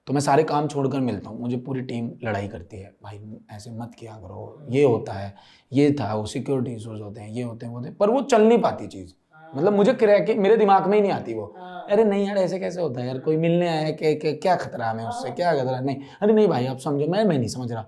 तो 0.09 0.13
मैं 0.13 0.21
सारे 0.21 0.43
काम 0.43 0.67
छोड़कर 0.67 0.99
मिलता 0.99 1.29
हूँ 1.29 1.39
मुझे 1.41 1.57
पूरी 1.57 1.81
टीम 1.81 2.09
लड़ाई 2.23 2.47
करती 2.47 2.77
है। 2.77 2.91
भाई 3.03 3.19
ऐसे 3.51 3.71
मत 3.71 3.91
किया 3.99 4.13
करो 4.13 4.67
ये 4.69 4.83
होता 4.83 5.13
है 5.13 5.33
ये 5.71 5.91
था 5.99 6.13
वो 6.13 6.25
सिक्योरिटी 6.25 6.71
इशूज 6.71 7.01
होते 7.01 7.21
हैं 7.21 7.29
ये 7.29 7.43
होते 7.43 7.65
हैं 7.65 7.71
वो 7.73 7.77
होते 7.77 7.89
हैं 7.89 7.97
पर 7.97 8.09
वो 8.09 8.21
चल 8.21 8.41
नहीं 8.41 8.57
पाती 8.57 8.87
चीज़। 8.87 9.13
मतलब 9.55 9.73
मुझे 9.73 9.93
क्रैक 9.93 10.29
मेरे 10.37 10.57
दिमाग 10.57 10.87
में 10.87 10.95
ही 10.97 11.01
नहीं 11.01 11.11
आती 11.11 11.33
वो। 11.33 11.45
अरे 11.89 12.03
नहीं 12.03 12.25
यार 12.27 12.37
ऐसे 12.37 12.59
कैसे 12.59 12.81
होता 12.81 13.01
है 13.01 13.07
यार 13.07 13.19
कोई 13.19 13.37
मिलने 13.37 13.67
आया 13.67 13.81
है 13.81 13.91
क्या 13.93 14.13
क्या 14.15 14.33
क्या 14.33 14.55
खतरा 14.55 14.85
है 14.85 14.91
हमें 14.91 15.05
उससे 15.05 15.31
क्या 15.31 15.53
खतरा? 15.53 15.79
नहीं। 15.79 16.01
अरे 16.21 16.33
नहीं 16.33 16.47
भाई 16.47 16.65
आप 16.65 16.77
समझो 16.79 17.07
मैं 17.07 17.23
मैं 17.23 17.37
नहीं 17.37 17.47
समझ 17.47 17.71
रहा। 17.71 17.81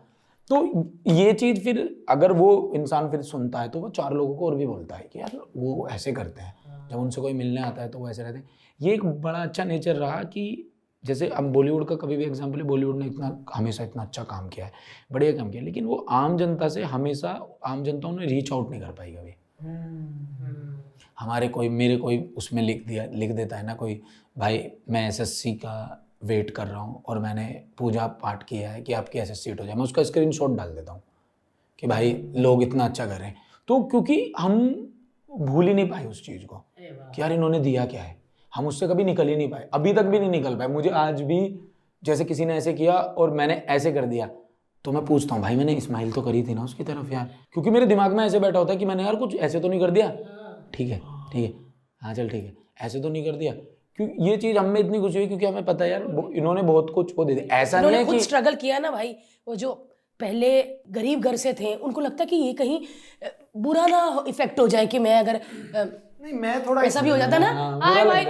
तो 0.49 0.91
ये 1.07 1.33
चीज़ 1.33 1.59
फिर 1.59 2.05
अगर 2.09 2.31
वो 2.31 2.71
इंसान 2.75 3.09
फिर 3.11 3.21
सुनता 3.21 3.59
है 3.59 3.69
तो 3.69 3.79
वो 3.79 3.89
चार 3.89 4.13
लोगों 4.13 4.35
को 4.35 4.45
और 4.45 4.55
भी 4.55 4.65
बोलता 4.67 4.95
है 4.95 5.09
कि 5.13 5.19
यार 5.19 5.39
वो 5.57 5.87
ऐसे 5.91 6.11
करते 6.11 6.41
हैं। 6.41 6.87
जब 6.91 6.97
उनसे 6.97 7.21
कोई 7.21 7.33
मिलने 7.33 7.61
आता 7.61 7.81
है 7.81 7.89
तो 7.89 7.99
वो 7.99 8.09
ऐसे 8.09 8.23
रहते 8.23 8.37
हैं। 8.37 8.49
ये 8.79 8.93
एक 8.93 9.05
बड़ा 9.05 9.39
अच्छा 9.39 9.63
नेचर 9.63 9.95
रहा 9.95 10.23
कि 10.23 10.67
जैसे 11.03 11.27
अब 11.27 11.51
बॉलीवुड 11.53 11.87
का 11.87 11.95
कभी 11.95 12.17
भी 12.17 12.23
एग्ज़ाम्पल 12.23 12.59
है 12.59 12.65
बॉलीवुड 12.65 12.97
ने 12.97 13.05
इतना 13.05 13.45
हमेशा 13.53 13.83
इतना 13.83 14.03
अच्छा 14.03 14.23
काम 14.23 14.49
किया 14.49 14.65
है 14.65 14.71
बढ़िया 15.11 15.31
काम 15.31 15.49
किया 15.51 15.61
है 15.61 15.65
लेकिन 15.65 15.85
वो 15.85 15.95
आम 15.95 16.37
जनता 16.37 16.67
से 16.69 16.83
हमेशा 16.83 17.29
आम 17.65 17.83
जनता 17.83 18.07
उन्हें 18.07 18.27
रीच 18.27 18.51
आउट 18.53 18.69
नहीं 18.69 18.81
कर 18.81 18.91
पाई 18.91 19.11
कभी। 19.11 19.35
हमारे 21.19 21.47
कोई 21.47 21.69
मेरे 21.69 21.97
कोई 21.97 22.19
उसमें 22.37 22.61
लिख 22.63 22.85
दिया 22.87 23.05
लिख 23.05 23.31
देता 23.31 23.57
है 23.57 23.65
ना 23.65 23.73
कोई 23.73 24.01
भाई 24.37 24.63
मैं 24.89 25.07
एसएससी 25.07 25.53
का 25.53 26.07
वेट 26.23 26.51
कर 26.51 26.67
रहा 26.67 26.81
हूँ 26.81 27.03
और 27.07 27.19
मैंने 27.19 27.45
पूजा 27.77 28.07
पाठ 28.07 28.43
किया 28.43 28.71
है 28.71 28.81
कि 28.81 28.93
आपकी 28.93 29.19
एस 29.19 29.43
सीट 29.43 29.59
हो 29.61 29.65
जाए। 29.65 29.75
मैं 29.75 29.83
उसका 29.83 30.03
स्क्रीन 30.03 30.55
डाल 30.55 30.75
देता 30.75 30.91
हूँ 30.91 31.01
कि 31.79 31.87
भाई 31.87 32.11
लोग 32.35 32.63
इतना 32.63 32.85
अच्छा 32.85 33.05
कर 33.05 33.17
रहे 33.17 33.27
हैं। 33.27 33.41
तो 33.67 33.83
क्योंकि 33.83 34.33
हम 34.39 34.59
भूल 35.31 35.67
ही 35.67 35.73
नहीं 35.73 35.89
पाए 35.89 36.05
उस 36.05 36.25
चीज़ 36.25 36.45
को 36.45 36.63
कि 36.81 37.21
यार 37.21 37.31
इन्होंने 37.31 37.59
दिया 37.59 37.85
क्या 37.85 38.03
है? 38.03 38.20
हम 38.53 38.67
उससे 38.67 38.87
कभी 38.87 39.03
निकल 39.03 39.27
ही 39.27 39.35
नहीं 39.35 39.49
पाए 39.49 39.67
अभी 39.73 39.93
तक 39.93 40.03
भी 40.03 40.19
नहीं 40.19 40.29
निकल 40.29 40.55
पाए। 40.55 40.67
मुझे 40.67 40.89
आज 40.89 41.21
भी 41.21 41.39
जैसे 42.03 42.25
किसी 42.25 42.45
ने 42.45 42.55
ऐसे 42.55 42.73
किया 42.73 42.93
और 42.93 43.31
मैंने 43.31 43.53
ऐसे 43.69 43.91
कर 43.91 44.05
दिया 44.05 44.29
तो 44.85 44.91
मैं 44.91 45.03
पूछता 45.05 45.35
हूँ 45.35 45.41
भाई 45.43 45.55
मैंने 45.55 45.79
स्माइल 45.81 46.11
तो 46.11 46.21
करी 46.21 46.41
थी 46.43 46.53
ना 46.53 46.63
उसकी 46.63 46.83
तरफ़ 46.83 47.11
यार? 47.13 47.29
क्योंकि 47.53 47.69
मेरे 47.69 47.85
दिमाग 47.85 48.13
में 48.13 48.23
ऐसे 48.25 48.39
बैठा 48.39 48.59
होता 48.59 48.73
है 48.73 48.79
कि 48.79 48.85
मैंने 48.85 49.03
यार 49.03 49.15
कुछ 49.15 49.35
ऐसे 49.37 49.59
तो 49.59 49.67
नहीं 49.67 49.79
कर 49.79 49.91
दिया? 49.91 50.09
ठीक 50.73 50.89
है 50.89 50.97
ठीक 51.33 51.43
है। 51.43 51.53
हाँ 52.01 52.13
चल 52.13 52.29
ठीक 52.29 52.43
है। 52.43 52.53
ऐसे 52.81 53.01
तो 53.01 53.09
नहीं 53.09 53.25
कर 53.25 53.37
दिया। 53.37 53.53
क्योंकि 53.97 54.29
ये 54.29 54.37
चीज़ 54.37 54.57
हमें 54.57 54.79
इतनी 54.79 54.99
खुशी 54.99 55.17
हुई 55.17 55.27
क्योंकि 55.27 55.45
हमें 55.45 55.65
पता 55.65 55.85
है 55.85 55.91
यार 55.91 56.03
इन्होंने 56.33 56.61
बहुत 56.61 56.91
कुछ 56.95 57.13
वो 57.17 57.25
दे 57.25 57.35
दिया। 57.35 57.55
ऐसा 57.57 57.81
नहीं 57.81 57.95
है 57.95 58.05
कि 58.05 58.19
स्ट्रगल 58.19 58.55
किया 58.55 58.79
ना 58.79 58.91
भाई। 58.91 59.15
वो 59.47 59.55
जो 59.55 59.73
पहले 60.19 60.61
गरीब 60.91 61.21
घर 61.21 61.35
से 61.35 61.53
थे 61.53 61.73
उनको 61.75 62.01
लगता 62.01 62.25
कि 62.25 62.35
ये 62.35 62.53
कहीं 62.53 62.79
बुरा 63.57 63.85
ना 63.87 64.23
इफ़ेक्ट 64.27 64.59
हो 64.59 64.67
जाए 64.67 64.85
कि 64.87 64.99
मैं 64.99 65.15
अगर 65.19 65.41
नहीं 66.21 66.33
मैं 66.33 66.65
थोड़ा 66.65 66.81
ऐसा 66.83 67.01
भी 67.01 67.09
हो 67.09 67.17
जाता 67.17 67.37
ना? 67.37 67.51
हाय 67.83 68.05
भाई 68.05 68.25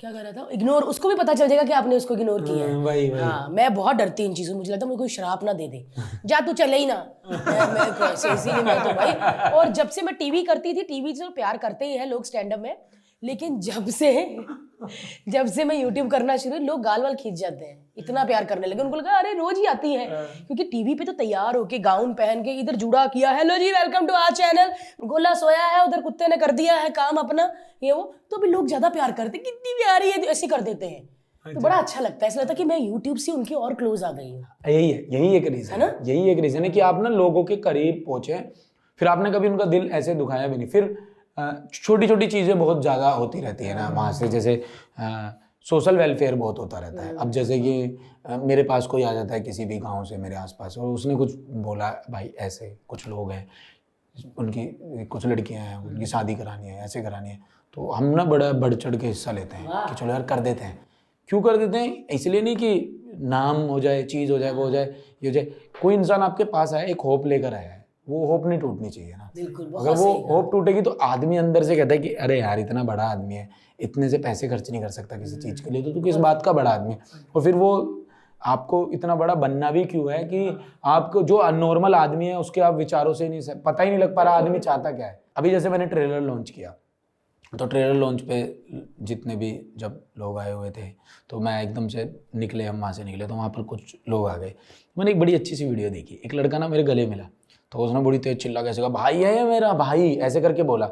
क्या 0.00 0.10
कर 0.12 0.18
रहा 0.18 0.32
था? 0.32 0.48
इग्नोर 0.52 0.82
उसको 0.82 1.08
भी 1.08 1.14
पता 1.14 1.34
चल 1.34 1.48
जाएगा 1.48 1.62
कि 1.62 1.72
आपने 1.72 1.96
उसको 1.96 2.14
इग्नोर 2.14 2.42
किया 2.42 2.66
है। 2.66 2.72
हाँ, 2.72 2.82
वही 2.82 3.08
वही। 3.10 3.22
हाँ 3.22 3.48
मैं 3.48 3.72
बहुत 3.74 3.96
डरती 3.96 4.22
हूँ 4.22 4.30
इन 4.30 4.36
चीज़ों 4.36 4.52
से। 4.54 4.58
मुझे 4.58 4.72
लगता 4.72 4.86
है 4.86 4.88
मुझे 4.88 4.98
कोई 4.98 5.08
शराब 5.08 5.40
ना 5.44 5.52
दे 5.52 5.68
दे। 5.68 5.84
जा 6.26 6.40
तू 6.40 6.52
चले 6.52 6.76
ही 6.76 6.86
ना। 6.86 6.94
मैं, 7.30 7.72
मैं 7.72 7.92
कैसे 7.92 8.32
इसीलिए 8.32 8.62
मैं 8.62 8.78
तो 8.84 8.92
भाई। 8.92 9.50
और 9.50 9.68
जब 9.68 9.88
से 9.88 10.02
मैं 10.02 10.14
टीवी 10.14 10.42
करती 10.42 10.74
थी 10.74 10.82
टीवी 10.82 11.14
से 11.14 11.24
तो 11.24 11.30
प्यार 11.30 11.56
करते 11.56 11.84
ही 11.84 11.96
है 11.96 12.08
लोग 12.08 12.24
स्टैंड 12.24 12.52
अप 12.52 12.60
में। 12.60 12.76
लेकिन 13.22 13.60
जब 13.60 13.88
से 13.88 14.12
जब 15.28 15.46
से 15.46 15.64
मैं 15.64 15.76
यूट्यूब 15.76 16.10
करना 16.10 16.36
शुरू 16.36 16.58
लोग 16.58 16.82
गाल 16.82 17.02
वाल 17.02 17.14
खींच 17.14 17.34
जाते 17.34 17.64
हैं। 17.64 17.76
इतना 17.98 18.24
प्यार 18.24 18.44
करने 18.44 18.66
लगे। 18.66 18.82
उनको 18.82 18.96
लगा 18.96 19.18
अरे 19.18 19.32
रोज 19.32 19.58
ही 19.58 19.64
आती 19.66 19.92
है। 19.92 20.06
क्योंकि 20.06 20.64
टीवी 20.64 20.94
पे 20.94 21.04
तो 21.04 21.12
तैयार 21.14 21.56
होके 21.56 21.78
गाउन 21.80 22.12
पहन 22.14 22.42
के 22.42 22.52
इधर 22.60 22.76
जुड़ा 22.76 23.06
किया 23.08 23.30
hello 23.32 23.56
ji 23.58 23.70
welcome 23.72 24.06
to 24.06 24.14
our 24.14 24.34
channel 24.34 24.72
गोला 25.04 25.34
सोया 25.34 25.64
है 25.66 25.84
उधर 25.86 26.02
कुत्ते 26.02 26.28
ने 26.28 26.36
कर 26.36 26.52
दिया 26.52 26.74
है 26.76 26.90
काम 26.92 27.16
अपना 27.18 27.50
ये 27.82 27.92
वो। 27.92 28.02
तो 28.30 28.38
भी 28.38 28.48
लोग 28.48 28.66
ज़्यादा 28.66 28.88
प्यार 28.88 29.12
करते 29.12 29.38
कितनी 29.40 29.74
प्यारी 29.74 30.10
है 30.10 30.22
ऐसे 30.26 30.46
कर 30.46 30.60
देते 30.62 30.86
हैं। 30.86 31.06
तो 31.46 31.60
बड़ा 31.60 31.76
अच्छा 31.76 32.00
लगता 32.00 32.26
है। 32.26 32.28
ऐसा 32.28 32.40
लगता 32.40 32.52
है 32.52 32.56
कि 32.56 32.64
मैं 32.64 32.78
यूट्यूब 32.78 33.16
से 33.16 33.32
उनके 33.32 33.54
और 33.56 33.74
क्लोज 33.74 34.02
आ 34.04 34.10
गई 34.12 34.30
हूँ। 34.30 34.46
यही 34.68 34.90
है 34.90 35.04
यही 35.10 35.36
एक 35.36 35.46
रीजन 35.46 35.72
है 35.72 35.78
ना? 35.78 35.92
यही 36.04 36.30
एक 36.30 36.38
रीजन 36.38 36.64
है 36.64 36.70
कि 36.70 36.80
आप 36.80 37.02
ना 37.02 37.08
लोगों 37.10 37.44
के 37.44 37.56
करीब 37.58 38.02
पहुँचे। 38.06 38.38
फिर 39.00 39.08
आपने 39.08 39.30
कभी 39.32 39.48
उनका 39.48 39.64
दिल 39.66 39.90
ऐसे 39.92 40.14
दुखाया 40.14 40.46
भी 40.48 40.56
नहीं। 40.56 40.68
फिर 40.68 40.96
छोटी 41.74 42.06
छोटी 42.08 42.26
चीज़ें 42.26 42.58
बहुत 42.58 42.80
ज़्यादा 42.82 43.10
होती 43.10 43.40
रहती 43.40 43.64
है 43.64 43.74
ना 43.74 43.88
वहाँ 43.88 44.12
से 44.12 44.28
जैसे 44.28 44.62
सोशल 45.66 45.96
वेलफेयर 45.96 46.34
बहुत 46.34 46.58
होता 46.58 46.78
रहता 46.78 47.02
है। 47.02 47.16
अब 47.16 47.30
जैसे 47.30 47.58
कि 47.60 47.98
मेरे 48.40 48.62
पास 48.62 48.86
कोई 48.86 49.02
आ 49.02 49.12
जाता 49.14 49.34
है 49.34 49.40
किसी 49.40 49.64
भी 49.64 49.78
गाँव 49.78 50.04
से 50.04 50.16
मेरे 50.16 50.36
आसपास 50.36 50.78
और 50.78 50.88
उसने 50.88 51.16
कुछ 51.16 51.34
बोला 51.58 51.90
भाई 52.10 52.32
ऐसे 52.40 52.76
कुछ 52.88 53.06
लोग 53.08 53.32
हैं 53.32 53.46
उनकी 54.38 54.64
कुछ 55.06 55.26
लड़कियाँ 55.26 55.64
हैं 55.64 55.76
उनकी 55.78 56.06
शादी 56.06 56.34
करानी 56.34 56.68
है 56.68 56.84
ऐसे 56.84 57.02
करानी 57.02 57.28
है। 57.28 57.38
तो 57.76 57.90
हम 57.90 58.04
ना 58.06 58.24
बड़ा 58.24 58.52
बढ़ 58.54 58.74
चढ़ 58.74 58.96
के 58.96 59.06
हिस्सा 59.06 59.32
लेते 59.32 59.56
हैं 59.56 59.86
कि 59.88 59.94
चलो 59.94 60.10
यार 60.10 60.22
कर 60.22 60.40
देते 60.40 60.64
हैं। 60.64 60.78
क्यों 61.30 61.40
कर 61.42 61.56
देते 61.56 61.78
हैं? 61.78 62.06
इसलिए 62.08 62.40
नहीं 62.42 62.56
कि 62.56 63.14
नाम 63.20 63.56
हो 63.68 63.78
जाए 63.80 64.02
चीज़ 64.04 64.32
हो 64.32 64.38
जाए 64.38 64.50
वो 64.50 64.64
हो 64.64 64.70
जाए 64.70 64.84
ये 64.84 65.28
हो 65.28 65.32
जाए। 65.32 65.44
कोई 65.82 65.94
इंसान 65.94 66.22
आपके 66.22 66.44
पास 66.46 66.72
आया 66.74 66.84
एक 66.84 67.00
होप 67.00 67.26
लेकर 67.26 67.54
आया 67.54 67.70
है। 67.70 67.77
वो 68.08 68.24
होप 68.26 68.46
नहीं 68.46 68.58
टूटनी 68.58 68.90
चाहिए 68.90 69.12
ना। 69.12 69.30
बिल्कुल 69.36 69.66
अगर 69.78 69.96
वो 69.96 70.12
होप 70.28 70.50
टूटेगी 70.52 70.80
तो 70.80 70.90
आदमी 71.02 71.36
अंदर 71.36 71.62
से 71.62 71.76
कहता 71.76 71.94
है 71.94 71.98
कि 71.98 72.12
अरे 72.16 72.38
यार 72.40 72.58
इतना 72.58 72.84
बड़ा 72.84 73.04
आदमी 73.04 73.34
है 73.34 73.48
इतने 73.80 74.08
से 74.08 74.18
पैसे 74.18 74.48
खर्च 74.48 74.70
नहीं 74.70 74.80
कर 74.82 74.88
सकता 74.90 75.16
किसी 75.18 75.36
चीज़ 75.38 75.62
के 75.64 75.70
लिए 75.70 75.82
तो 75.82 75.92
तू 75.92 76.00
किस 76.00 76.16
बात 76.18 76.42
का 76.42 76.52
बड़ा 76.52 76.70
आदमी 76.70 76.92
है? 76.92 76.98
और 77.34 77.42
फिर 77.42 77.54
वो 77.54 77.70
आपको 78.40 78.88
इतना 78.92 79.14
बड़ा 79.16 79.34
बनना 79.36 79.70
भी 79.70 79.84
क्यों 79.84 80.12
है 80.12 80.22
कि 80.24 80.48
आपको 80.86 81.22
जो 81.22 81.40
नॉर्मल 81.52 81.94
आदमी 81.94 82.26
है 82.26 82.38
उसके 82.38 82.60
आप 82.60 82.74
विचारों 82.74 83.14
से 83.14 83.28
नहीं 83.28 83.40
पता 83.64 83.82
ही 83.82 83.90
नहीं 83.90 84.00
लग 84.00 84.14
पा 84.16 84.22
रहा 84.22 84.34
आदमी 84.34 84.58
चाहता 84.60 84.90
क्या 84.92 85.06
है। 85.06 85.20
अभी 85.36 85.50
जैसे 85.50 85.68
मैंने 85.68 85.86
ट्रेलर 85.86 86.20
लॉन्च 86.22 86.50
किया 86.50 86.74
तो 87.52 87.66
ट्रेलर 87.66 87.94
लॉन्च 87.94 88.20
पे 88.20 88.38
जितने 89.02 89.36
भी 89.36 89.50
जब 89.78 90.00
लोग 90.18 90.38
आए 90.38 90.52
हुए 90.52 90.70
थे 90.70 90.88
तो 91.30 91.38
मैं 91.40 91.62
एकदम 91.62 91.88
से 91.88 92.04
निकले 92.36 92.64
हम 92.64 92.80
वहाँ 92.80 92.92
से 92.92 93.04
निकले 93.04 93.26
तो 93.26 93.34
वहाँ 93.34 93.48
पर 93.48 93.62
कुछ 93.64 93.94
लोग 94.08 94.28
आ 94.28 94.36
गए। 94.36 94.54
मैंने 94.96 95.10
एक 95.10 95.20
बड़ी 95.20 95.34
अच्छी 95.34 95.56
सी 95.56 95.64
वीडियो 95.64 95.90
देखी 95.90 96.20
एक 96.24 96.34
लड़का 96.34 96.58
ना 96.58 96.68
मेरे 96.68 96.82
गले 96.82 97.06
मिला। 97.06 97.28
तो 97.72 97.78
उसने 97.78 98.00
बड़ी 98.00 98.18
तेज 98.18 98.36
चिल्ला 98.42 98.62
कैसे 98.62 98.80
कहा 98.80 98.88
भाई 98.90 99.16
है 99.16 99.34
ये 99.36 99.42
मेरा 99.44 99.72
भाई। 99.74 100.12
ऐसे 100.22 100.40
करके 100.40 100.62
बोला। 100.62 100.86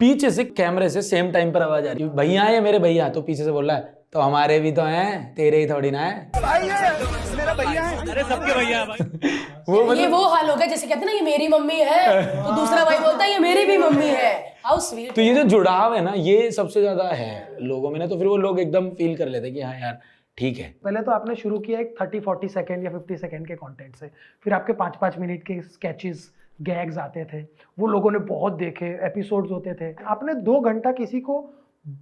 पीछे 0.00 0.30
से 0.30 0.44
कैमरे 0.44 0.88
से 0.90 1.02
सेम 1.02 1.30
टाइम 1.32 1.50
पर 1.52 1.62
आवाज़ 1.62 1.86
आ 1.88 1.92
रही 1.92 2.04
है 2.04 2.14
भैया 2.16 2.42
है 2.42 2.60
मेरे 2.60 2.78
भैया। 2.78 3.08
तो 3.08 3.22
पीछे 3.22 3.44
से 3.44 3.52
बोल 3.52 3.68
रहा 3.68 3.76
है 3.76 4.00
तो 4.12 4.20
हमारे 4.20 4.58
भी 4.60 4.72
तो 4.72 4.82
हैं 4.82 5.34
तेरे 5.34 5.58
ही 5.58 5.66
थोड़ी 5.66 5.90
ना 5.90 6.00
है। 6.00 6.30
भाई 6.36 6.68
है 6.68 6.90
मेरा 7.36 7.54
भैया 7.54 7.82
है। 7.82 7.96
अरे 8.06 8.22
सबके 8.24 8.54
भैया 8.54 8.84
वो 9.68 9.94
ये 9.94 10.06
वो 10.06 10.22
हाल 10.26 10.48
हो 10.50 10.56
गया 10.56 10.66
जैसे 10.66 10.86
कहते 10.86 11.06
ना 11.06 11.12
ये 11.12 11.20
मेरी 11.22 11.48
मम्मी 11.48 11.80
है 11.80 12.22
तो 12.36 12.54
दूसरा 12.54 12.84
भाई 12.84 12.98
बोलता 12.98 13.24
है 13.24 13.30
ये 13.32 13.38
मेरी 13.40 13.64
भी 13.66 13.76
मम्मी 13.78 14.06
है। 14.06 14.32
हाउ 14.64 14.80
स्वीट 14.80 15.14
तो 15.14 15.22
ये 15.22 15.34
जो 15.34 15.42
जुड़ाव 15.44 15.94
है 15.94 16.00
ना 16.04 16.12
ये 16.16 16.50
सबसे 16.52 16.80
ज़्यादा 16.80 17.08
है 17.10 17.56
लोगों 17.62 17.90
में 17.90 17.98
ना 18.00 18.06
तो 18.06 18.18
फिर 18.18 18.26
वो 18.26 18.36
लोग 18.38 18.60
एकदम 18.60 18.90
फील 18.98 19.16
कर 19.16 19.28
लेते 19.28 19.46
हैं 19.46 19.54
कि 19.54 19.62
हाँ 19.62 19.78
यार 19.80 19.98
ठीक 20.38 20.58
है। 20.58 20.74
पहले 20.84 21.00
तो 21.00 21.10
आपने 21.10 21.34
शुरू 21.36 21.58
किया 21.58 21.80
एक 21.80 21.94
थर्टी 22.00 22.20
फोर्टी 22.20 22.48
सेकेंड 22.48 22.84
या 22.84 22.90
फिफ्टी 22.90 23.16
सेकेंड 23.16 23.46
के 23.46 23.54
कॉन्टेंट 23.54 23.96
से। 23.96 24.10
फिर 24.44 24.52
आपके 24.52 24.72
पाँच 24.72 24.96
पाँच 25.00 25.18
मिनट 25.18 25.42
के 25.42 25.60
स्केचेस 25.62 26.30
गैग्स 26.60 26.98
आते 26.98 27.24
थे। 27.24 27.42
वो 27.78 27.86
लोगों 27.86 28.10
ने 28.10 28.18
बहुत 28.18 28.52
देखे 28.52 28.86
एपिसोड्स 29.06 29.50
होते 29.50 29.74
थे। 29.74 29.94
आपने 30.04 30.34
दो 30.42 30.60
घंटा 30.60 30.92
किसी 30.92 31.20
को 31.20 31.38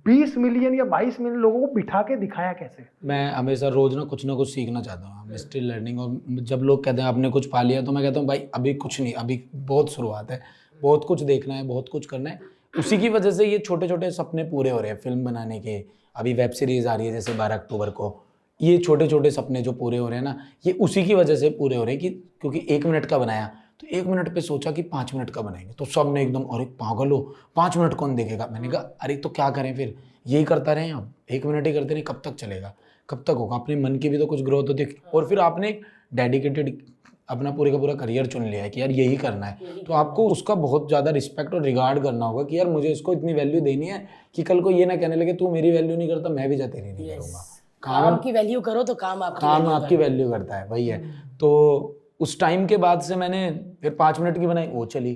20 0.06 0.36
मिलियन 0.38 0.74
या 0.74 0.84
22 0.84 1.20
मिलियन 1.20 1.40
लोगों 1.40 1.60
को 1.60 1.74
बिठा 1.74 2.02
के 2.02 2.16
दिखाया 2.16 2.52
कैसे? 2.52 2.84
मैं 3.04 3.32
हमेशा 3.32 3.68
रोज 3.68 3.94
ना 3.96 4.04
कुछ 4.04 4.24
ना 4.26 4.34
कुछ 4.34 4.52
सीखना 4.54 4.80
चाहता 4.80 5.06
हूँ। 5.06 5.36
स्टिल 5.36 5.70
लर्निंग 5.72 6.00
और 6.00 6.20
जब 6.42 6.62
लोग 6.62 6.84
कहते 6.84 7.02
हैं 7.02 7.08
आपने 7.08 7.30
कुछ 7.30 7.46
पा 7.46 7.62
लिया 7.62 7.82
तो 7.82 7.92
मैं 7.92 8.02
कहता 8.04 8.20
हूँ 8.20 8.28
भाई 8.28 8.46
अभी 8.54 8.74
कुछ 8.74 9.00
नहीं 9.00 9.12
अभी 9.12 9.42
बहुत 9.54 9.92
शुरुआत 9.92 10.30
है। 10.30 10.40
बहुत 10.80 11.04
कुछ 11.04 11.22
देखना 11.22 11.54
है 11.54 11.66
बहुत 11.66 11.88
कुछ 11.88 12.06
करना 12.06 12.30
है। 12.30 12.40
उसी 12.78 12.98
की 12.98 13.08
वजह 13.08 13.30
से 13.30 13.46
ये 13.46 13.58
छोटे 13.58 13.88
छोटे 13.88 14.10
सपने 14.10 14.44
पूरे 14.44 14.70
हो 14.70 14.80
रहे 14.80 14.90
हैं 14.90 14.98
फ़िल्म 14.98 15.24
बनाने 15.24 15.60
के। 15.60 15.78
अभी 16.16 16.32
वेब 16.34 16.50
सीरीज़ 16.50 16.88
आ 16.88 16.94
रही 16.94 17.06
है 17.06 17.12
जैसे 17.12 17.32
बारह 17.32 17.54
अक्टूबर 17.54 17.90
को। 17.90 18.22
ये 18.60 18.78
छोटे 18.78 19.06
छोटे 19.08 19.30
सपने 19.30 19.62
जो 19.62 19.72
पूरे 19.72 19.98
हो 19.98 20.08
रहे 20.08 20.18
हैं 20.18 20.24
ना, 20.24 20.38
ये 20.66 20.72
उसी 20.72 21.04
की 21.04 21.14
वजह 21.14 21.36
से 21.36 21.50
पूरे 21.50 21.76
हो 21.76 21.84
रहे 21.84 21.94
हैं 21.94 22.00
कि 22.00 22.08
क्योंकि 22.40 22.66
एक 22.70 22.86
मिनट 22.86 23.06
का 23.06 23.18
बनाया। 23.18 23.46
तो 23.80 23.86
एक 23.86 24.06
मिनट 24.06 24.34
पे 24.34 24.40
सोचा 24.40 24.72
कि 24.72 24.82
पाँच 24.82 25.14
मिनट 25.14 25.30
का 25.30 25.40
बनाएँगे। 25.40 25.72
तो 25.72 25.84
सबने 25.84 26.22
एकदम, 26.22 26.42
अरे 26.42 26.64
पागल 26.64 27.10
हो, 27.10 27.18
पाँच 27.56 27.76
मिनट 27.76 27.94
कौन 27.94 28.14
देखेगा? 28.14 28.48
मैंने 28.52 28.68
कहा, 28.68 28.80
अरे 28.80 29.16
तो 29.16 29.28
क्या 29.28 29.50
करें 29.50 29.74
फिर? 29.76 29.94
यही 30.26 30.44
करता 30.44 30.72
रहें 30.72 30.92
अब 30.92 31.12
एक 31.30 31.46
मिनट 31.46 31.66
ही 31.66 31.72
करते 31.72 31.94
रहे, 31.94 32.02
कब 32.02 32.22
तक 32.24 32.34
चलेगा? 32.34 32.74
कब 33.08 33.22
तक 33.22 33.30
होगा? 33.30 33.56
अपने 33.56 33.76
मन 33.76 33.96
की 33.96 34.08
भी 34.08 34.18
तो 34.18 34.26
कुछ 34.26 34.42
ग्रोथ 34.42 34.68
होती 34.68 34.82
है 34.82 34.94
और 35.14 35.28
फिर 35.28 35.38
आपने 35.38 35.68
एक 35.68 35.80
डेडिकेटेड 36.14 36.82
अपना 37.30 37.50
पूरे 37.50 37.70
का 37.70 37.78
पूरा 37.78 37.94
करियर 37.96 38.26
चुन 38.26 38.44
लिया 38.44 38.62
है 38.62 38.70
कि 38.70 38.80
यार 38.80 38.90
यही 38.92 39.16
करना 39.16 39.46
है। 39.46 39.84
तो 39.84 39.92
आपको 39.94 40.26
उसका 40.28 40.54
बहुत 40.56 40.88
ज़्यादा 40.88 41.10
रिस्पेक्ट 41.10 41.54
और 41.54 41.62
रिगार्ड 41.62 42.02
करना 42.02 42.26
होगा 42.26 42.42
कि 42.44 42.58
यार 42.58 42.68
मुझे 42.68 42.88
इसको 42.88 43.12
इतनी 43.12 43.34
वैल्यू 43.34 43.60
देनी 43.60 43.86
है 43.86 44.06
कि 44.34 44.42
कल 44.42 44.60
को 44.60 44.70
ये 44.70 44.86
ना 44.86 44.96
कहने 44.96 45.16
लगे 45.16 45.32
तू 45.34 45.50
मेरी 45.50 45.70
वैल्यू 45.70 45.96
नहीं 45.96 46.08
करता 46.08 46.28
मैं 46.30 46.48
भी 46.48 46.56
जा 46.56 46.66
तेरी 46.68 46.92
नहीं 46.92 47.08
करूँगा। 47.08 47.44
काम 47.82 48.16
की 48.16 48.32
वैल्यू 48.32 48.60
करो 48.60 48.82
तो 48.82 48.94
काम 48.96 49.22
आपकी 49.22 49.40
काम 49.40 49.68
आपकी 49.68 49.96
वैल्यू 49.96 50.30
करता 50.30 50.56
है 50.56 50.66
वही 50.68 50.86
है। 50.88 50.98
तो 51.40 51.96
उस 52.20 52.38
टाइम 52.40 52.66
के 52.66 52.76
बाद 52.78 53.00
से 53.00 53.16
मैंने 53.16 53.48
फिर 53.82 53.94
पाँच 53.94 54.20
मिनट 54.20 54.38
की 54.38 54.46
बनाई 54.46 54.66
वो 54.68 54.84
चली। 54.86 55.14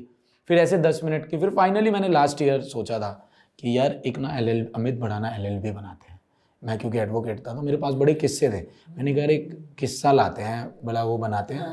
फिर 0.50 0.58
ऐसे 0.58 0.78
दस 0.80 1.00
मिनट 1.04 1.28
की 1.28 1.38
फिर 1.38 1.50
फाइनली 1.50 1.90
मैंने 1.90 2.08
लास्ट 2.08 2.42
ईयर 2.42 2.60
सोचा 2.62 2.98
था 2.98 3.10
कि 3.58 3.76
यार 3.78 4.00
एक 4.06 4.18
ना 4.18 4.36
L 4.38 4.48
L 4.48 4.66
Amit 4.76 4.98
Bhadana 5.00 5.34
L 5.36 5.46
L 5.46 5.58
B 5.58 5.70
बनाते 5.72 6.10
हैं। 6.10 6.20
मैं 6.62 6.78
क्योंकि 6.78 6.98
एडवोकेट 6.98 7.46
था 7.46 7.54
तो 7.54 7.62
मेरे 7.62 7.76
पास 7.76 7.94
बड़े 7.94 8.14
किस्से 8.14 8.48
थे। 8.48 8.60
मैंने 8.90 9.14
कहा 9.14 9.24
एक 9.32 9.50
किस्सा 9.78 10.12
लाते 10.12 10.42
हैं 10.42 10.74
बड़ा 10.84 11.02
वो 11.04 11.16
बनाते 11.18 11.54
हैं। 11.54 11.66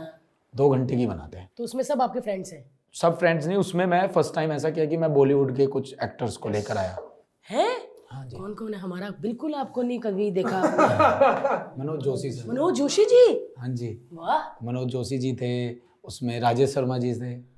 दो 0.55 0.69
घंटे 0.69 0.95
की 0.95 1.07
बनाते 1.07 1.37
हैं। 1.37 1.49
तो 1.57 1.63
उसमें 1.63 1.83
सब 1.83 2.01
आपके 2.01 2.19
फ्रेंड्स 2.19 2.53
हैं? 2.53 2.71
सब 2.93 3.17
फ्रेंड्स 3.19 3.47
नहीं 3.47 3.57
उसमें 3.57 3.85
मैं 3.85 4.07
फ़र्स्ट 4.07 4.35
टाइम 4.35 4.51
ऐसा 4.51 4.69
किया 4.69 4.85
कि 4.85 4.97
मैं 4.97 5.13
बॉलीवुड 5.13 5.55
के 5.57 5.65
कुछ 5.65 5.95
एक्टर्स 6.03 6.37
को 6.37 6.49
लेकर 6.49 6.77
आया। 6.77 6.97
हैं? 7.49 7.77
हाँ 8.11 8.25
जी। 8.25 8.37
कौन 8.37 8.53
कौन 8.53 8.73
है? 8.73 8.79
हमारा 8.79 9.09
बिल्कुल 9.21 9.55
आपको 9.55 9.81
नहीं 9.81 9.99
कभी 9.99 10.31
देखा। 10.31 10.61
मनोज 11.79 11.99
जोशी 11.99 12.31
सर। 12.31 12.49
मनोज 12.49 12.73
जोशी 12.75 13.05
जी? 13.05 13.53
हाँ 13.59 13.69
जी। 13.69 14.09
वाह। 14.13 14.65
मनोज 14.65 14.87
जोशी 14.87 15.17
जी 15.17 15.33
थे 15.33 15.75
उसमें 16.03 16.39
राजेश 16.39 16.73
शर्मा 16.73 16.97
जी 16.97 17.13
थे। 17.13 17.51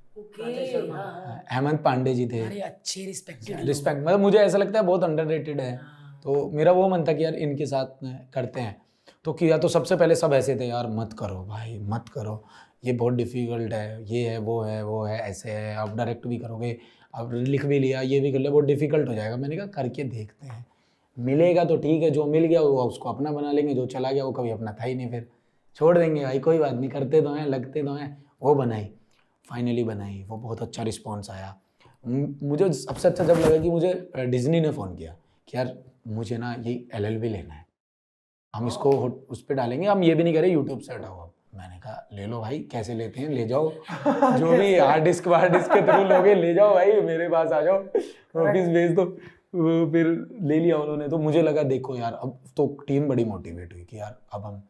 हाँ 0.92 1.44
हेमंत 1.52 1.82
पांडे 1.82 2.14
जी 2.14 2.26
थे। 2.26 2.40
अरे 2.40 2.60
अच्छे 2.60 3.04
रिस्पेक्टेड 3.06 3.60
रिस्पेक्ट 3.60 4.06
मतलब 4.06 4.20
मुझे 4.20 4.38
ऐसा 4.38 4.58
लगता 4.58 4.78
है 4.80 4.86
बहुत 4.86 5.04
अंडररेटेड 5.04 5.60
है। 5.60 5.76
तो 6.24 6.50
मेरा 6.50 6.72
वो 6.72 6.88
मन 6.88 7.04
था 7.04 7.12
कि 7.12 7.24
यार 7.24 7.34
इनके 7.34 7.66
साथ 7.66 7.86
करते 8.34 8.60
हैं। 8.60 8.82
तो 9.24 9.32
किया 9.32 9.58
तो 9.58 9.68
सबसे 9.68 9.96
पहले 9.96 10.14
सब 10.14 10.32
ऐसे 10.32 10.56
थे 10.56 10.66
यार 10.66 10.86
मत 10.86 11.12
करो 11.12 11.44
भाई 11.44 11.78
मत 11.78 12.04
करो। 12.08 12.44
ये 12.84 12.92
बहुत 12.92 13.14
डिफ़िकल्ट 13.14 13.72
है, 13.72 14.04
ये 14.04 14.28
है, 14.28 14.38
वो 14.38 14.60
है 14.62 14.82
वो 14.84 15.02
है, 15.04 15.18
ऐसे 15.20 15.50
है, 15.50 15.74
आप 15.76 15.94
डायरेक्ट 15.96 16.26
भी 16.26 16.38
करोगे 16.38 16.76
अब 17.14 17.32
लिख 17.34 17.64
भी 17.66 17.78
लिया, 17.78 18.00
ये 18.00 18.20
भी 18.20 18.32
कर 18.32 18.38
लिया, 18.38 18.50
बहुत 18.50 18.64
डिफ़िकल्ट 18.64 19.08
हो 19.08 19.14
जाएगा। 19.14 19.36
मैंने 19.36 19.56
कहा, 19.56 19.66
करके 19.66 20.04
देखते 20.04 20.46
हैं। 20.46 20.64
मिलेगा 21.16 21.64
तो 21.64 21.76
ठीक 21.76 22.02
है, 22.02 22.10
जो 22.10 22.24
मिल 22.26 22.44
गया 22.44 22.60
वो 22.60 22.82
उसको 22.82 23.08
अपना 23.08 23.32
बना 23.32 23.52
लेंगे, 23.52 23.74
जो 23.74 23.86
चला 23.86 24.12
गया 24.12 24.24
वो 24.24 24.32
कभी 24.32 24.50
अपना 24.50 24.72
था 24.72 24.84
ही 24.84 24.94
नहीं 24.94 25.10
फिर। 25.10 25.26
छोड़ 25.76 25.96
देंगे 25.98 26.24
भाई, 26.24 26.38
कोई 26.38 26.58
बात 26.58 26.72
नहीं, 26.72 26.90
करते 26.90 27.20
तो 27.20 27.34
हैं, 27.34 27.46
लगते 27.46 27.82
तो 27.82 27.94
हैं। 27.94 28.24
वो 28.42 28.54
बनाई 28.54 28.84
फाइनली 29.44 29.84
बनाई, 29.84 30.24
वो 30.28 30.36
बहुत 30.36 30.62
अच्छा 30.62 30.82
रिस्पॉन्स 30.82 31.30
आया। 31.30 31.56
मुझे 32.06 32.72
सबसे 32.72 33.08
अच्छा 33.08 33.24
जब 33.24 33.40
लगा 33.40 33.58
कि 33.58 33.70
मुझे 33.70 34.10
डिज्नी 34.16 34.60
ने 34.60 34.70
फ़ोन 34.70 34.94
किया 34.96 35.16
कि 35.48 35.56
यार 35.56 35.76
मुझे 36.08 36.38
ना 36.38 36.54
ये 36.60 36.72
एल 36.94 37.06
लेना 37.22 37.54
है। 37.54 37.64
हम 38.54 38.66
इसको 38.66 38.90
उस 39.30 39.42
पर 39.42 39.54
डालेंगे, 39.54 39.86
हम 39.86 40.02
ये 40.02 40.14
भी 40.14 40.24
नहीं 40.24 40.34
करें 40.34 40.48
यूट्यूब 40.48 40.80
से 40.80 40.92
हटाओ 40.94 41.20
अब 41.20 41.32
मैंने 41.56 41.78
कहा 41.78 42.08
ले 42.12 42.26
लो 42.26 42.40
भाई 42.40 42.58
कैसे 42.72 42.94
लेते 42.94 43.20
हैं? 43.20 43.28
ले 43.28 43.44
जाओ। 43.46 43.70
जो 44.38 44.56
भी 44.58 44.74
हार्ड 44.78 45.04
डिस्क 45.04 45.28
हार्ड 45.28 45.52
डिस्क 45.52 45.72
के 45.72 45.80
थ्रू 45.82 46.04
लोगे 46.04 46.34
ले 46.34 46.54
जाओ 46.54 46.74
भाई 46.74 47.00
मेरे 47.00 47.28
पास 47.28 47.52
आ 47.52 47.60
जाओ। 47.60 47.78
ऑफ़िस 47.78 48.68
भेज 48.68 48.94
दो। 48.94 49.04
फिर 49.92 50.06
ले 50.42 50.58
लिया 50.60 50.76
उन्होंने 50.76 51.08
तो 51.08 51.18
मुझे 51.18 51.42
लगा 51.42 51.62
देखो 51.62 51.96
यार 51.96 52.12
अब 52.12 52.38
तो 52.56 52.66
टीम 52.88 53.08
बड़ी 53.08 53.24
मोटिवेट 53.24 53.72
हुई 53.74 53.84
कि 53.84 53.98
यार 53.98 54.18
अब 54.32 54.44
हम 54.44 54.62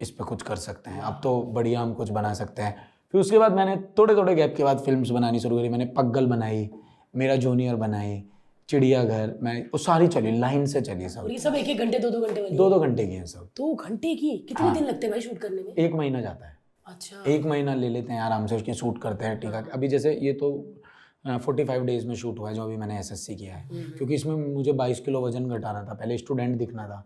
इस 0.00 0.10
पर 0.10 0.24
कुछ 0.24 0.42
कर 0.42 0.56
सकते 0.56 0.90
हैं। 0.90 1.00
अब 1.00 1.20
तो 1.22 1.40
बढ़िया 1.52 1.80
हम 1.80 1.94
कुछ 1.94 2.10
बना 2.10 2.32
सकते 2.34 2.62
हैं। 2.62 2.76
फिर 3.12 3.20
उसके 3.20 3.38
बाद 3.38 3.52
मैंने 3.52 3.76
थोड़े 3.98 4.14
थोड़े 4.14 4.34
गैप 4.34 4.54
के 4.56 4.64
बाद 4.64 4.78
फ़िल्म 4.78 5.14
बनानी 5.14 5.40
शुरू 5.40 5.56
करी। 5.58 5.68
मैंने 5.68 5.84
पग्गल 5.96 6.26
बनाई 6.26 6.68
मेरा 7.16 7.36
जूनियर 7.36 7.76
बनाई 7.76 8.22
चिड़ियाघर 8.68 9.32
मैं 9.42 9.60
वो 9.64 9.78
सारी 9.78 10.06
चली 10.08 10.38
लाइन 10.38 10.66
से 10.66 10.80
चली 10.80 11.08
सब। 11.08 11.20
और 11.20 11.30
ये 11.32 11.38
सब 11.38 11.54
एक 11.54 11.68
एक 11.68 11.78
घंटे 11.78 11.98
दो 11.98 12.10
दो 12.10 12.20
घंटे 12.20 12.40
वाली? 12.42 12.56
दो 12.56 12.68
दो 12.70 12.78
घंटे 12.80 13.06
की 13.06 13.14
हैं 13.14 13.24
सब। 13.26 13.48
दो 13.56 13.74
घंटे 13.74 14.14
की? 14.14 14.36
कितने 14.48 14.66
हाँ। 14.66 14.74
दिन 14.74 14.84
लगते 14.84 15.06
हैं 15.06 15.10
भाई 15.10 15.20
शूट 15.20 15.38
करने 15.38 15.62
में? 15.62 15.74
एक 15.74 15.92
महीना 15.92 16.20
जाता 16.20 16.46
है। 16.46 16.56
अच्छा। 16.86 17.22
एक 17.32 17.46
महीना 17.46 17.74
ले 17.74 17.88
लेते 17.88 18.12
हैं 18.12 18.20
आराम 18.20 18.46
से 18.46 18.56
उसकी 18.56 18.74
शूट 18.74 19.00
करते 19.02 19.24
हैं 19.24 19.38
टीका 19.40 19.64
अभी 19.72 19.88
जैसे 19.88 20.12
ये 20.22 20.32
तो 20.32 20.50
फोर्टी 21.44 21.64
फाइव 21.64 21.84
डेज़ 21.84 22.06
में 22.06 22.14
शूट 22.14 22.38
हुआ 22.38 22.48
है 22.48 22.54
जो 22.54 22.62
अभी 22.64 22.76
मैंने 22.76 22.98
एसएससी 22.98 23.34
किया 23.36 23.54
है। 23.54 23.68
क्योंकि 23.96 24.14
इसमें 24.14 24.34
मुझे 24.54 24.72
बाईस 24.72 25.00
किलो 25.00 25.26
वज़न 25.26 25.48
घटाना 25.48 25.82
था 25.84 25.94
पहले 25.94 26.18
स्टूडेंट 26.18 26.56
दिखना 26.58 26.86
था। 26.88 27.04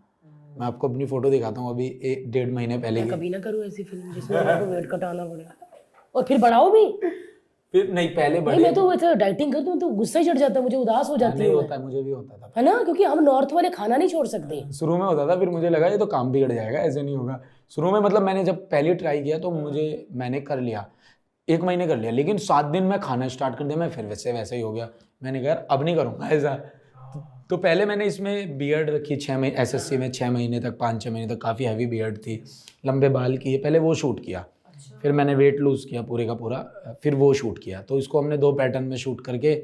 मैं 0.59 0.67
आपको 0.67 0.89
अपनी 0.89 1.07
फ़ोटो 1.07 1.31
दिखाता 1.31 1.61
हूँ 1.61 1.71
अभी 1.71 1.87
एक 2.05 2.31
डेढ़ 2.31 2.51
महीने 2.51 2.79
पहले 2.79 3.03
कभी 3.07 3.31
ना 3.31 3.39
करूँ 3.39 3.65
ऐसी 3.65 3.85
फ़िल्म 3.85 4.13
जिसमें 4.15 4.41
वेट 4.67 4.91
कटाना 4.91 5.25
पड़े। 5.25 5.47
और 6.15 6.25
फिर 6.25 6.39
बढ़ाओ 6.39 6.71
भी। 6.71 6.85
फिर 7.75 7.91
नहीं 7.93 8.09
पहले 8.09 8.41
बड़े 8.41 8.57
नहीं 8.57 8.65
मैं 8.65 8.75
तो 8.75 8.89
वैसे 8.89 9.15
डाइटिंग 9.15 9.53
करती 9.53 9.71
हूँ 9.71 9.79
तो 9.81 9.89
गुस्सा 9.91 10.19
ही 10.19 10.25
चढ़ 10.25 10.39
जाता 10.39 10.55
है 10.55 10.63
मुझे 10.63 10.77
उदास 10.77 11.09
हो 11.11 11.17
जाती 11.17 11.43
है 11.43 11.53
होता 11.53 11.75
है 11.75 11.83
मुझे 11.83 12.03
भी 12.03 12.11
होता 12.11 12.37
था। 12.37 12.53
है 12.57 12.65
ना? 12.65 12.83
क्योंकि 12.85 13.05
हम 13.05 13.23
नॉर्थ 13.25 13.53
वाले 13.53 13.71
खाना 13.71 13.97
नहीं 13.97 14.09
छोड़ 14.09 14.27
सकते। 14.27 14.63
शुरू 14.73 14.97
में 14.99 15.05
होता 15.07 15.27
था 15.29 15.39
फिर 15.41 15.51
मुझे 15.51 15.71
लगा 15.71 15.87
ये 15.87 15.99
तो 15.99 16.07
काम 16.07 16.33
बिगड़ 16.33 16.53
जाएगा 16.53 16.79
ऐसे 16.81 17.03
नहीं 17.03 17.17
होगा। 17.17 17.41
शुरू 17.73 17.93
में 17.93 18.01
मतलब 18.01 18.23
मैंने 18.23 18.45
जब 18.45 18.69
पहले 18.71 18.95
ट्राई 18.95 19.23
किया 19.23 19.39
तो 19.39 19.51
मुझे 19.51 20.07
मैंने 20.13 20.41
कर 20.41 20.61
लिया। 20.61 20.87
एक 21.49 21.63
महीने 21.63 21.87
कर 21.87 21.97
लिया 21.97 22.11
लेकिन 22.13 22.39
सात 22.41 22.65
दिन 22.67 22.83
में 22.85 22.99
खाना 23.01 23.29
स्टार्ट 23.29 23.59
कर 23.59 23.65
दिया 23.65 23.79
मैं 23.79 23.91
फिर 23.91 24.07
वैसे 24.07 24.33
वैसे 24.33 24.57
ही 24.57 24.63
हो 24.63 24.73
गया। 24.73 24.89
मैंने 25.23 25.43
कहा 25.43 25.55
अब 25.71 25.85
नहीं 25.85 25.97
करूँगा 25.97 26.29
ऐसा। 26.29 26.55
तो 27.51 27.57
पहले 27.57 27.85
मैंने 27.87 28.05
इसमें 28.05 28.59
बियर्ड 28.59 28.91
रखी 28.91 29.17
छः 29.17 29.39
महीने 29.39 29.63
एसएससी 29.63 29.97
में 29.97 30.11
छः 30.11 30.31
महीने 30.31 30.61
तक 30.61 30.79
पाँच 30.79 31.03
छः 31.03 31.11
महीने 31.11 31.35
तक 31.35 31.41
काफ़ी 31.41 31.65
हैवी 31.65 31.87
बियर्ड 31.87 32.19
थी 32.19 32.43
लंबे 32.87 33.09
बाल 33.09 33.37
किए 33.39 33.59
पहले 33.59 33.79
वो 33.79 33.95
शूट 33.95 34.25
किया। 34.25 34.45
फिर 35.03 35.13
मैंने 35.13 35.35
वेट 35.35 35.61
लूज़ 35.61 35.87
किया 35.89 36.03
पूरे 36.03 36.27
का 36.27 36.35
पूरा 36.35 36.59
फिर 37.03 37.15
वो 37.15 37.33
शूट 37.35 37.59
किया। 37.59 37.83
तो 37.83 37.99
इसको 37.99 38.21
हमने 38.21 38.37
दो 38.39 38.53
पैटर्न 38.53 38.85
में 38.85 38.97
शूट 38.97 39.25
करके 39.25 39.55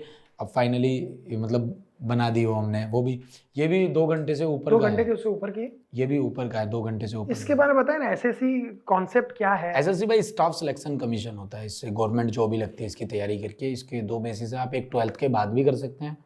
अब 0.41 0.47
फाइनली 0.47 1.37
मतलब 1.37 1.77
बना 2.03 2.29
दी 2.31 2.45
वो 2.45 2.53
हमने 2.55 2.85
वो 2.87 3.03
भी 3.03 3.13
ये 3.57 3.67
भी 3.69 3.87
दो 3.89 4.07
घंटे 4.07 4.35
से 4.35 4.45
ऊपर 4.45 4.71
दो 4.71 4.79
घंटे 4.79 5.05
के 5.05 5.11
उससे 5.11 5.29
ऊपर 5.29 5.51
की? 5.51 5.63
ये 5.95 6.07
भी 6.07 6.19
ऊपर 6.19 6.49
का 6.49 6.59
है 6.59 6.67
दो 6.71 6.83
घंटे 6.83 7.07
से 7.07 7.17
ऊपर 7.17 7.33
इसके 7.33 7.55
बारे 7.55 7.73
में 7.73 7.83
बताए 7.83 7.99
ना 7.99 8.11
एसएससी 8.11 8.61
कॉन्सेप्ट 8.87 9.37
क्या 9.39 9.55
है? 9.55 9.73
एस 9.79 9.89
एस 9.89 10.03
भाई 10.05 10.23
स्टाफ 10.23 10.55
सिलेक्शन 10.55 10.97
कमीशन 10.99 11.37
होता 11.37 11.59
है 11.59 11.67
इससे 11.67 11.91
गवर्नमेंट 11.91 12.31
जॉब 12.31 12.53
ही 12.53 12.59
लगती 12.59 12.85
है 12.85 12.87
इसकी 12.87 13.07
तैयारी 13.07 13.39
करके 13.39 13.73
इसके 13.73 14.03
दो 14.03 14.19
बेसिस 14.21 14.53
है 14.55 14.61
आप 14.61 14.75
एक 14.75 14.89
ट्वेल्थ 14.91 15.17
के 15.17 15.29
बाद 15.29 15.49
भी 15.49 15.65
कर 15.65 15.75
सकते 15.77 16.05
हैं 16.05 16.17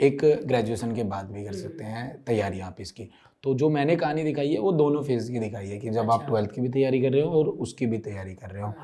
एक 0.00 0.24
ग्रेजुएशन 0.46 0.94
के 0.94 1.02
बाद 1.04 1.30
भी 1.30 1.44
कर 1.44 1.52
सकते 1.54 1.84
हैं 1.84 2.22
तैयारी 2.24 2.60
आप 2.60 2.76
इसकी। 2.80 3.08
तो 3.42 3.54
जो 3.54 3.68
मैंने 3.68 3.96
कहानी 3.96 4.24
दिखाई 4.24 4.48
है 4.48 4.58
वो 4.58 4.72
दोनों 4.72 5.02
फ़ेज़ 5.02 5.32
की 5.32 5.38
दिखाई 5.38 5.66
है 5.66 5.78
कि 5.78 5.90
जब 5.90 6.00
अच्छा। 6.00 6.12
आप 6.12 6.26
ट्वेल्थ 6.26 6.50
की 6.50 6.60
भी 6.60 6.68
तैयारी 6.68 7.00
कर 7.00 7.12
रहे 7.12 7.22
हो 7.22 7.30
और 7.30 7.48
उसकी 7.48 7.86
भी 7.86 7.98
तैयारी 7.98 8.34
कर 8.34 8.50
रहे 8.50 8.62
हो। 8.62 8.74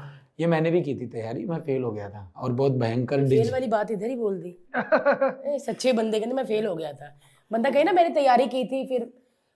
ये 0.41 0.47
मैंने 0.47 0.71
भी 0.71 0.83
की 0.83 0.95
थी 0.95 1.07
तैयारी 1.07 1.45
मैं 1.45 1.59
फेल 1.61 1.83
हो 1.83 1.93
गया 1.93 2.09
था 2.11 2.33
और 2.37 2.53
बहुत 2.53 2.73
भयंकर 2.73 3.29
फेल 3.29 3.51
वाली 3.51 3.67
बात 3.67 3.91
इधर 3.91 4.07
ही 4.07 4.17
बोल 4.17 4.41
दी। 4.43 4.57
सच्चे 5.59 5.93
बंदे 5.93 6.21
कहते 6.21 6.33
मैं 6.33 6.45
फेल 6.45 6.67
हो 6.67 6.75
गया 6.77 6.93
था। 6.93 7.19
बंदा 7.53 7.71
कहे 7.71 7.85
ना 7.85 7.93
मैंने 7.93 8.15
तैयारी 8.15 8.47
की 8.47 8.65
थी 8.65 8.87
फिर 8.87 9.13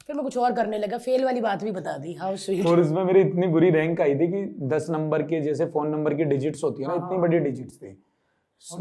फिर 0.06 0.16
मैं 0.16 0.24
कुछ 0.24 0.38
और 0.38 0.52
करने 0.52 0.78
लगा। 0.78 0.98
फेल 0.98 1.24
वाली 1.24 1.40
बात 1.40 1.64
भी 1.64 1.70
बता 1.70 1.98
दी। 1.98 2.14
हाउ 2.14 2.36
स्वीट 2.36 2.66
और 2.66 2.80
उसमें 2.80 3.04
मेरी 3.04 3.20
इतनी 3.20 3.46
बुरी 3.46 3.70
रैंक 3.70 4.00
आई 4.00 4.14
थी 4.14 4.28
कि 4.28 4.44
दस 4.66 4.86
नंबर 4.90 5.22
के 5.22 5.40
जैसे 5.40 5.66
फ़ोन 5.66 5.88
नंबर 5.88 6.14
की 6.14 6.24
डिजिट्स 6.24 6.64
होती 6.64 6.82
है 6.82 6.88
ना 6.88 6.94
इतनी 6.94 7.18
बड़ी 7.18 7.38
डिजिट्स 7.38 7.76
थी। 7.76 8.04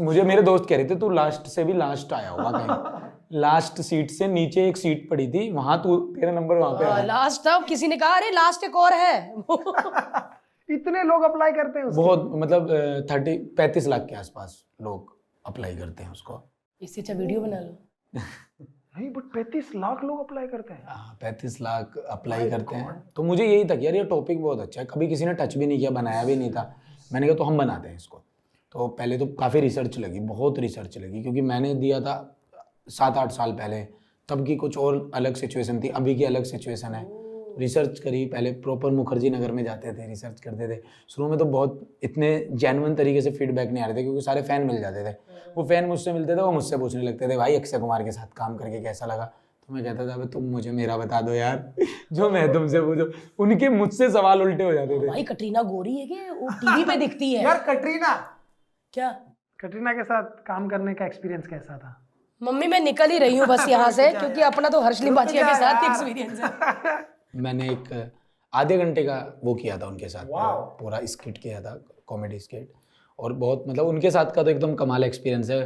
मुझे 0.00 0.22
मेरे 0.22 0.42
दोस्त 0.42 0.68
कह 0.68 0.76
रहे 0.76 0.84
थे 0.84 0.96
तू 0.96 1.10
लास्ट 1.10 1.46
से 1.46 1.64
भी 1.64 1.72
लास्ट 1.72 2.12
आया 2.12 2.30
होगा 2.30 2.50
कहीं। 2.50 3.10
लास्ट 3.32 3.80
सीट 3.80 4.10
से 4.10 4.28
नीचे 4.28 4.68
एक 4.68 4.76
सीट 4.76 5.08
पड़ी 5.10 5.28
थी। 5.28 5.50
वहाँ 5.52 5.82
तू 5.82 5.96
तेरा 6.14 6.32
नंबर 6.32 6.56
वहाँ 6.56 6.78
पे 6.78 6.84
आया 6.84 7.04
लास्ट 7.04 7.40
था 7.40 7.58
किसी 7.58 7.88
ने 7.88 7.96
कहा 7.96 8.16
अरे 8.16 8.30
लास्ट 8.30 8.64
एक 8.64 8.76
और 8.76 8.92
है। 8.92 9.34
इतने 10.70 11.02
लोग 11.02 11.22
अप्लाई 11.22 11.52
करते 11.52 11.78
हैं 11.78 11.86
उसके? 11.86 12.02
बहुत 12.02 12.30
मतलब 12.34 12.68
थर्टी 13.10 13.36
पैंतीस 13.38 13.86
लाख 13.88 14.00
के 14.00 14.14
आसपास 14.14 14.64
लोग 14.82 15.16
अप्लाई 15.46 15.76
करते 15.76 16.04
हैं 16.04 16.10
उसको। 16.10 16.42
इससे 16.80 17.00
अच्छा 17.00 17.14
वीडियो 17.14 17.40
बना 17.40 17.60
लो। 17.60 17.78
नहीं 18.98 19.10
बट 19.10 19.22
पैंतीस 19.22 19.70
लाख 19.76 20.04
लोग 20.04 20.20
अप्लाई 20.20 20.46
करते 20.46 20.74
हैं। 20.74 20.84
हाँ, 20.88 21.18
पैंतीस 21.20 21.60
लाख 21.60 21.98
अप्लाई 21.98 22.50
करते 22.50 22.76
हैं। 22.76 23.12
तो 23.16 23.22
मुझे 23.22 23.46
यही 23.46 23.64
था 23.64 23.76
कि 23.76 23.86
यार 23.86 23.94
ये 23.94 24.04
टॉपिक 24.04 24.42
बहुत 24.42 24.60
अच्छा 24.60 24.80
है। 24.80 24.86
कभी 24.86 25.08
किसी 25.08 25.24
ने 25.24 25.34
टच 25.34 25.56
भी 25.56 25.66
नहीं 25.66 25.78
किया 25.78 25.90
बनाया 25.90 26.24
भी 26.24 26.36
नहीं 26.36 26.50
था। 26.50 26.74
मैंने 27.12 27.26
कहा 27.26 27.36
तो 27.36 27.44
हम 27.44 27.58
बनाते 27.58 27.88
हैं 27.88 27.96
इसको। 27.96 28.22
तो 28.72 28.88
पहले 28.88 29.18
तो 29.18 29.26
काफ़ी 29.26 29.60
रिसर्च 29.60 29.98
लगी 29.98 30.20
बहुत 30.20 30.58
रिसर्च 30.58 30.98
लगी 30.98 31.22
क्योंकि 31.22 31.40
मैंने 31.40 31.74
दिया 31.74 32.00
था 32.00 32.38
सात 32.88 33.16
आठ 33.16 33.30
साल 33.30 33.52
पहले। 33.52 33.84
तब 34.28 34.46
की 34.46 34.56
कुछ 34.56 34.78
और 34.78 35.10
अलग 35.14 35.34
सिचुएशन 35.34 35.80
थी 35.80 35.88
अभी 35.88 36.14
की 36.14 36.24
अलग 36.24 36.44
सिचुएशन 36.44 36.94
है। 36.94 37.22
रिसर्च 37.58 37.98
करी 37.98 38.26
पहले 38.26 38.52
प्रॉपर 38.52 38.90
मुखर्जी 38.90 39.30
नगर 39.30 39.52
में 39.52 39.64
जाते 39.64 39.92
थे 39.92 40.06
रिसर्च 40.06 40.40
करते 40.40 40.76
थे। 40.76 40.82
शुरू 41.08 41.28
में 41.28 41.38
तो 41.38 41.44
बहुत 41.44 41.96
इतने 42.02 42.48
जेनुअन 42.52 42.94
तरीके 42.94 43.20
से 43.20 43.30
फीडबैक 43.30 43.70
नहीं 43.70 43.84
आ 43.84 43.86
रहे 43.86 43.96
थे 43.96 44.02
क्योंकि 44.02 44.20
सारे 44.20 44.42
फ़ैन 44.42 44.62
मिल 44.66 44.80
जाते 44.80 45.10
थे। 45.10 45.16
वो 45.56 45.64
फ़ैन 45.64 45.84
मुझसे 45.84 46.12
मिलते 46.12 46.36
थे 46.36 46.40
वो 46.40 46.52
मुझसे 46.52 46.78
पूछने 46.78 47.02
लगते 47.02 47.28
थे 47.28 47.36
भाई 47.36 47.56
अक्षय 47.56 47.78
कुमार 47.78 48.04
के 48.04 48.10
साथ 48.10 48.26
काम 48.36 48.56
करके 48.56 48.80
कैसा 48.80 49.06
लगा? 49.06 49.24
तो 49.68 49.74
मैं 49.74 49.84
कहता 49.84 50.08
था 50.08 50.14
"अबे 50.14 50.26
तुम 50.26 50.44
मुझे 50.44 50.70
मेरा 50.70 50.96
बता 50.96 51.20
दो 51.20 51.32
यार। 51.32 51.74
जो 52.12 52.30
मैं 52.30 52.52
तुमसे 52.52 52.80
पूछो। 52.80 53.12
उनके 53.38 53.68
मुझसे 53.68 54.10
सवाल 54.10 54.42
उल्टे 54.42 54.64
हो 54.64 54.72
जाते 54.72 55.00
थे। 55.00 55.06
भाई 55.06 55.22
कटरीना 55.22 55.62
गोरी 55.62 55.96
है 55.96 56.06
कि 56.06 56.14
वो 56.14 56.48
टीवी 56.48 56.84
पे 56.84 56.96
दिखती 57.06 57.34
है। 57.34 57.44
यार 57.44 57.58
कटरीना। 57.58 58.38
क्या? 58.92 59.10
कटरीना 59.60 59.92
के 59.92 60.04
साथ 60.04 60.24
काम 60.24 60.68
करने 60.68 60.94
का 60.94 61.06
एक्सपीरियंस 61.06 61.46
कैसा 61.46 61.78
था? 61.78 62.01
मम्मी 62.42 62.66
मैं 62.66 62.78
निकल 62.80 63.10
ही 63.10 63.18
रही 63.18 63.36
हूँ 63.36 63.46
बस 63.46 63.66
यहाँ 63.68 63.90
से 63.90 64.10
क्योंकि 64.12 64.40
अपना 64.42 64.68
तो 64.68 64.80
हर्ष 64.80 65.00
लिंबाचिया 65.02 65.48
के 65.48 65.54
साथ 65.54 65.84
एक्सपीरियंस 65.84 66.40
है। 66.40 67.40
मैंने 67.42 67.68
एक 67.70 68.12
आधे 68.52 68.78
घंटे 68.78 69.02
का 69.04 69.16
वो 69.44 69.54
किया 69.54 69.76
था 69.78 69.86
उनके 69.86 70.08
साथ 70.08 70.26
पूरा 70.78 71.00
स्किट 71.06 71.38
किया 71.38 71.60
था 71.60 71.74
कॉमेडी 72.06 72.38
स्किट। 72.38 72.72
और 73.18 73.32
बहुत 73.34 73.64
मतलब 73.68 73.86
उनके 73.86 74.10
साथ 74.10 74.32
का 74.34 74.42
तो 74.42 74.50
एकदम 74.50 74.74
कमाल 74.74 75.04
एक्सपीरियंस 75.04 75.50
है। 75.50 75.64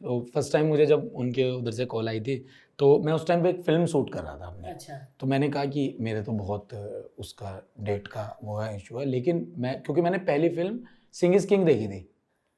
तो 0.00 0.20
फ़र्स्ट 0.34 0.52
टाइम 0.52 0.66
मुझे 0.66 0.86
जब 0.86 1.10
उनके 1.16 1.50
उधर 1.50 1.70
से 1.70 1.84
कॉल 1.86 2.08
आई 2.08 2.20
थी 2.20 2.36
तो 2.78 2.98
मैं 3.04 3.12
उस 3.12 3.26
टाइम 3.26 3.42
पे 3.42 3.48
एक 3.50 3.62
फ़िल्म 3.62 3.86
शूट 3.86 4.12
कर 4.12 4.22
रहा 4.22 4.36
था 4.36 4.46
अपने। 4.46 4.70
अच्छा। 4.70 4.94
तो 5.20 5.26
मैंने 5.26 5.48
कहा 5.48 5.64
कि 5.66 5.96
मेरे 6.00 6.22
तो 6.22 6.32
बहुत 6.34 6.74
उसका 7.18 7.58
डेट 7.80 8.08
का 8.08 8.28
वो 8.44 8.58
है 8.58 8.74
इशू 8.76 8.98
है 8.98 9.04
लेकिन 9.06 9.46
मैं 9.58 9.80
क्योंकि 9.82 10.02
मैंने 10.02 10.18
पहली 10.28 10.48
फ़िल्म 10.50 10.78
सिंग 11.14 11.34
इज़ 11.34 11.46
किंग 11.46 11.64
देखी 11.66 11.88
थी। 11.88 12.08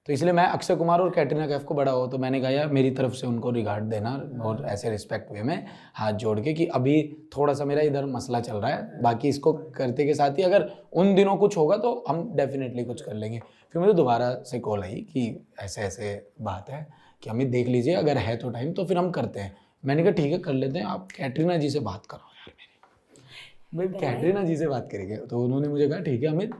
तो 0.06 0.12
इसलिए 0.12 0.32
मैं 0.32 0.44
अक्षय 0.44 0.76
कुमार 0.76 1.00
और 1.00 1.10
कैटरीना 1.10 1.46
कैफ 1.46 1.64
को 1.64 1.74
बड़ा 1.74 1.92
हो 1.92 2.06
तो 2.06 2.18
मैंने 2.18 2.40
कहा 2.40 2.50
यार 2.50 2.66
मेरी 2.66 2.90
तरफ़ 2.90 3.12
से 3.12 3.26
उनको 3.26 3.50
रिगार्ड 3.50 3.84
देना 3.84 4.10
और 4.42 4.64
ऐसे 4.66 4.90
रिस्पेक्ट 4.90 5.30
वे 5.32 5.42
में 5.42 5.66
हाथ 5.94 6.12
जोड़ 6.12 6.38
के 6.40 6.52
कि 6.54 6.66
अभी 6.66 7.02
थोड़ा 7.36 7.54
सा 7.54 7.64
मेरा 7.64 7.82
इधर 7.82 8.06
मसला 8.06 8.40
चल 8.40 8.56
रहा 8.56 8.70
है 8.70 9.02
बाकी 9.02 9.28
इसको 9.28 9.52
करते 9.76 10.06
के 10.06 10.14
साथ 10.14 10.38
ही 10.38 10.42
अगर 10.42 10.70
उन 10.92 11.14
दिनों 11.14 11.36
कुछ 11.36 11.56
होगा 11.56 11.76
तो 11.76 11.92
हम 12.08 12.32
डेफिनेटली 12.36 12.84
कुछ 12.84 13.02
कर 13.02 13.14
लेंगे। 13.14 13.38
फिर 13.72 13.82
मुझे 13.82 13.94
दोबारा 13.94 14.32
से 14.46 14.58
कॉल 14.58 14.82
आई 14.82 15.00
कि 15.12 15.46
ऐसे 15.60 15.82
ऐसे 15.82 16.32
बात 16.42 16.70
है 16.70 16.86
कि 17.22 17.30
अमित 17.30 17.48
देख 17.48 17.68
लीजिए 17.68 17.94
अगर 17.94 18.18
है 18.18 18.36
तो 18.36 18.50
टाइम 18.50 18.72
तो 18.72 18.84
फिर 18.84 18.98
हम 18.98 19.10
करते 19.10 19.40
हैं। 19.40 19.56
मैंने 19.84 20.02
कहा 20.02 20.12
ठीक 20.12 20.32
है 20.32 20.38
कर 20.38 20.52
लेते 20.52 20.78
हैं। 20.78 20.86
आप 20.86 21.08
कैटरीना 21.16 21.56
जी 21.56 21.70
से 21.70 21.80
बात 21.80 22.06
करो 22.06 22.32
यार 22.36 22.52
मेरी। 22.58 23.78
मैं 23.78 24.00
कैटरीना 24.00 24.44
जी 24.44 24.56
से 24.56 24.66
बात 24.66 24.88
करेंगे। 24.92 25.16
तो 25.16 25.44
उन्होंने 25.44 25.68
मुझे 25.68 25.88
कहा 25.88 25.98
ठीक 26.00 26.22
है 26.22 26.28
अमित 26.28 26.54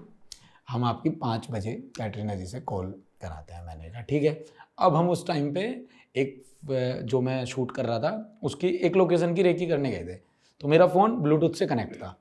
हम 0.69 0.85
आपकी 0.85 1.11
पाँच 1.11 1.47
बजे 1.51 1.73
कैटरीना 1.97 2.35
जी 2.35 2.47
से 2.47 2.61
कॉल 2.61 2.95
कराते 3.23 3.55
हैं 3.55 3.65
मैंने 3.67 3.91
कहा 3.91 4.01
ठीक 4.01 4.23
है 4.23 4.45
अब 4.79 4.95
हम 4.97 5.11
उस 5.11 5.27
टाइम 5.27 5.53
पे 5.55 5.61
एक 6.17 6.43
जो 7.05 7.21
मैं 7.21 7.45
शूट 7.45 7.71
कर 7.71 7.85
रहा 7.87 7.99
था 7.99 8.39
उसकी 8.45 8.69
एक 8.87 8.97
लोकेशन 8.97 9.35
की 9.35 9.43
रेकी 9.43 9.67
करने 9.67 9.91
गए 9.91 10.05
थे। 10.05 10.15
तो 10.61 10.69
मेरा 10.69 10.87
फ़ोन 10.87 11.17
ब्लूटूथ 11.17 11.55
से 11.55 11.67
कनेक्ट 11.67 11.95
था 11.97 12.17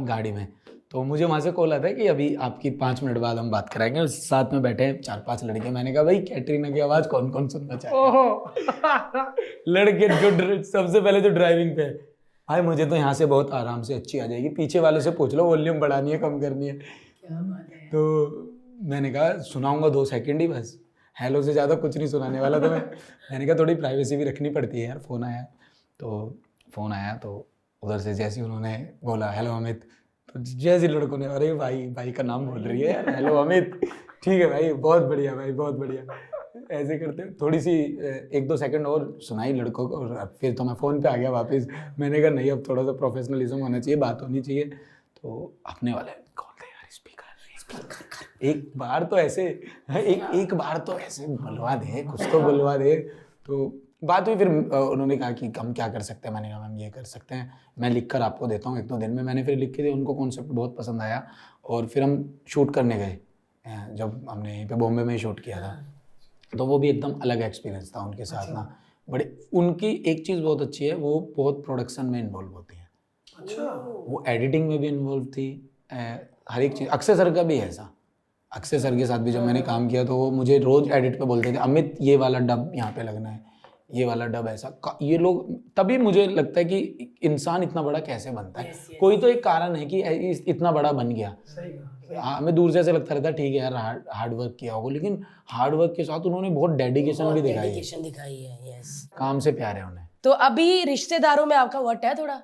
गाड़ी 0.00 0.32
में। 0.32 0.46
तो 0.90 1.02
मुझे 1.04 1.24
वहाँ 1.24 1.40
से 1.40 1.50
कॉल 1.52 1.72
आता 1.72 1.88
है 1.88 1.94
कि 1.94 2.06
अभी 2.06 2.34
आपकी 2.34 2.70
पाँच 2.70 3.02
मिनट 3.02 3.18
बाद 3.18 3.38
हम 3.38 3.50
बात 3.50 3.68
कराएँगे 3.68 4.00
और 4.00 4.06
साथ 4.06 4.52
में 4.52 4.62
बैठे 4.62 4.84
हैं 4.84 5.00
चार 5.00 5.24
पाँच 5.26 5.44
लड़के। 5.44 5.70
मैंने 5.70 5.92
कहा 5.92 6.02
भाई 6.02 6.18
कैटरीना 6.20 6.70
की 6.70 6.80
आवाज़ 6.80 7.08
कौन 7.08 7.30
कौन 7.30 7.48
सुनना 7.48 7.76
चाहिए 7.76 7.98
लड़के 9.68 10.08
जो 10.08 10.62
सबसे 10.62 11.00
पहले 11.00 11.20
तो 11.20 11.28
ड्राइविंग 11.28 11.76
पे। 11.76 11.82
है। 11.82 11.92
भाई 12.48 12.60
मुझे 12.60 12.86
तो 12.86 12.96
यहाँ 12.96 13.14
से 13.14 13.26
बहुत 13.26 13.52
आराम 13.52 13.82
से 13.82 13.94
अच्छी 13.94 14.18
आ 14.18 14.26
जाएगी 14.26 14.48
पीछे 14.48 14.80
वाले 14.80 15.00
से 15.00 15.10
पूछ 15.10 15.34
लो 15.34 15.44
वॉल्यूम 15.44 15.80
बढ़ानी 15.80 16.12
है 16.12 16.18
कम 16.18 16.40
करनी 16.40 16.66
है। 16.66 16.78
तो 17.88 18.53
मैंने 18.84 19.10
कहा 19.10 19.38
सुनाऊँगा 19.38 19.88
दो 19.88 20.04
सेकंड 20.04 20.40
ही 20.40 20.48
बस। 20.48 20.78
हेलो 21.20 21.42
से 21.42 21.52
ज़्यादा 21.52 21.74
कुछ 21.74 21.96
नहीं 21.96 22.06
सुनाने 22.08 22.40
वाला 22.40 22.58
तो 22.58 22.70
मैं। 22.70 22.80
मैंने 23.30 23.46
कहा 23.46 23.56
थोड़ी 23.58 23.74
प्राइवेसी 23.74 24.16
भी 24.16 24.24
रखनी 24.24 24.50
पड़ती 24.50 24.80
है 24.80 24.88
यार 24.88 24.98
फ़ोन 24.98 25.24
आया। 25.24 25.42
तो 26.00 26.38
फ़ोन 26.74 26.92
आया 26.92 27.14
तो 27.16 27.48
उधर 27.82 27.98
से 27.98 28.14
जैसे 28.14 28.42
उन्होंने 28.42 28.76
बोला 29.04 29.30
हेलो 29.30 29.52
अमित। 29.52 29.84
तो 30.34 30.40
जैसे 30.40 30.88
लड़कों 30.88 31.18
ने 31.18 31.26
अरे 31.26 31.54
भाई 31.54 31.86
भाई 31.86 32.12
का 32.12 32.22
नाम 32.22 32.46
बोल 32.46 32.60
रही 32.60 32.80
है 32.80 32.92
यार 32.92 33.08
हेलो 33.10 33.34
अमित। 33.36 33.80
ठीक 34.24 34.40
है 34.40 34.46
भाई 34.46 34.72
बहुत 34.72 35.02
बढ़िया 35.02 35.34
भाई 35.34 35.52
बहुत 35.52 35.74
बढ़िया। 35.74 36.04
ऐसे 36.70 36.98
करते 36.98 37.30
थोड़ी 37.40 37.60
सी 37.60 37.72
एक 38.32 38.46
दो 38.48 38.56
सेकंड 38.56 38.86
और 38.86 39.18
सुनाई 39.22 39.52
लड़कों 39.52 39.88
को 39.88 39.96
और 39.96 40.36
फिर 40.40 40.54
तो 40.54 40.64
मैं 40.64 40.74
फ़ोन 40.74 41.00
पे 41.02 41.08
आ 41.08 41.16
गया 41.16 41.30
वापस। 41.30 41.66
मैंने 41.98 42.20
कहा 42.20 42.30
नहीं 42.30 42.50
अब 42.50 42.62
थोड़ा 42.68 42.84
सा 42.84 42.92
प्रोफेशनलिज्म 42.92 43.58
होना 43.58 43.80
चाहिए 43.80 44.00
बात 44.00 44.22
होनी 44.22 44.40
चाहिए। 44.40 44.64
तो 45.22 45.54
अपने 45.66 45.92
वाले 45.92 46.12
कॉल 46.36 46.54
थे 46.62 46.66
यार 46.66 46.90
स्पीकर 46.90 47.58
एक 48.42 48.72
बार 48.76 49.04
तो 49.04 49.18
ऐसे 49.18 49.44
एक 49.44 50.22
एक 50.34 50.54
बार 50.54 50.78
तो 50.78 50.98
ऐसे 50.98 51.26
बुलवा 51.28 51.74
दे 51.76 52.02
कुछ 52.02 52.22
तो 52.32 52.40
बुलवा 52.40 52.76
दे। 52.76 52.94
तो 53.46 53.72
बात 54.04 54.28
हुई 54.28 54.36
फिर 54.36 54.48
उन्होंने 54.48 55.16
कहा 55.16 55.30
कि 55.32 55.52
हम 55.58 55.72
क्या 55.72 55.88
कर 55.88 56.00
सकते 56.00 56.28
हैं? 56.28 56.34
मैंने 56.34 56.48
कहा 56.50 56.60
मैम 56.60 56.78
ये 56.78 56.90
कर 56.90 57.04
सकते 57.04 57.34
हैं। 57.34 57.52
मैं 57.78 57.90
लिख 57.90 58.10
कर 58.10 58.22
आपको 58.22 58.46
देता 58.46 58.70
हूँ 58.70 58.78
एक 58.78 58.86
दो 58.86 58.98
दिन 58.98 59.10
में। 59.10 59.22
मैंने 59.22 59.44
फिर 59.44 59.58
लिख 59.58 59.74
के 59.74 59.82
दिया 59.82 59.94
उनको 59.94 60.14
कॉन्सेप्ट 60.14 60.48
बहुत 60.50 60.76
पसंद 60.76 61.02
आया 61.02 61.26
और 61.64 61.86
फिर 61.86 62.02
हम 62.02 62.38
शूट 62.48 62.74
करने 62.74 62.98
गए 62.98 63.18
जब 63.96 64.26
हमने 64.30 64.54
यहीं 64.54 64.66
पे 64.68 64.74
बॉम्बे 64.74 65.04
में 65.04 65.16
शूट 65.18 65.40
किया 65.40 65.60
था। 65.60 65.74
तो 66.52 66.66
वो 66.66 66.78
भी 66.78 66.88
एकदम 66.88 67.12
अलग 67.12 67.42
एक्सपीरियंस 67.42 67.92
था 67.96 68.00
उनके 68.00 68.24
साथ 68.24 68.52
ना। 68.54 68.74
बड़े 69.08 69.32
उनकी 69.52 69.88
एक 70.06 70.24
चीज़ 70.26 70.40
बहुत 70.42 70.62
अच्छी 70.62 70.84
है 70.86 70.94
वो 70.96 71.18
बहुत 71.36 71.64
प्रोडक्शन 71.64 72.06
में 72.06 72.18
इन्वॉल्व 72.20 72.48
होती 72.48 72.76
है। 72.76 72.88
अच्छा। 73.38 73.62
वो 74.08 74.24
एडिटिंग 74.28 74.68
में 74.68 74.78
भी 74.78 74.88
इन्वॉल्व 74.88 75.24
थी 75.26 75.48
हर 76.46 76.62
एक 76.62 76.76
चीज़ 76.76 76.88
अक्षय 76.88 77.14
सर 77.16 77.32
का 77.34 77.42
भी 77.42 77.56
है 77.58 77.68
ऐसा। 77.68 77.88
अक्षय 78.52 78.78
सर 78.78 78.96
के 78.96 79.06
साथ 79.06 79.18
भी 79.18 79.32
जब 79.32 79.42
मैंने 79.42 79.60
काम 79.62 79.88
किया 79.88 80.04
तो 80.04 80.16
वो 80.16 80.30
मुझे 80.30 80.58
रोज़ 80.58 80.90
एडिट 80.92 81.18
पे 81.18 81.24
बोलते 81.24 81.52
थे 81.52 81.56
अमित 81.58 81.96
ये 82.00 82.16
वाला 82.16 82.38
डब 82.40 82.72
यहाँ 82.76 82.90
पे 82.92 83.02
लगना 83.02 83.28
है 83.28 83.42
ये 83.94 84.04
वाला 84.04 84.26
डब 84.26 84.46
ऐसा। 84.48 84.98
ये 85.02 85.18
लोग 85.18 85.52
तभी 85.76 85.96
मुझे 85.98 86.26
लगता 86.26 86.60
है 86.60 86.64
कि 86.64 86.78
इंसान 87.22 87.62
इतना 87.62 87.82
बड़ा 87.82 87.98
कैसे 88.00 88.30
बनता 88.30 88.60
है? 88.60 88.70
कोई 88.98 89.16
तो 89.16 89.28
एक 89.28 89.42
कारण 89.44 89.76
है 89.76 89.86
कि 89.86 90.00
इतना 90.48 90.72
बड़ा 90.72 90.92
बन 90.92 91.08
गया। 91.10 91.34
हाँ, 92.16 92.36
हमें 92.36 92.54
दूर 92.54 92.70
से 92.72 92.80
ऐसे 92.80 92.92
लगता 92.92 93.14
रहता 93.14 93.28
है 93.28 93.34
ठीक 93.34 93.54
है 93.54 93.60
यार 93.60 93.74
हार्ड 93.74 94.02
हार्ड 94.12 94.34
वर्क 94.34 94.56
किया 94.60 94.74
होगा। 94.74 94.92
लेकिन 94.92 95.22
हार्ड 95.48 95.74
वर्क 95.74 95.94
के 95.96 96.04
साथ 96.04 96.26
उन्होंने 96.26 96.50
बहुत 96.50 96.70
डेडिकेशन 96.72 97.32
भी 97.34 97.42
दिखाई 97.42 97.68
है। 97.68 98.02
दिखाई 98.02 98.36
है 98.36 98.58
यस 98.70 99.08
काम 99.16 99.38
से 99.38 99.52
प्यार 99.52 99.76
है 99.76 99.86
उन्हें। 99.86 100.08
तो 100.24 100.30
अभी 100.42 100.84
रिश्तेदारों 100.84 101.46
में 101.46 101.56
आपका 101.56 101.80
वट 101.80 102.04
है 102.04 102.14
थोड़ा? 102.14 102.40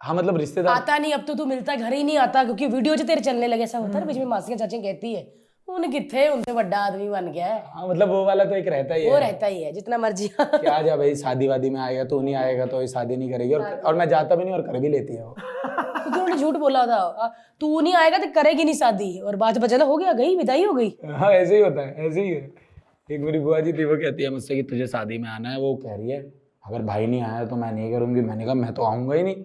हाँ 0.00 0.14
मतलब 0.14 0.36
रिश्तेदार 0.36 0.74
आता 0.74 0.98
नहीं 0.98 1.12
अब 1.12 1.24
तो 1.26 1.34
तू 1.34 1.44
मिलता 1.44 1.74
घर 1.76 1.92
ही 1.92 2.02
नहीं 2.04 2.18
आता 2.18 2.44
क्योंकि 2.44 2.66
वीडियो 2.66 2.94
जो 2.96 3.04
तेरे 3.04 3.20
चलने 3.20 3.46
लगे 3.46 3.62
ऐसा 3.62 3.78
होता 3.78 3.98
है 3.98 4.06
बीच 4.06 4.16
में 4.18 4.24
मासियाँ 4.26 4.58
चाचियाँ 4.58 4.82
कहती 4.82 5.14
है 5.14 5.22
उन्हें 5.68 5.90
कितने 5.92 6.28
उनसे 6.28 6.52
बड़ा 6.52 6.78
आदमी 6.78 7.08
बन 7.08 7.30
गया 7.32 7.46
है। 7.46 7.62
हाँ 7.66 7.88
मतलब 7.88 8.08
वो 8.08 8.24
वाला 8.24 8.44
तो 8.44 8.54
एक 8.56 8.66
रहता 8.68 8.94
ही 8.94 9.06
वो 9.06 9.14
है। 9.14 9.20
रहता 9.20 9.46
ही 9.46 9.62
है 9.62 9.72
जितना 9.72 9.98
मर्ज़ी। 9.98 10.28
कि 10.40 10.66
आ 10.66 10.80
जा 10.82 10.96
भाई 10.96 11.14
शादी 11.16 11.48
वादी 11.48 11.70
में 11.70 11.80
आएगा 11.80 12.04
तो 12.04 12.20
नहीं 12.20 12.34
आएगा 12.34 12.66
तो 12.66 12.86
शादी 12.86 13.16
नहीं 13.16 13.30
करेगी 13.32 13.54
और 13.54 13.62
और 13.86 13.94
मैं 13.94 14.08
जाता 14.08 14.34
भी 14.34 14.44
नहीं 14.44 14.54
और 14.54 14.62
कर 14.62 14.78
भी 14.80 14.88
लेती 14.88 15.14
है 15.16 15.24
वो। 15.24 15.34
क्योंकि 15.34 16.10
उन्होंने 16.10 16.36
झूठ 16.36 16.56
बोला 16.56 16.84
था 16.86 17.32
तू 17.60 17.80
नहीं 17.80 17.94
आएगा 17.94 18.18
तो 18.18 18.26
करेगी 18.34 18.64
नहीं 18.64 18.74
शादी 18.74 19.18
और 19.20 19.36
बात 19.36 19.58
चला 19.66 19.84
हो 19.84 19.96
गया 19.96 20.12
गई 20.12 20.36
विदाई 20.36 20.64
हो 20.64 20.72
गई? 20.72 20.92
हाँ 21.04 21.32
ऐसे 21.32 21.56
ही 21.56 21.62
होता 21.62 21.86
है 21.86 22.06
ऐसे 22.06 22.20
ही 22.20 22.28
है। 22.28 22.52
एक 23.10 23.20
मेरी 23.20 23.38
बुआ 23.38 23.60
जी 23.60 23.72
थी 23.72 23.84
वो 23.84 23.96
कहती 23.96 24.22
है 24.22 24.30
मुझसे 24.30 24.54
कि 24.54 24.62
तुझे 24.62 24.86
शादी 24.86 25.18
में 25.18 25.28
आना 25.28 25.50
है 25.50 25.60
वो 25.60 25.74
कह 25.76 25.94
रही 25.94 26.10
है 26.10 26.20
अगर 26.64 26.82
भाई 26.82 27.06
नहीं 27.06 27.22
आया 27.22 27.44
तो 27.44 27.56
मैं 27.56 27.72
नहीं 27.72 27.92
करूँगी 27.92 28.20
मैंने 28.20 28.44
कहा 28.44 28.54
मैं 28.54 28.72
तो 28.74 28.82
आऊँगा 28.82 29.14
ही 29.14 29.22
नहीं। 29.22 29.44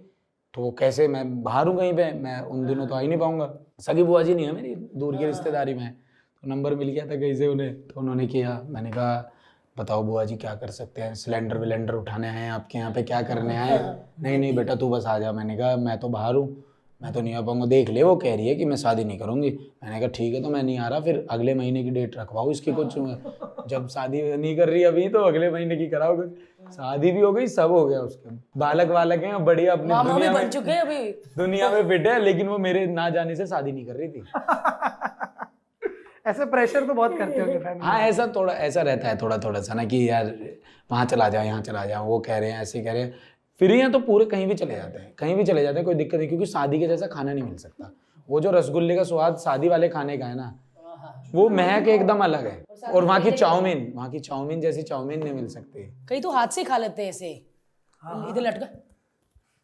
तो 0.54 0.62
वो 0.62 0.72
कैसे 0.72 1.08
मैं 1.08 1.42
बाहर 1.44 1.68
हूँ 1.68 1.78
कहीं 1.78 1.94
पे? 1.94 2.12
मैं 2.14 2.40
उन 2.42 2.66
दिनों 2.68 2.88
तो 2.88 2.96
आ 2.96 3.00
ही 3.00 3.08
नहीं 3.08 3.20
पाऊँगा। 3.20 3.54
सगी 3.80 4.04
बुआ 4.04 4.22
जी 4.24 4.36
नहीं 4.36 4.46
है 4.46 4.52
मेरी 4.52 4.76
दूर 4.96 5.18
की 5.18 5.26
रिश्तेदारी 5.26 5.74
में। 5.74 5.92
तो 6.44 6.50
नंबर 6.50 6.76
मिल 6.76 6.90
गया 6.90 7.06
था 7.06 7.16
कहीं 7.20 7.34
से 7.36 7.48
उन्हें 7.48 7.74
तो 7.88 8.00
उन्होंने 8.00 8.28
किया। 8.28 8.62
मैंने 8.70 8.92
कहा 8.92 9.32
बताओ 9.78 10.04
बुआ 10.04 10.24
जी 10.26 10.36
क्या 10.38 10.54
कर 10.56 10.70
सकते 10.70 11.02
हैं? 11.02 11.14
सिलेंडर 11.16 11.58
विलेंडर 11.58 11.94
उठाने 11.94 12.28
आए 12.28 12.40
हैं 12.40 12.52
आपके 12.52 12.78
यहाँ 12.78 12.92
पे 12.92 13.04
क्या 13.04 13.22
करने 13.22 13.58
आए 13.58 13.70
हैं? 13.70 13.96
नहीं 14.24 14.38
नहीं 14.38 14.56
बेटा 14.56 14.76
तू 14.76 14.90
बस 14.90 15.06
आ 15.06 15.18
जा। 15.20 15.32
मैंने 15.32 15.58
कहा 15.58 15.76
मैं 15.78 15.98
तो 16.00 16.10
बाहर 16.10 16.36
हूँ 16.36 16.48
मैं 17.02 17.14
तो 17.14 17.22
नहीं 17.22 17.34
आ 17.34 17.42
पाऊँगा। 17.42 17.66
देख 17.66 17.90
ले 17.90 18.04
वो 18.04 18.16
कह 18.16 18.36
रही 18.36 18.48
है 18.48 18.56
कि 18.56 18.66
मैं 18.66 18.76
शादी 18.76 19.04
नहीं 19.04 19.18
करूँगी। 19.20 19.50
मैंने 19.84 20.00
कहा 20.00 20.08
ठीक 20.08 20.34
है 20.34 20.42
तो 20.44 20.50
मैं 20.50 20.64
नहीं 20.64 20.78
आ 20.80 20.88
रहा 20.88 21.00
फिर 21.00 21.26
अगले 21.32 21.54
महीने 21.56 21.84
की 21.84 21.90
डेट 21.90 22.18
रखवाओ 22.18 22.52
इसकी 22.52 22.72
कुछ। 22.72 22.98
जब 23.70 23.88
शादी 23.88 24.22
नहीं 24.38 24.56
कर 24.58 24.70
रही 24.70 24.84
अभी 24.84 25.08
तो 25.10 25.20
अगले 25.20 25.50
महीने 25.52 25.76
की 25.78 25.88
कराओ 25.88 26.16
कुछ। 26.18 26.30
शादी 26.72 27.12
भी 27.12 27.22
हो 27.22 27.32
गई 27.34 27.48
सब 27.48 27.72
हो 27.72 27.86
गया 27.86 28.00
उसके। 28.02 28.36
बालक 28.60 28.90
वालक 28.90 29.24
हैं 29.24 29.44
बढ़िया 29.46 29.74
अपनी 29.74 29.88
मामा 29.88 30.04
भी 30.04 30.14
दुनिया 30.14 30.32
बन 30.34 30.40
में 30.40 30.50
चुके 30.50 30.72
हैं 30.72 30.82
अभी। 30.82 31.12
दुनिया 31.38 31.70
में 31.70 31.88
फिट 31.90 32.08
है 32.08 32.20
लेकिन 32.20 32.48
वो 32.48 32.58
मेरे 32.58 32.86
ना 32.88 33.10
जाने 33.10 33.36
से 33.36 33.48
शादी 33.48 33.72
नहीं 33.72 33.86
कर 33.86 33.96
रही 33.96 34.08
थी। 34.08 34.24
ऐसे 36.26 36.46
प्रेशर 36.46 36.86
तो 36.86 36.94
बहुत 36.94 37.18
करते 37.18 37.40
होंगे 37.40 37.58
फैमिली 37.58 37.86
हाँ 37.86 38.00
ऐसा 38.02 38.28
थोड़ा 38.36 38.54
ऐसा 38.54 38.82
रहता 38.82 39.08
है 39.08 39.18
थोड़ा 39.18 39.38
थोड़ा 39.38 39.62
सा 39.62 39.74
ना 39.74 39.84
कि 39.84 40.10
यार 40.10 40.34
वहाँ 40.90 41.06
चला 41.06 41.30
जाओ 41.30 41.44
यहाँ 41.44 41.62
चला 41.62 41.86
जाओ 41.86 42.06
वो 42.06 42.20
कह 42.20 42.38
रहे 42.38 42.52
हैं 42.52 42.62
ऐसे 42.62 42.82
कह 42.82 42.94
रहे 42.94 43.02
हैं। 43.02 43.14
फ्री 43.62 43.80
हैं 43.80 43.92
तो 43.92 44.00
पूरे 44.00 44.26
कहीं 44.26 44.48
भी 44.48 44.56
चले 44.56 44.76
जाते 44.76 45.00
हैं 45.00 45.14
कहीं 45.18 45.36
भी 45.36 45.44
चले 45.44 45.64
जाते 45.64 45.76
हैं 45.76 45.86
कोई 45.86 45.96
दिक्कत 45.96 46.18
नहीं 46.18 46.28
क्योंकि 46.28 46.46
शादी 46.46 46.80
के 46.80 46.88
जैसा 46.88 47.08
खाना 47.08 47.34
नहीं 47.34 47.44
मिल 47.44 47.58
सकता। 47.58 47.92
वो 48.30 48.40
जो 48.40 48.52
रसगुल्ले 48.52 48.96
का 48.96 49.04
स्वाद 49.04 49.38
शादी 49.38 49.70
वाले 49.70 49.90
खाने 49.90 50.18
का 50.18 50.26
है 50.26 50.36
ना 50.36 50.54
वो 51.34 51.48
महक 51.50 51.88
एकदम 51.88 52.24
अलग 52.24 52.46
है। 52.48 52.92
और 52.94 53.06
वहाँ 53.06 53.22
की 53.22 53.32
चाउमीन 53.32 53.92
वहाँ 53.96 54.10
की 54.10 54.20
चाउमीन 54.20 54.62
जैसी 54.62 54.82
चाउमीन 54.84 55.24
नहीं 55.24 55.34
मिल 55.34 55.48
सकती। 55.48 55.84
कई 56.10 56.20
तो 56.20 56.32
हाथ 56.32 56.48
से 56.48 56.64
खा 56.64 56.78
लेते 56.78 57.02
हैं 57.02 57.10
ऐसे 57.10 57.30
इधर 57.30 58.42
लटका। 58.42 58.66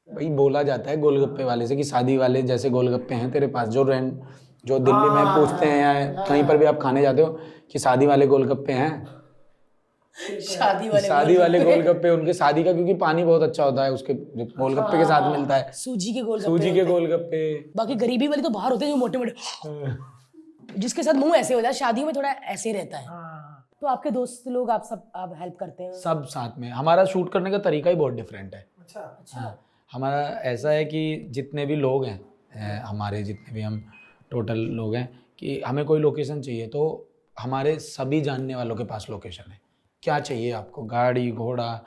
भाई 0.09 0.27
बोला 0.31 0.63
जाता 0.63 0.89
है 0.89 0.97
गोलगप्पे 0.97 1.43
वाले 1.43 1.67
से 1.67 1.75
कि 1.75 1.83
शादी 1.83 2.17
वाले 2.17 2.41
जैसे 2.43 2.69
गोलगप्पे 2.69 3.15
हैं 3.15 3.31
तेरे 3.31 3.47
पास 3.47 3.67
जो 3.67 3.83
रेंट 3.83 4.21
जो 4.65 4.79
दिल्ली 4.79 5.09
में 5.09 5.25
पूछते 5.27 5.65
हैं 5.65 5.79
या 5.79 6.23
कहीं 6.23 6.43
पर 6.43 6.57
भी 6.57 6.65
आप 6.65 6.79
खाने 6.81 7.01
जाते 7.01 7.21
हो 7.21 7.39
कि 7.71 7.79
शादी 7.79 8.05
वाले 8.05 8.27
गोलगप्पे 8.27 8.73
हैं। 8.73 9.05
शादी 10.41 10.89
वाले 10.89 11.07
शादी 11.07 11.37
वाले 11.37 11.59
गोलगप्पे 11.59 12.09
उनके 12.09 12.33
शादी 12.33 12.63
का 12.63 12.73
क्योंकि 12.73 12.93
पानी 12.95 13.23
बहुत 13.23 13.41
अच्छा 13.43 13.63
होता 13.63 13.83
है 13.83 13.91
उसके 13.91 14.13
गोलगप्पे 14.13 14.97
के 14.97 15.05
साथ 15.05 15.31
मिलता 15.31 15.55
है। 15.55 15.71
सूजी 15.73 16.13
के 16.13 16.21
गोल 16.21 16.41
सूजी 16.41 16.71
के 16.73 16.85
गोलगप्पे। 16.85 17.73
बाकी 17.75 17.95
गरीबी 17.97 18.27
वाले 18.27 18.41
तो 18.41 18.49
बाहर 18.49 18.71
होते 18.71 18.85
हैं 18.85 18.91
जो 18.93 18.97
मोटे 18.97 19.17
मोटे 19.17 19.33
जिसके 20.77 21.03
साथ 21.03 21.13
मुँह 21.13 21.35
ऐसे 21.37 21.53
हो 21.53 21.61
जाए 21.61 21.73
शादियों 21.73 22.05
में 22.05 22.15
थोड़ा 22.15 22.29
ऐसे 22.29 22.71
रहता 22.73 22.97
है। 22.97 23.07
हाँ। 23.07 23.67
तो 23.81 23.87
आपके 23.87 24.11
दोस्त 24.11 24.47
लोग 24.47 24.69
आप 24.71 24.83
सब 24.83 25.03
आप 25.15 25.33
हेल्प 25.39 25.55
करते 25.59 25.83
हैं? 25.83 25.91
सब 25.93 26.23
साथ 26.25 26.57
में। 26.57 26.69
हमारा 26.69 27.05
शूट 27.05 27.31
करने 27.33 27.51
का 27.51 27.57
तरीका 27.59 27.89
ही 27.89 27.95
बहुत 27.95 28.13
डिफरेंट 28.13 28.55
है। 28.55 28.65
अच्छा। 28.79 29.39
हाँ। 29.39 29.59
हमारा 29.91 30.21
ऐसा 30.43 30.69
है 30.69 30.85
कि 30.85 31.27
जितने 31.31 31.65
भी 31.65 31.75
लोग 31.75 32.05
हैं 32.05 32.79
हमारे 32.81 33.23
जितने 33.23 33.53
भी 33.53 33.61
हम 33.61 33.83
टोटल 34.31 34.57
लोग 34.57 34.95
हैं 34.95 35.07
कि 35.39 35.61
हमें 35.61 35.83
कोई 35.85 35.99
लोकेशन 35.99 36.41
चाहिए 36.41 36.67
तो 36.67 36.83
हमारे 37.39 37.77
सभी 37.79 38.21
जानने 38.21 38.55
वालों 38.55 38.75
के 38.75 38.83
पास 38.83 39.07
लोकेशन 39.09 39.51
है। 39.51 39.59
क्या 40.03 40.19
चाहिए 40.19 40.51
आपको? 40.51 40.83
गाड़ी 40.83 41.31
घोड़ा। 41.31 41.81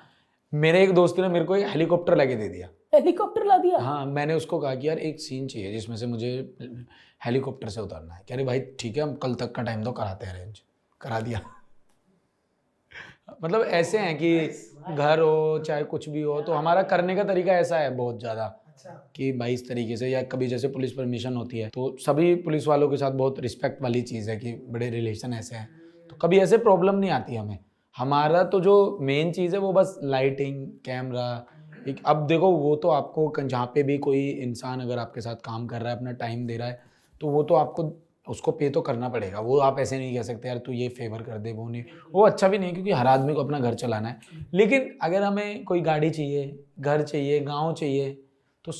मेरे 0.52 0.82
एक 0.82 0.92
दोस्त 0.94 1.18
ने 1.18 1.28
मेरे 1.28 1.44
को 1.44 1.56
एक 1.56 1.66
हेलीकॉप्टर 1.66 2.16
लेके 2.16 2.36
दे 2.36 2.48
दिया। 2.48 2.68
हेलीकॉप्टर 2.92 3.44
ला 3.44 3.56
दिया। 3.58 3.78
हाँ 3.78 4.04
मैंने 4.06 4.34
उसको 4.34 4.58
कहा 4.58 4.74
कि 4.74 4.88
यार 4.88 4.98
एक 5.00 5.20
सीन 5.20 5.46
चाहिए 5.46 5.72
जिसमें 5.72 5.96
से 5.96 6.06
मुझे 6.06 6.30
हेलीकॉप्टर 7.24 7.68
से 7.68 7.80
उतरना 7.80 8.14
है। 8.14 8.24
कह 8.28 8.34
रहे 8.34 8.44
भाई 8.44 8.60
ठीक 8.80 8.96
है 8.96 9.02
हम 9.02 9.14
कल 9.14 9.34
तक 9.34 9.52
का 9.52 9.62
टाइम 9.62 9.82
तो 9.84 9.92
कराते 9.92 10.26
हैं 10.26 10.34
अरेंज 10.34 10.62
करा 11.00 11.20
दिया। 11.20 11.40
मतलब 13.42 13.62
ऐसे 13.62 13.98
हैं 13.98 14.16
कि 14.18 14.36
घर 14.94 15.20
हो 15.20 15.58
चाहे 15.58 15.82
कुछ 15.84 16.08
भी 16.08 16.22
हो 16.22 16.40
तो 16.40 16.52
हमारा 16.52 16.82
करने 16.84 17.16
का 17.16 17.24
तरीका 17.24 17.52
ऐसा 17.54 17.78
है 17.78 17.94
बहुत 17.96 18.20
ज़्यादा 18.20 18.44
अच्छा। 18.44 18.90
कि 19.16 19.30
भाई 19.32 19.54
इस 19.54 19.68
तरीके 19.68 19.96
से 19.96 20.08
या 20.08 20.22
कभी 20.24 20.46
जैसे 20.46 20.68
पुलिस 20.68 20.92
परमिशन 20.92 21.36
होती 21.36 21.58
है 21.58 21.68
तो 21.68 21.96
सभी 22.00 22.34
पुलिस 22.42 22.66
वालों 22.66 22.88
के 22.88 22.96
साथ 22.96 23.12
बहुत 23.14 23.40
रिस्पेक्ट 23.40 23.82
वाली 23.82 24.02
चीज़ 24.02 24.30
है 24.30 24.36
कि 24.36 24.52
बड़े 24.68 24.90
रिलेशन 24.90 25.32
ऐसे 25.34 25.56
हैं। 25.56 25.68
तो 26.10 26.16
कभी 26.16 26.38
ऐसे 26.38 26.58
प्रॉब्लम 26.58 26.94
नहीं 26.94 27.10
आती 27.10 27.36
हमें। 27.36 27.58
हमारा 27.96 28.42
तो 28.44 28.60
जो 28.60 28.98
मेन 29.00 29.32
चीज़ 29.32 29.54
है 29.54 29.60
वो 29.60 29.72
बस 29.72 29.98
लाइटिंग 30.04 30.66
कैमरा 30.84 31.28
एक, 31.88 32.00
अब 32.06 32.26
देखो, 32.26 32.50
वो 32.50 32.74
तो 32.76 32.88
आपको 32.88 33.32
जहाँ 33.38 33.66
पे 33.66 33.82
भी 33.82 33.98
कोई 33.98 34.28
इंसान 34.28 34.80
अगर 34.80 34.98
आपके 34.98 35.20
साथ 35.20 35.36
काम 35.44 35.66
कर 35.66 35.80
रहा 35.80 35.90
है, 35.90 35.96
अपना 35.96 36.12
टाइम 36.14 36.46
दे 36.46 36.56
रहा 36.56 36.68
है 36.68 36.80
तो 37.20 37.28
वो 37.28 37.42
तो 37.42 37.54
आपको, 37.54 37.92
उसको 38.26 38.52
पे 38.52 38.68
तो 38.70 38.80
करना 38.80 39.08
पड़ेगा। 39.08 39.40
वो 39.40 39.58
आप 39.58 39.78
ऐसे 39.78 39.98
नहीं 39.98 40.14
कह 40.14 40.22
सकते, 40.22 40.48
यार, 40.48 40.58
तू 40.58 40.72
ये 40.72 40.88
फेवर 40.88 41.22
कर 41.22 41.38
दे, 41.38 41.52
वो 41.52 41.68
नहीं। 41.68 41.84
वो 42.12 42.22
अच्छा 42.22 42.48
भी 42.48 42.58
नहीं, 42.58 42.72
क्योंकि 42.72 42.92
हर 42.92 43.06
आदमी 43.06 43.34
को 43.34 43.40
अपना 43.40 43.60
घर 43.60 43.74
चलाना 43.74 44.08
है। 44.08 44.18
लेकिन 44.54 44.98
अगर 45.02 45.22
हमें 45.22 45.64
कोई 45.64 45.80
गाड़ी 45.80 46.10
चाहिए, 46.10 46.64
घर 46.80 47.02
चाहिए, 47.02 47.40
गाँव 47.40 47.72
चाहिए 47.72 48.10
तो 48.64 48.72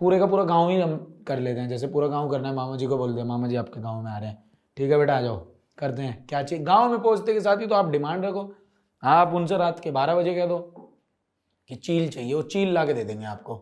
पूरे 0.00 0.18
का 0.18 0.26
पूरा 0.26 0.44
गाँव 0.44 0.68
ही 0.70 0.80
हम 0.80 0.96
कर 1.26 1.38
लेते 1.38 1.60
हैं। 1.60 1.68
जैसे 1.68 1.86
पूरा 1.86 2.06
गाँव 2.06 2.28
करना 2.28 2.48
है, 2.48 2.54
मामा 2.54 2.76
जी 2.76 2.86
को 2.86 2.98
बोल 2.98 3.14
दे 3.14 3.22
मामा 3.22 3.48
जी, 3.48 3.56
आपके 3.56 3.80
गाँव 3.80 4.02
में 4.02 4.10
आ 4.10 4.18
रहे 4.18 4.28
हैं। 4.28 4.42
ठीक 4.76 4.90
है 4.90 4.98
बेटा, 4.98 5.16
आ 5.16 5.20
जाओ, 5.20 5.36
करते 5.78 6.02
हैं। 6.02 6.24
क्या 6.28 6.42
चाहिए? 6.42 6.64
गाँव 6.64 6.90
में 6.90 7.00
पहुँचते 7.00 7.32
के 7.32 7.40
साथ 7.40 7.60
ही 7.60 7.66
तो 7.66 7.74
आप 7.74 7.90
डिमांड 7.90 8.24
रखो। 8.24 8.52
आप 9.02 9.34
उनसे 9.34 9.56
रात 9.56 9.80
के 9.80 9.90
बारह 9.90 10.14
बजे 10.14 10.34
कह 10.34 10.46
दो। 10.46 10.77
कि 11.68 11.74
चील 11.74 12.08
चाहिए 12.08 12.34
वो 12.34 12.42
चील 12.42 12.72
ला 12.72 12.84
के 12.86 12.92
दे 12.94 13.04
देंगे 13.04 13.26
आपको। 13.26 13.54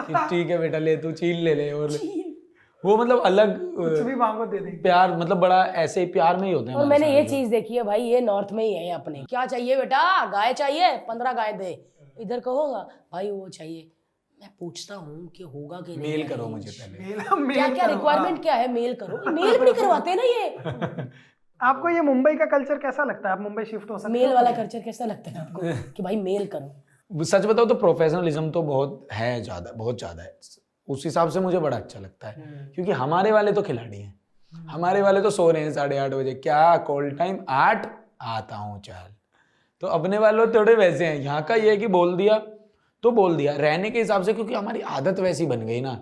कि 0.00 0.14
ठीक 0.30 0.50
है 0.50 0.58
बेटा 0.58 0.78
ले 0.78 0.96
तू 0.96 1.12
चील 1.12 1.36
ले 1.36 1.54
ले 1.54 1.70
और 1.72 1.90
वो 2.84 2.96
मतलब 2.96 3.20
अलग 3.20 3.58
कुछ 3.76 3.98
भी 4.00 4.14
मांगो 4.14 4.46
दे 4.46 4.58
देंगे। 4.58 4.76
प्यार 4.82 5.16
मतलब 5.16 5.36
बड़ा 5.36 5.64
ऐसे 5.64 6.00
ही 6.00 6.06
प्यार 6.06 6.36
में 6.36 6.46
ही 6.48 6.52
होते 6.54 6.70
हैं 6.70 6.76
और 6.78 6.86
मैंने 6.86 7.14
ये 7.16 7.24
चीज़ 7.24 7.50
देखी 7.50 7.76
है 7.76 7.82
भाई 7.82 8.02
ये 8.02 8.20
नॉर्थ 8.20 8.52
में 8.52 8.64
ही 8.64 8.74
है 8.74 8.94
अपने। 8.94 9.24
क्या 9.30 9.46
चाहिए 9.46 9.76
बेटा? 9.76 10.24
गाय 10.26 10.52
चाहिए? 10.52 10.96
पंद्रह 11.08 11.32
गाय 11.32 11.52
दे। 11.52 11.72
इधर 12.20 12.40
कहोगा 12.40 12.86
भाई 13.12 13.30
वो 13.30 13.48
चाहिए। 13.48 13.90
मैं 14.38 14.50
पूछता 14.60 14.94
हूँ 14.94 15.26
कि 15.28 15.42
होगा 15.42 15.80
कि 15.80 15.96
मेल 15.96 16.28
करो 16.28 16.46
मुझे 16.48 16.70
पहले। 16.70 17.04
मेल 17.04 17.20
क्या 17.20 17.36
मेल 17.36 17.74
क्या 17.74 17.86
रिक्वायरमेंट 17.86 18.42
क्या 18.42 18.54
है? 18.54 18.72
मेल 18.72 18.94
करो। 18.94 19.30
मेल 19.32 19.58
भी 19.58 19.72
करवाते 19.72 20.14
ना 20.14 20.22
ये। 20.22 20.48
आपको 21.60 21.88
ये 21.88 22.00
मुंबई 22.00 22.34
का 22.34 22.44
कल्चर 22.44 22.78
कैसा 22.78 23.04
लगता 23.04 23.28
है? 23.28 23.34
आप 23.34 23.40
मुंबई 23.40 23.64
शिफ्ट 23.64 23.90
हो 23.90 23.98
सकते 23.98 24.12
मेल 24.12 24.32
वाला 24.34 24.52
कल्चर 24.52 24.80
कैसा 24.80 25.04
लगता 25.04 25.30
है 25.30 25.40
आपको? 25.40 25.92
कि 25.92 26.02
भाई 26.02 26.16
मेल 26.16 26.46
करो। 26.46 26.74
सच 27.10 27.46
बताओ 27.46 27.66
तो 27.66 27.74
प्रोफेशनलिज्म 27.74 28.50
तो 28.50 28.62
बहुत 28.62 29.06
है 29.12 29.42
ज़्यादा 29.42 29.72
बहुत 29.72 29.98
ज़्यादा 29.98 30.22
है। 30.22 30.38
उस 30.88 31.04
हिसाब 31.04 31.30
से 31.30 31.40
मुझे 31.40 31.58
बड़ा 31.58 31.76
अच्छा 31.76 32.00
लगता 32.00 32.28
है। 32.28 32.70
क्योंकि 32.74 32.92
हमारे 32.92 33.32
वाले 33.32 33.52
तो 33.52 33.62
खिलाड़ी 33.62 34.00
हैं। 34.00 34.14
हमारे 34.52 35.02
वाले 35.02 35.20
तो 35.20 35.30
सो 35.30 35.50
रहे 35.50 35.62
हैं 35.62 35.72
साढ़े 35.72 35.98
आठ 35.98 36.10
बजे। 36.10 36.34
क्या 36.36 36.76
कॉल 36.76 37.10
टाइम 37.10 37.38
आठ? 37.48 37.86
आता 38.22 38.56
हूँ 38.56 38.80
चल। 38.82 39.14
तो 39.82 39.86
अपने 39.86 40.18
वाले 40.18 40.46
थोड़े 40.54 40.74
वैसे 40.74 41.06
हैं। 41.06 41.20
यहाँ 41.20 41.42
का 41.42 41.54
ये 41.54 41.70
है 41.70 41.76
कि 41.76 41.86
बोल 41.88 42.16
दिया 42.16 42.38
तो 43.02 43.10
बोल 43.10 43.36
दिया। 43.36 43.56
रहने 43.56 43.90
के 43.90 43.98
हिसाब 43.98 44.22
से 44.22 44.32
क्योंकि 44.32 44.54
हमारी 44.54 44.80
आदत 44.80 45.20
वैसी 45.20 45.46
बन 45.46 45.66
गई 45.66 45.80
ना। 45.80 45.94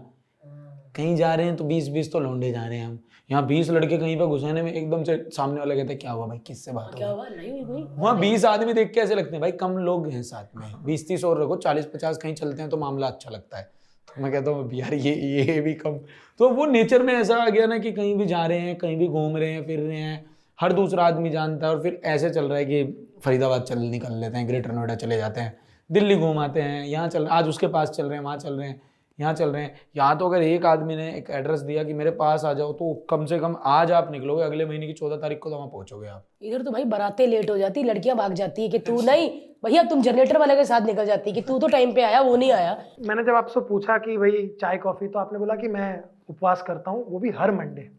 कहीं 0.97 1.17
जा 1.17 1.35
रहे 1.35 1.47
हैं 1.47 1.57
तो 1.57 1.65
बीस 1.65 1.89
बीस 1.89 2.13
तो 2.13 2.21
लौंडे 2.21 2.51
जा 2.53 2.67
रहे 2.67 2.79
हैं 2.79 2.87
हम। 2.87 2.99
यहाँ 3.29 3.47
बीस 3.47 3.71
लड़के 3.71 3.97
कहीं 3.99 4.17
पर 4.19 4.27
घुसाने 4.27 4.63
में 4.63 4.73
एकदम 4.73 5.03
से 5.05 5.17
सामने 5.33 5.59
वाला 5.61 5.75
कहता 5.75 5.91
है 5.91 5.97
क्या 5.97 6.11
हुआ 6.11 6.27
भाई? 6.27 6.39
किससे 6.39 6.73
बात 6.73 6.95
क्या 6.97 7.09
हुआ? 7.09 7.27
नहीं 7.29 7.63
हुई 7.63 7.83
वहाँ 7.89 8.19
बीस 8.21 8.45
आदमी 8.45 8.73
देख 8.73 8.93
के 8.93 9.01
ऐसे 9.01 9.15
लगते 9.15 9.33
हैं 9.33 9.41
भाई 9.41 9.53
कम 9.55 9.77
लोग 9.79 10.09
हैं 10.09 10.23
साथ 10.23 10.57
में। 10.57 10.85
बीस 10.85 11.07
तीस 11.09 11.25
और 11.25 11.43
रखो 11.43 11.57
चालीस 11.59 11.87
पचास 11.95 12.19
कहीं 12.19 12.35
चलते 12.35 12.63
हैं 12.63 12.71
तो 12.71 12.77
मामला 12.77 13.07
अच्छा 13.07 13.31
लगता 13.31 13.59
है। 13.59 13.71
तो 14.09 14.23
मैं 14.23 14.33
कहता 14.33 14.51
हूँ 14.51 14.71
यार 14.75 14.95
ये 14.95 15.15
ये 15.15 15.61
भी 15.61 15.75
कम। 15.75 15.99
तो 16.41 16.49
वो 16.51 16.67
नेचर 16.67 17.03
में 17.03 17.13
ऐसा 17.15 17.37
आ 17.37 17.49
गया 17.49 17.67
ना 17.67 17.79
कि 17.79 17.93
कहीं 17.93 18.17
भी 18.17 18.27
जा 18.27 18.45
रहे 18.47 18.59
हैं 18.59 18.77
कहीं 18.79 18.97
भी 18.97 19.09
घूम 19.09 19.37
रहे 19.37 19.53
हैं 19.53 19.65
फिर 19.67 19.81
रहे 19.81 19.99
हैं 19.99 20.25
हर 20.59 20.73
दूसरा 20.73 21.07
आदमी 21.07 21.31
जानता 21.31 21.67
है 21.67 21.75
और 21.75 21.83
फिर 21.83 22.01
ऐसे 22.07 22.31
चल 22.31 22.45
रहा 22.45 22.59
है 22.59 22.65
कि 22.65 22.85
फरीदाबाद 23.25 23.63
चल 23.63 23.79
निकल 23.81 24.13
लेते 24.13 24.39
हैं 24.39 24.49
ग्रेटर 24.49 24.73
नोएडा 24.73 24.95
चले 24.95 25.17
जाते 25.17 25.41
हैं 25.41 25.57
दिल्ली 25.91 26.17
घूम 26.17 26.39
आते 26.39 26.63
हैं 26.63 26.85
यहाँ 26.87 27.09
चल 27.09 27.27
आज 27.27 27.49
उसके 27.49 27.67
पास 27.69 27.91
चल 27.91 28.07
रहे 28.07 28.17
हैं 28.17 28.25
वहाँ 28.25 28.37
चल 28.37 28.53
रहे 28.53 28.69
हैं। 28.69 28.81
यहाँ 29.19 29.33
चल 29.35 29.49
रहे 29.49 29.63
हैं। 29.63 29.75
यहाँ 29.97 30.17
तो 30.19 30.29
अगर 30.29 30.43
एक 30.43 30.67
आदमी 30.67 30.97
ने 30.97 31.09
एक 31.11 31.31
एड्रेस 31.31 31.61
दिया 31.61 31.85
कि 31.85 31.93
मेरे 31.95 32.11
पास 32.13 32.45
आ 32.45 32.53
जाओ 32.53 32.73
तो 32.73 32.93
कम 33.11 33.25
से 33.27 33.39
कम 33.39 33.57
आज 33.67 33.93
आप 33.93 34.11
निकलोगे 34.13 34.43
अगले 34.43 34.67
महीने 34.67 34.87
की 34.87 34.93
चौदह 34.93 35.17
तारीख 35.17 35.39
को 35.39 35.51
तो 35.51 35.57
वहाँ 35.57 35.69
पहुँचोगे 35.69 36.09
आप। 36.09 36.25
इधर 36.43 36.63
तो 36.63 36.71
भाई 36.71 36.85
बराते 36.87 37.27
लेट 37.27 37.51
हो 37.51 37.57
जाती 37.59 37.83
लड़कियाँ 37.83 38.17
भाग 38.17 38.33
जाती 38.35 38.63
है 38.63 38.69
कि 38.69 38.79
तू 38.81 39.01
नहीं 39.03 39.29
भैया 39.65 39.83
तुम 39.85 40.03
जनरेटर 40.03 40.39
वाले 40.39 40.57
के 40.57 40.65
साथ 40.65 40.81
निकल 40.83 41.07
जाती 41.07 41.33
कि 41.33 41.41
तू 41.43 41.59
तो 41.59 41.69
टाइम 41.69 41.95
पे 41.95 42.03
आया 42.03 42.21
वो 42.21 42.37
नहीं 42.37 42.53
आया। 42.53 42.77
मैंने 43.07 43.23
जब 43.25 43.35
आपसे 43.35 43.61
पूछा 43.69 43.99
कि 43.99 44.17
भाई 44.17 44.47
चाय 44.61 44.77
कॉफ़ी 44.79 45.09
तो 45.09 45.19
आपने 45.19 45.39
बोला 45.39 45.55
कि 45.55 45.69
मैं 45.69 45.89
उपवास 46.31 46.63
करता 46.63 46.91
हूँ 46.91 47.05
वो 47.09 47.19
भी 47.19 47.31
हर 47.39 47.53
मंडे 47.53 47.91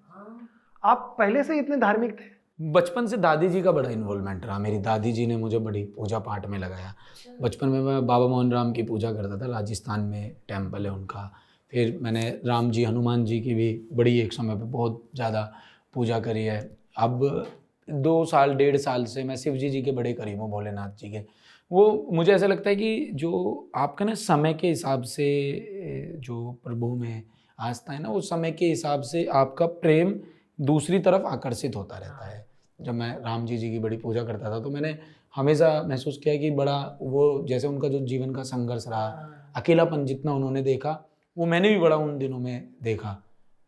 आप 0.83 1.15
पहले 1.17 1.43
से 1.43 1.57
इतने 1.59 1.77
धार्मिक 1.77 2.11
थे? 2.11 2.38
बचपन 2.59 3.05
से 3.07 3.17
दादी 3.17 3.49
जी 3.49 3.61
का 3.61 3.71
बड़ा 3.71 3.89
इन्वॉल्वमेंट 3.89 4.45
रहा। 4.45 4.57
मेरी 4.59 4.77
दादी 4.77 5.11
जी 5.11 5.25
ने 5.27 5.37
मुझे 5.37 5.59
बड़ी 5.59 5.83
पूजा 5.83 6.19
पाठ 6.19 6.45
में 6.45 6.57
लगाया। 6.59 6.93
बचपन 7.41 7.67
में 7.67 7.79
मैं 7.81 8.05
बाबा 8.07 8.27
मोहन 8.27 8.51
राम 8.51 8.71
की 8.73 8.83
पूजा 8.83 9.11
करता 9.13 9.37
था 9.37 9.51
राजस्थान 9.51 9.99
में 9.99 10.35
टेंपल 10.47 10.85
है 10.85 10.91
उनका। 10.91 11.31
फिर 11.73 11.97
मैंने 12.01 12.29
राम 12.45 12.71
जी 12.71 12.83
हनुमान 12.83 13.25
जी 13.25 13.39
की 13.41 13.53
भी 13.53 13.71
बड़ी 13.93 14.19
एक 14.19 14.33
समय 14.33 14.55
पे 14.55 14.65
बहुत 14.65 15.03
ज़्यादा 15.15 15.51
पूजा 15.93 16.19
करी 16.19 16.43
है। 16.45 16.59
अब 16.97 17.47
दो 17.87 18.23
साल 18.25 18.53
डेढ़ 18.55 18.77
साल 18.77 19.05
से 19.05 19.23
मैं 19.23 19.35
शिव 19.35 19.57
जी 19.57 19.69
जी 19.69 19.81
के 19.81 19.91
बड़े 19.91 20.13
करीब 20.13 20.41
हूँ 20.41 20.49
भोलेनाथ 20.51 20.97
जी 20.99 21.11
के। 21.11 21.23
वो 21.71 22.07
मुझे 22.13 22.33
ऐसा 22.33 22.47
लगता 22.47 22.69
है 22.69 22.75
कि 22.75 23.09
जो 23.13 23.71
आपका 23.75 24.05
ना 24.05 24.13
समय 24.13 24.53
के 24.53 24.67
हिसाब 24.67 25.01
से 25.03 26.17
जो 26.19 26.51
प्रभु 26.63 26.93
में 26.95 27.23
आस्था 27.59 27.93
है 27.93 28.01
ना 28.01 28.09
उस 28.09 28.29
समय 28.29 28.51
के 28.51 28.65
हिसाब 28.65 29.01
से 29.01 29.25
आपका 29.25 29.65
प्रेम 29.65 30.13
दूसरी 30.59 30.99
तरफ़ 30.99 31.23
आकर्षित 31.23 31.75
होता 31.75 31.97
रहता 31.97 32.29
है। 32.29 32.47
जब 32.81 32.93
मैं 32.93 33.11
राम 33.21 33.45
जी 33.45 33.57
जी 33.57 33.69
की 33.71 33.79
बड़ी 33.79 33.97
पूजा 33.97 34.23
करता 34.23 34.51
था 34.51 34.59
तो 34.59 34.69
मैंने 34.69 34.97
हमेशा 35.35 35.83
महसूस 35.83 36.17
किया 36.17 36.35
कि 36.37 36.51
बड़ा 36.51 36.77
वो 37.01 37.45
जैसे 37.47 37.67
उनका 37.67 37.87
जो 37.87 37.99
जीवन 37.99 38.33
का 38.33 38.43
संघर्ष 38.43 38.87
रहा 38.87 39.07
अकेलापन 39.55 40.05
जितना 40.05 40.33
उन्होंने 40.33 40.61
देखा 40.61 40.91
वो 41.37 41.45
मैंने 41.45 41.69
भी 41.69 41.79
बड़ा 41.79 41.95
उन 41.95 42.17
दिनों 42.17 42.39
में 42.39 42.69
देखा 42.83 43.11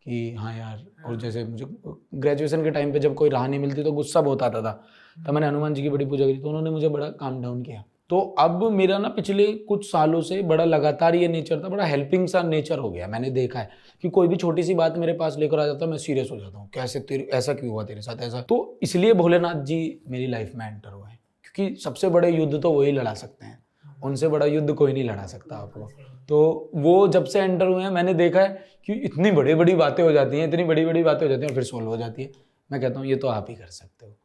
कि 0.06 0.34
हाँ 0.34 0.56
यार 0.56 0.84
और 1.06 1.16
जैसे 1.16 1.44
मुझे 1.44 1.66
ग्रेजुएशन 2.14 2.62
के 2.64 2.70
टाइम 2.70 2.92
पे 2.92 2.98
जब 2.98 3.14
कोई 3.14 3.30
राह 3.30 3.46
नहीं 3.46 3.60
मिलती 3.60 3.82
तो 3.82 3.92
गुस्सा 3.92 4.20
बहुत 4.20 4.42
आता 4.42 4.62
था। 4.62 4.72
तो 5.16 5.32
मैंने 5.32 5.46
हनुमान 5.46 5.74
जी 5.74 5.82
की 5.82 5.88
बड़ी 5.88 6.06
पूजा 6.06 6.24
करी 6.24 6.38
तो 6.38 6.48
उन्होंने 6.48 6.70
मुझे 6.70 6.88
बड़ा 6.88 7.08
काम 7.20 7.40
डाउन 7.42 7.62
किया। 7.62 7.84
तो 8.12 8.18
अब 8.38 8.62
मेरा 8.72 8.96
ना 8.98 9.08
पिछले 9.08 9.46
कुछ 9.68 9.84
सालों 9.90 10.20
से 10.20 10.40
बड़ा 10.42 10.64
लगातार 10.64 11.14
ये 11.14 11.28
नेचर 11.28 11.62
था, 11.62 11.68
बड़ा 11.68 11.84
हेल्पिंग 11.84 12.26
सा 12.28 12.42
नेचर 12.42 12.78
हो 12.78 12.90
गया, 12.90 13.06
मैंने 13.06 13.30
देखा 13.30 13.58
है 13.58 13.70
कि 14.02 14.08
कोई 14.10 14.28
भी 14.28 14.36
छोटी 14.36 14.62
सी 14.62 14.74
बात 14.74 14.96
मेरे 14.98 15.12
पास 15.12 15.36
लेकर 15.38 15.58
आ 15.58 15.64
जाता 15.66 15.84
है, 15.84 15.90
मैं 15.90 15.98
सीरियस 15.98 16.30
हो 16.30 16.38
जाता 16.38 16.58
हूँ, 16.58 16.68
कैसे 16.74 17.00
तेरे, 17.00 17.28
ऐसा 17.34 17.54
क्यों 17.54 17.70
हुआ 17.70 17.84
तेरे 17.84 18.00
साथ, 18.00 18.22
ऐसा। 18.22 18.40
तो 18.42 18.78
इसलिए 18.82 19.12
भोलेनाथ 19.14 19.62
जी 19.64 19.78
मेरी 20.08 20.26
लाइफ 20.26 20.52
में 20.54 20.66
एंटर 20.66 20.90
हुए 20.90 21.10
हैं, 21.10 21.18
क्योंकि 21.44 21.74
सबसे 21.76 22.08
बड़े 22.08 22.30
युद्ध 22.30 22.60
तो 22.62 22.72
वही 22.72 22.92
लड़ा 22.92 23.14
सकते 23.14 23.46
हैं, 23.46 23.58
उनसे 24.04 24.28
बड़ा 24.28 24.46
युद्ध 24.46 24.72
कोई 24.72 24.92
नहीं 24.92 25.04
लड़ा 25.04 25.26
सकता 25.26 25.56
आपको। 25.56 25.88
तो 26.28 26.70
वो 26.74 27.08
जब 27.08 27.24
से 27.24 27.40
एंटर 27.40 27.66
हुए 27.66 27.82
हैं, 27.82 27.90
मैंने 27.90 28.14
देखा 28.14 28.40
है 28.40 28.64
कि 28.86 28.92
इतनी 28.92 29.30
बड़ी 29.30 29.54
बड़ी 29.54 29.74
बातें 29.74 30.02
हो 30.04 30.12
जाती 30.12 30.38
हैं, 30.38 30.48
इतनी 30.48 30.64
बड़ी 30.64 30.84
बड़ी 30.86 31.02
बातें 31.02 31.26
हो 31.26 31.30
जाती 31.32 31.46
हैं 31.46 31.54
फिर 31.54 31.64
सोल्व 31.64 31.86
हो 31.86 31.96
जाती 31.96 32.22
है। 32.22 32.30
मैं 32.70 32.80
कहता 32.80 32.98
हूँ, 32.98 33.06
ये 33.06 33.16
तो 33.16 33.28
आप 33.28 33.46
ही 33.48 33.54
कर 33.54 33.66
सकते 33.66 34.06
हो। 34.06 34.16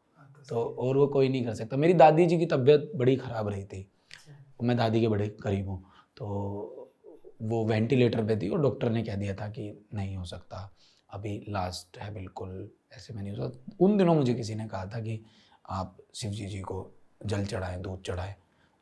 तो 0.49 0.63
और 0.79 0.97
वो 0.97 1.07
कोई 1.07 1.29
नहीं 1.29 1.45
कर 1.45 1.53
सकता। 1.53 1.77
मेरी 1.77 1.93
दादी 1.93 2.25
जी 2.25 2.37
की 2.37 2.45
तबीयत 2.45 2.91
बड़ी 2.95 3.15
ख़राब 3.15 3.47
रही 3.47 3.63
थी। 3.63 3.87
मैं 4.63 4.77
दादी 4.77 5.01
के 5.01 5.07
बड़े 5.07 5.27
करीब 5.43 5.69
हूँ। 5.69 5.83
तो 6.17 6.25
वो 7.41 7.65
वेंटिलेटर 7.65 8.23
पे 8.25 8.37
थी 8.37 8.49
और 8.49 8.61
डॉक्टर 8.61 8.89
ने 8.89 9.03
कह 9.03 9.15
दिया 9.15 9.33
था 9.33 9.47
कि 9.47 9.71
नहीं 9.93 10.15
हो 10.17 10.25
सकता। 10.25 10.71
अभी 11.09 11.45
लास्ट 11.49 11.97
है 11.97 12.13
बिल्कुल 12.13 12.69
ऐसे 12.93 13.13
में 13.13 13.21
नहीं 13.23 13.37
हो 13.37 13.49
सकता। 13.49 13.75
उन 13.79 13.97
दिनों 13.97 14.15
मुझे 14.15 14.33
किसी 14.33 14.55
ने 14.55 14.67
कहा 14.67 14.85
था 14.85 14.99
कि 14.99 15.19
आप 15.69 15.97
शिव 16.15 16.31
जी 16.31 16.45
जी 16.45 16.59
को 16.61 16.91
जल 17.25 17.45
चढ़ाएँ 17.45 17.81
दूध 17.81 18.01
चढ़ाएँ। 18.01 18.35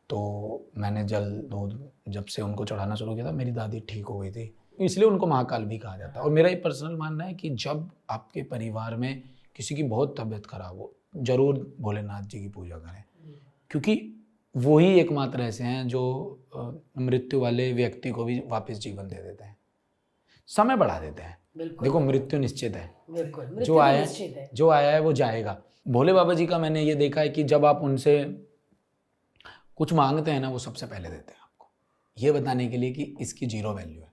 तो 0.09 0.71
मैंने 0.77 1.03
जल 1.03 1.31
दूध 1.45 1.91
जब 2.07 2.25
से 2.25 2.41
उनको 2.41 2.65
चढ़ाना 2.65 2.95
शुरू 2.95 3.15
किया 3.15 3.25
था 3.25 3.31
मेरी 3.31 3.51
दादी 3.51 3.79
ठीक 3.79 4.05
हो 4.05 4.19
गई 4.19 4.31
थी। 4.31 4.53
इसलिए 4.81 5.07
उनको 5.07 5.27
महाकाल 5.27 5.65
भी 5.65 5.77
कहा 5.77 5.97
जाता 5.97 6.19
है। 6.19 6.25
और 6.25 6.31
मेरा 6.31 6.49
ये 6.49 6.55
पर्सनल 6.55 6.95
मानना 6.95 7.23
है 7.23 7.33
कि 7.33 7.49
जब 7.49 7.89
आपके 8.09 8.43
परिवार 8.43 8.95
में 8.95 9.23
किसी 9.55 9.75
की 9.75 9.83
बहुत 9.83 10.15
तबीयत 10.19 10.45
खराब 10.45 10.79
हो 10.79 10.93
ज़रूर 11.17 11.75
भोलेनाथ 11.79 12.21
जी 12.21 12.39
की 12.39 12.47
पूजा 12.49 12.77
करें। 12.77 13.03
क्योंकि 13.69 14.11
वो 14.55 14.77
ही 14.79 14.99
एकमात्र 14.99 15.41
ऐसे 15.41 15.63
हैं 15.63 15.87
जो 15.87 16.01
मृत्यु 16.97 17.39
वाले 17.39 17.73
व्यक्ति 17.73 18.09
को 18.09 18.23
भी 18.25 18.39
वापस 18.47 18.77
जीवन 18.77 19.07
दे 19.07 19.15
देते 19.15 19.43
हैं। 19.43 19.57
समय 20.47 20.77
बढ़ा 20.77 20.99
देते 20.99 21.23
हैं। 21.23 21.37
देखो 21.57 21.99
मृत्यु 21.99 22.39
निश्चित 22.39 22.75
है। 22.75 22.95
जो 23.11 23.65
तो 23.65 23.77
आया 23.79 24.05
है। 24.05 24.49
जो 24.53 24.69
आया 24.69 24.91
है 24.91 24.99
वो 24.99 25.13
जाएगा। 25.13 25.61
भोले 25.87 26.13
बाबा 26.13 26.33
जी 26.33 26.45
का 26.45 26.59
मैंने 26.59 26.83
ये 26.83 26.95
देखा 26.95 27.21
है 27.21 27.29
कि 27.29 27.43
जब 27.43 27.65
आप 27.65 27.81
उनसे 27.83 28.23
कुछ 29.75 29.93
मांगते 29.93 30.31
हैं 30.31 30.39
ना 30.39 30.49
वो 30.49 30.59
सबसे 30.59 30.85
पहले 30.85 31.09
देते 31.09 31.31
हैं 31.31 31.39
आपको। 31.39 31.67
ये 32.17 32.31
बताने 32.31 32.67
के 32.67 32.77
लिए 32.77 32.91
कि 32.91 33.15
इसकी 33.21 33.45
ज़ीरो 33.45 33.73
वैल्यू 33.73 34.01
है। 34.01 34.11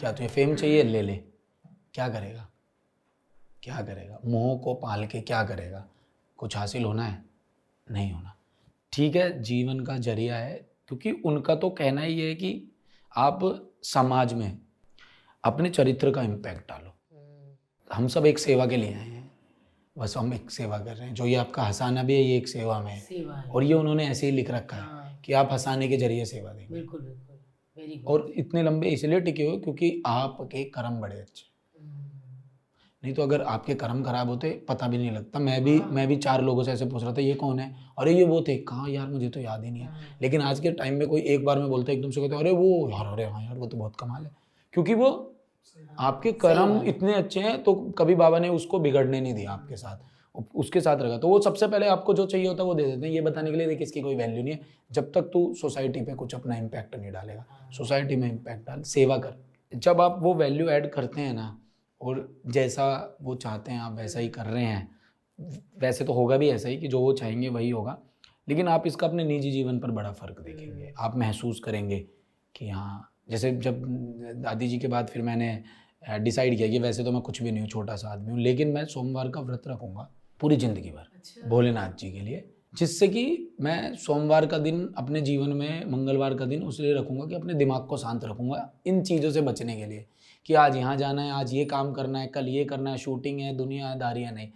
क्या 0.00 0.12
तुझे 0.12 0.28
फेम 0.28 0.54
चाहिए? 0.54 0.82
ले 0.82 1.02
ले। 1.02 1.16
क्या 1.94 2.08
करेगा? 2.08 2.48
क्या 3.62 3.82
करेगा? 3.82 4.18
मोह 4.24 4.58
को 4.58 4.74
पाल 4.74 5.06
के 5.06 5.20
क्या 5.20 5.44
करेगा? 5.44 5.86
कुछ 6.36 6.56
हासिल 6.56 6.84
होना 6.84 7.04
है? 7.04 7.24
नहीं 7.90 8.12
होना। 8.12 8.36
ठीक 8.92 9.16
है 9.16 9.42
जीवन 9.42 9.80
का 9.80 9.96
ज़रिया 9.96 10.36
है 10.36 10.54
क्योंकि 10.88 11.10
उनका 11.10 11.54
तो 11.54 11.70
कहना 11.70 12.00
ही 12.00 12.20
है 12.20 12.34
कि 12.34 12.72
आप 13.16 13.40
समाज 13.82 14.34
में 14.34 14.58
अपने 15.44 15.70
चरित्र 15.70 16.10
का 16.10 16.22
इम्पैक्ट 16.22 16.68
डालो। 16.68 16.92
हम 17.94 18.08
सब 18.08 18.26
एक 18.26 18.38
सेवा 18.38 18.66
के 18.66 18.76
लिए 18.76 18.94
आए 18.94 19.00
हैं। 19.00 19.30
बस 19.98 20.16
हम 20.16 20.34
एक 20.34 20.50
सेवा 20.50 20.78
कर 20.78 20.96
रहे 20.96 21.06
हैं। 21.08 21.14
जो 21.14 21.26
ये 21.26 21.34
आपका 21.34 21.62
हंसाना 21.62 22.02
भी 22.02 22.14
है 22.14 22.22
ये 22.22 22.36
एक 22.36 22.48
सेवा 22.48 22.80
में 22.80 22.92
है। 22.92 23.00
सेवा 23.00 23.36
है। 23.36 23.50
और 23.50 23.64
ये 23.64 23.74
उन्होंने 23.74 24.06
ऐसे 24.08 24.26
ही 24.26 24.32
लिख 24.32 24.50
रखा 24.50 24.76
है 24.76 24.82
हाँ, 24.82 25.20
कि 25.24 25.32
आप 25.32 25.48
हंसाने 25.52 25.88
के 25.88 25.96
ज़रिए 25.96 26.24
सेवा 26.24 26.52
देंगे। 26.52 26.74
बिल्कुल 26.74 27.00
बिल्कुल। 27.00 28.02
और 28.06 28.32
इतने 28.36 28.62
लंबे 28.62 28.88
इसलिए 28.88 29.20
टिके 29.20 29.42
हुए 29.42 29.58
क्योंकि 29.58 30.02
आपके 30.06 30.64
कर्म 30.64 31.00
बड़े 31.00 31.16
अच्छे 31.16 31.44
नहीं 33.06 33.14
तो 33.14 33.22
अगर 33.22 33.42
आपके 33.44 33.74
कर्म 33.74 34.02
खराब 34.02 34.28
होते 34.28 34.48
पता 34.68 34.86
भी 34.88 34.98
नहीं 34.98 35.10
लगता। 35.10 35.38
मैं 35.38 35.62
भी 35.64 35.78
मैं 35.90 36.06
भी 36.08 36.16
चार 36.18 36.42
लोगों 36.42 36.62
से 36.62 36.72
ऐसे 36.72 36.86
पूछ 36.86 37.02
रहा 37.02 37.12
था 37.12 37.20
ये 37.20 37.34
कौन 37.34 37.58
है? 37.58 37.74
अरे 37.98 38.12
ये 38.12 38.24
वो 38.24 38.40
थे। 38.48 38.56
कहाँ 38.58 38.88
यार 38.90 39.06
मुझे 39.08 39.28
तो 39.28 39.40
याद 39.40 39.64
ही 39.64 39.70
नहीं 39.70 39.82
है। 39.82 39.90
लेकिन 40.22 40.40
आज 40.40 40.60
के 40.60 40.70
टाइम 40.72 40.94
में 40.94 41.06
कोई 41.08 41.20
एक 41.20 41.44
बार 41.44 41.58
में 41.58 41.68
बोलता 41.68 41.92
है 41.92 41.98
एकदम 41.98 42.10
से 42.10 42.20
कहते 42.20 42.36
अरे 42.36 42.52
वो 42.52 42.88
यार 42.90 43.06
अरे 43.06 43.24
हाँ 43.24 43.42
यार 43.44 43.58
वो 43.58 43.66
तो 43.66 43.76
बहुत 43.76 43.96
कमाल 44.00 44.24
है। 44.24 44.30
क्योंकि 44.74 44.94
वो 44.94 45.10
आपके 45.98 46.32
कर्म 46.34 46.80
इतने 46.86 47.14
अच्छे 47.14 47.40
हैं 47.40 47.62
तो 47.62 47.74
कभी 47.98 48.14
बाबा 48.14 48.38
ने 48.38 48.48
उसको 48.48 48.78
बिगड़ने 48.78 49.20
नहीं 49.20 49.34
दिया 49.34 49.50
आपके 49.50 49.76
साथ। 49.76 50.34
उसके 50.54 50.80
साथ 50.80 50.96
रखा। 50.96 51.18
तो 51.18 51.28
वो 51.28 51.40
सबसे 51.40 51.66
पहले 51.66 51.86
आपको 51.88 52.14
जो 52.14 52.26
चाहिए 52.26 52.46
होता 52.46 52.62
है 52.62 52.66
वो 52.66 52.74
दे 52.74 52.84
देते 52.84 53.06
हैं। 53.06 53.12
ये 53.14 53.20
बताने 53.20 53.50
के 53.50 53.56
लिए 53.56 53.66
देखिए 53.66 53.84
इसकी 53.84 54.00
कोई 54.00 54.16
वैल्यू 54.16 54.42
नहीं 54.42 54.54
है। 54.54 54.60
जब 54.92 55.10
तक 55.12 55.30
तू 55.32 55.52
सोसाइटी 55.54 56.00
पे 56.00 56.14
कुछ 56.14 56.34
अपना 56.34 56.56
इम्पैक्ट 56.56 56.96
नहीं 56.96 57.12
डालेगा 57.12 57.44
सोसाइटी 57.72 58.16
में 58.16 58.30
इम्पैक्ट 58.30 58.66
डाल 58.66 58.82
सेवा 58.82 59.16
कर। 59.18 59.44
जब 59.72 60.00
आप 60.00 60.18
वो 60.22 60.34
वैल्यू 60.34 60.68
ऐड 60.68 60.90
करते 60.90 61.20
हैं 61.20 61.32
ना 61.34 61.46
और 62.00 62.28
जैसा 62.46 63.16
वो 63.22 63.34
चाहते 63.34 63.72
हैं 63.72 63.80
आप 63.80 63.96
वैसा 63.96 64.20
ही 64.20 64.28
कर 64.28 64.46
रहे 64.46 64.64
हैं। 64.64 64.88
वैसे 65.78 66.04
तो 66.04 66.12
होगा 66.12 66.36
भी 66.36 66.48
ऐसा 66.48 66.68
ही 66.68 66.76
कि 66.76 66.88
जो 66.88 67.00
वो 67.00 67.12
चाहेंगे 67.12 67.48
वही 67.48 67.70
होगा। 67.70 67.98
लेकिन 68.48 68.68
आप 68.68 68.86
इसका 68.86 69.06
अपने 69.06 69.24
निजी 69.24 69.50
जीवन 69.50 69.78
पर 69.78 69.90
बड़ा 69.90 70.12
फ़र्क 70.12 70.40
देखेंगे। 70.40 70.92
आप 70.98 71.16
महसूस 71.16 71.60
करेंगे 71.60 71.98
कि 72.54 72.68
हाँ 72.68 73.12
जैसे 73.30 73.50
जब 73.52 73.82
दादी 74.42 74.68
जी 74.68 74.78
के 74.78 74.88
बाद 74.88 75.08
फिर 75.08 75.22
मैंने 75.22 75.62
डिसाइड 76.20 76.56
किया 76.56 76.68
कि 76.68 76.78
वैसे 76.78 77.04
तो 77.04 77.12
मैं 77.12 77.20
कुछ 77.20 77.42
भी 77.42 77.50
नहीं 77.50 77.60
हूँ 77.60 77.68
छोटा 77.68 77.96
सा 77.96 78.08
आदमी 78.08 78.30
हूँ 78.30 78.40
लेकिन 78.40 78.68
मैं 78.68 78.84
सोमवार 78.86 79.28
का 79.28 79.40
व्रत 79.40 79.62
रखूँगा 79.68 80.08
पूरी 80.40 80.56
ज़िंदगी 80.56 80.90
भर 80.90 81.08
अच्छा। 81.16 81.48
भोलेनाथ 81.48 81.96
जी 81.98 82.10
के 82.12 82.20
लिए 82.20 82.44
जिससे 82.74 83.08
कि 83.08 83.54
मैं 83.60 83.94
सोमवार 83.96 84.46
का 84.46 84.58
दिन 84.58 84.88
अपने 84.98 85.20
जीवन 85.20 85.52
में 85.52 85.90
मंगलवार 85.90 86.34
का 86.34 86.46
दिन 86.46 86.62
उसलिए 86.62 86.94
रखूँगा 86.94 87.26
कि 87.26 87.34
अपने 87.34 87.54
दिमाग 87.54 87.86
को 87.86 87.96
शांत 87.96 88.24
रखूँगा 88.24 88.70
इन 88.86 89.02
चीज़ों 89.02 89.30
से 89.30 89.40
बचने 89.40 89.76
के 89.76 89.86
लिए। 89.86 90.06
कि 90.46 90.54
आज 90.54 90.76
यहाँ 90.76 90.96
जाना 90.96 91.22
है 91.22 91.32
आज 91.32 91.52
ये 91.54 91.64
काम 91.64 91.92
करना 91.92 92.18
है 92.18 92.26
कल 92.26 92.48
ये 92.48 92.64
करना 92.64 92.90
है 92.90 92.98
शूटिंग 92.98 93.40
है 93.40 93.56
दुनियादारी 93.56 94.22
है 94.22 94.34
नहीं। 94.34 94.48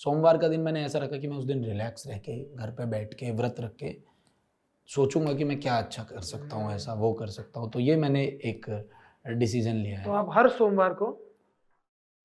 सोमवार 0.00 0.38
का 0.38 0.48
दिन 0.48 0.60
मैंने 0.60 0.84
ऐसा 0.84 0.98
रखा 0.98 1.16
कि 1.16 1.28
मैं 1.28 1.36
उस 1.36 1.44
दिन 1.44 1.64
रिलैक्स 1.64 2.06
रह 2.06 2.18
के 2.18 2.38
घर 2.54 2.70
पर 2.70 2.86
बैठ 2.86 3.14
के 3.14 3.30
व्रत 3.30 3.56
रख 3.60 3.74
के 3.76 3.96
सोचूँगा 4.88 5.32
कि 5.32 5.44
मैं 5.44 5.58
क्या 5.60 5.78
अच्छा 5.78 6.02
कर 6.02 6.20
सकता 6.20 6.56
हूँ 6.56 6.72
ऐसा 6.72 6.94
वो 6.94 7.12
कर 7.12 7.26
सकता 7.26 7.60
हूँ। 7.60 7.70
तो 7.70 7.80
ये 7.80 7.96
मैंने 7.96 8.22
एक 8.24 8.66
डिसीज़न 9.28 9.76
लिया 9.76 9.98
है। 9.98 10.04
तो 10.04 10.12
आप 10.12 10.30
हर 10.34 10.48
सोमवार 10.48 10.92
को? 10.94 11.06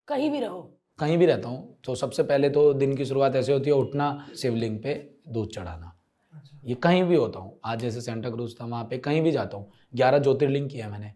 कहीं 0.08 0.30
भी 0.32 0.40
रहो। 0.40 0.62
कहीं 1.00 1.18
भी 1.18 1.26
रहता 1.26 1.50
हूँ। 1.50 1.78
तो 1.86 1.96
सबसे 1.96 2.24
पहले 2.24 2.50
तो 2.50 2.72
दिन 2.74 2.96
की 2.98 3.06
शुरुआत 3.06 3.36
ऐसे 3.36 3.54
होती 3.54 3.70
है 3.70 3.76
उठना 3.76 4.28
शिवलिंग 4.38 4.80
पे 4.80 4.94
दूध 5.28 5.50
चढ़ाना। 5.50 5.92
ये 6.66 6.76
कहीं 6.76 7.04
भी 7.04 7.16
होता 7.16 7.40
हूँ। 7.40 7.60
आज 7.66 7.80
जैसे 7.80 8.02
सेंटा 8.02 8.30
क्रूज 8.30 8.56
था 8.62 8.66
वहाँ 8.66 8.84
पे 8.84 8.98
कहीं 8.98 9.22
भी 9.22 9.32
जाता 9.32 9.58
हूँ। 9.58 9.72
ग्यारह 9.96 10.20
ज्योतिर्लिंग 10.20 10.70
किया 10.70 10.90
मैंने। 10.90 11.12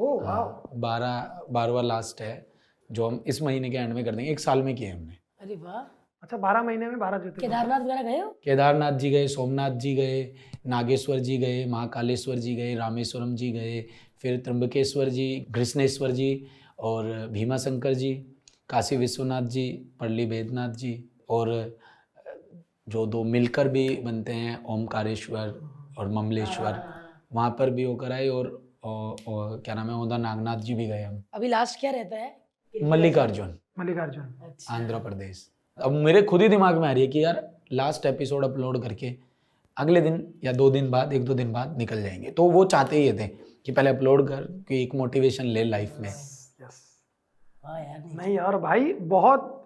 बारह 0.00 1.40
बारहवा 1.50 1.82
लास्ट 1.82 2.20
है 2.20 2.46
जो 2.92 3.08
हम 3.08 3.24
इस 3.26 3.42
महीने 3.42 3.70
के 3.70 3.76
एंड 3.76 3.92
में 3.94 4.04
कर 4.04 4.14
देंगे। 4.14 4.30
एक 4.30 4.40
साल 4.40 4.62
में 4.62 4.76
किए 4.76 4.88
हमने। 4.90 5.16
अरे 5.40 5.54
वाह। 5.54 5.94
अच्छा 6.22 6.36
बारह 6.36 6.62
महीने 6.62 6.86
में 6.86 6.98
बारह 6.98 7.18
ज्योतिर्लिंग 7.18 7.52
केदारनाथ 7.52 7.80
वगैरह 7.80 8.02
गए 8.02 8.18
हो? 8.18 8.30
केदारनाथ 8.44 8.92
जी 8.92 9.10
गए 9.10 9.26
सोमनाथ 9.26 9.70
जी 9.70 9.94
गए 9.94 10.34
नागेश्वर 10.66 11.18
जी 11.18 11.38
गए 11.38 11.64
महाकालेश्वर 11.66 12.36
जी 12.36 12.54
गए 12.56 12.74
रामेश्वरम 12.74 13.34
जी 13.34 13.52
गए 13.52 13.86
फिर 14.22 14.40
त्र्यंबकेश्वर 14.40 15.08
जी 15.08 15.46
कृष्णेश्वर 15.54 16.10
जी 16.10 16.46
और 16.78 17.26
भीमा 17.26 17.56
शंकर 17.56 17.94
जी 17.94 18.14
काशी 18.68 18.96
विश्वनाथ 18.96 19.42
जी 19.42 19.90
पल्ली 20.00 20.26
बैद्यनाथ 20.26 20.68
जी 20.68 21.10
और 21.28 21.78
जो 22.88 23.06
दो 23.06 23.24
मिलकर 23.24 23.68
भी 23.68 23.96
बनते 23.96 24.32
हैं 24.32 24.64
ओमकारेश्वर 24.64 25.60
और 25.98 26.08
ममलेश्वर 26.08 26.84
वहाँ 27.32 27.50
पर 27.50 27.70
भी 27.70 27.82
होकर 27.82 28.12
आए 28.12 28.28
और, 28.28 28.67
और, 28.82 29.16
और 29.28 29.62
क्या 29.64 29.74
नाम 29.74 29.88
है 29.90 29.94
उधर 29.94 30.18
नागनाथ 30.18 30.56
जी 30.56 30.74
भी 30.74 30.86
गए 30.86 31.02
हम। 31.02 31.22
अभी 31.34 31.48
लास्ट 31.48 31.80
क्या 31.80 31.90
रहता 31.90 32.16
है? 32.16 32.36
मल्लिकार्जुन। 32.84 33.58
मल्लिकार्जुन। 33.78 34.24
अच्छा। 34.24 34.74
आंध्र 34.74 34.98
प्रदेश। 34.98 35.50
अब 35.78 35.92
मेरे 35.92 36.22
खुद 36.22 36.42
ही 36.42 36.48
दिमाग 36.48 36.78
में 36.78 36.88
आ 36.88 36.92
रही 36.92 37.02
है 37.02 37.08
कि 37.08 37.24
यार 37.24 37.50
लास्ट 37.72 38.06
एपिसोड 38.06 38.44
अपलोड 38.44 38.82
करके 38.82 39.16
अगले 39.76 40.00
दिन 40.00 40.34
या 40.44 40.52
दो 40.52 40.70
दिन 40.70 40.90
बाद 40.90 41.12
एक 41.12 41.24
दो 41.24 41.34
दिन 41.34 41.52
बाद 41.52 41.78
निकल 41.78 42.02
जाएँगे। 42.02 42.30
तो 42.30 42.50
वो 42.50 42.64
चाहते 42.64 42.96
ही 42.96 43.12
थे 43.12 43.28
कि 43.66 43.72
पहले 43.72 43.90
अपलोड 43.90 44.28
कर 44.28 44.42
कि 44.68 44.82
एक 44.82 44.94
मोटिवेशन 44.94 45.44
ले 45.44 45.64
लाइफ 45.64 45.96
में। 45.98 46.08
यस 46.08 46.88
हाँ 47.64 47.80
यार 47.80 47.98
नहीं 47.98 48.16
नहीं 48.16 48.36
यार 48.36 48.56
भाई 48.56 48.92
बहुत 48.92 49.57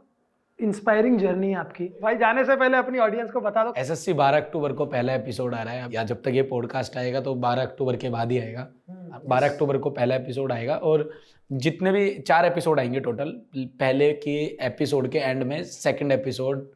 इंस्पायरिंग 0.62 1.18
जर्नी 1.18 1.48
है 1.48 1.54
आपकी। 1.54 1.84
भाई 2.02 2.16
जाने 2.16 2.44
से 2.44 2.56
पहले 2.56 2.76
अपनी 2.76 2.98
ऑडियंस 2.98 3.30
को 3.30 3.40
बता 3.40 3.64
दो। 3.64 3.72
एस 3.76 3.90
एस 3.90 4.04
सी 4.04 4.12
बारह 4.12 4.36
अक्टूबर 4.36 4.72
को 4.72 4.86
पहला 4.86 5.14
एपिसोड 5.14 5.54
आ 5.54 5.62
रहा 5.62 5.74
है। 5.74 5.88
या 5.92 6.04
जब 6.04 6.22
तक 6.22 6.28
ये 6.28 6.42
पॉडकास्ट 6.42 6.96
आएगा 6.96 7.20
तो 7.20 7.34
बारह 7.36 7.62
अक्टूबर 7.62 7.96
के 7.96 8.08
बाद 8.08 8.32
ही 8.32 8.38
आएगा। 8.38 8.68
बारह 9.26 9.48
अक्टूबर 9.48 9.78
को 9.78 9.90
पहला 9.90 10.14
एपिसोड 10.14 10.52
आएगा 10.52 10.74
और 10.74 11.10
जितने 11.50 11.92
भी 11.92 12.08
चार 12.18 12.46
एपिसोड 12.46 12.80
आएँगे 12.80 13.00
टोटल 13.00 13.32
पहले 13.56 14.12
के 14.12 14.36
एपिसोड 14.66 15.08
के 15.08 15.18
एंड 15.18 15.42
में 15.42 15.62
सेकंड 15.64 16.12
एपिसोड 16.12 16.66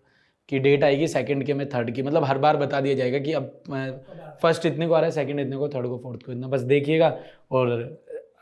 की 0.48 0.58
डेट 0.58 0.84
आएगी 0.84 1.06
सेकंड 1.08 1.44
के 1.44 1.54
में 1.54 1.68
थर्ड 1.68 1.90
की। 1.90 2.02
मतलब 2.02 2.24
हर 2.24 2.38
बार 2.38 2.56
बता 2.56 2.80
दिया 2.80 2.94
जाएगा 2.94 3.18
कि 3.18 3.32
अब 3.32 3.50
फ़र्स्ट 4.42 4.66
इतने 4.66 4.86
को 4.88 4.94
आ 4.94 4.98
रहा 4.98 5.06
है 5.06 5.12
सेकंड 5.12 5.40
इतने 5.40 5.56
को 5.56 5.68
थर्ड 5.68 5.86
को 5.86 5.98
फोर्थ 5.98 6.22
को 6.22 6.32
इतना। 6.32 6.48
बस 6.48 6.60
देखिएगा 6.60 7.16
और 7.50 7.70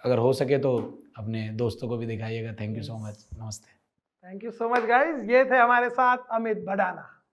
अगर 0.05 0.19
हो 0.19 0.33
सके 0.33 0.59
तो 0.59 0.77
अपने 1.19 1.49
दोस्तों 1.55 1.89
को 1.89 1.97
भी 1.97 2.07
दिखाइएगा। 2.07 2.53
थैंक 2.61 2.77
यू 2.77 2.83
सो 2.83 2.99
मच 2.99 3.27
नमस्ते। 3.43 3.74
Thank 4.25 4.45
you 4.45 4.51
so 4.51 4.69
much 4.69 4.85
guys 4.85 5.31
ये 5.31 5.45
थे 5.45 5.57
हमारे 5.57 5.89
साथ 5.91 6.19
अमित 6.33 6.65
भडाना। 6.67 7.03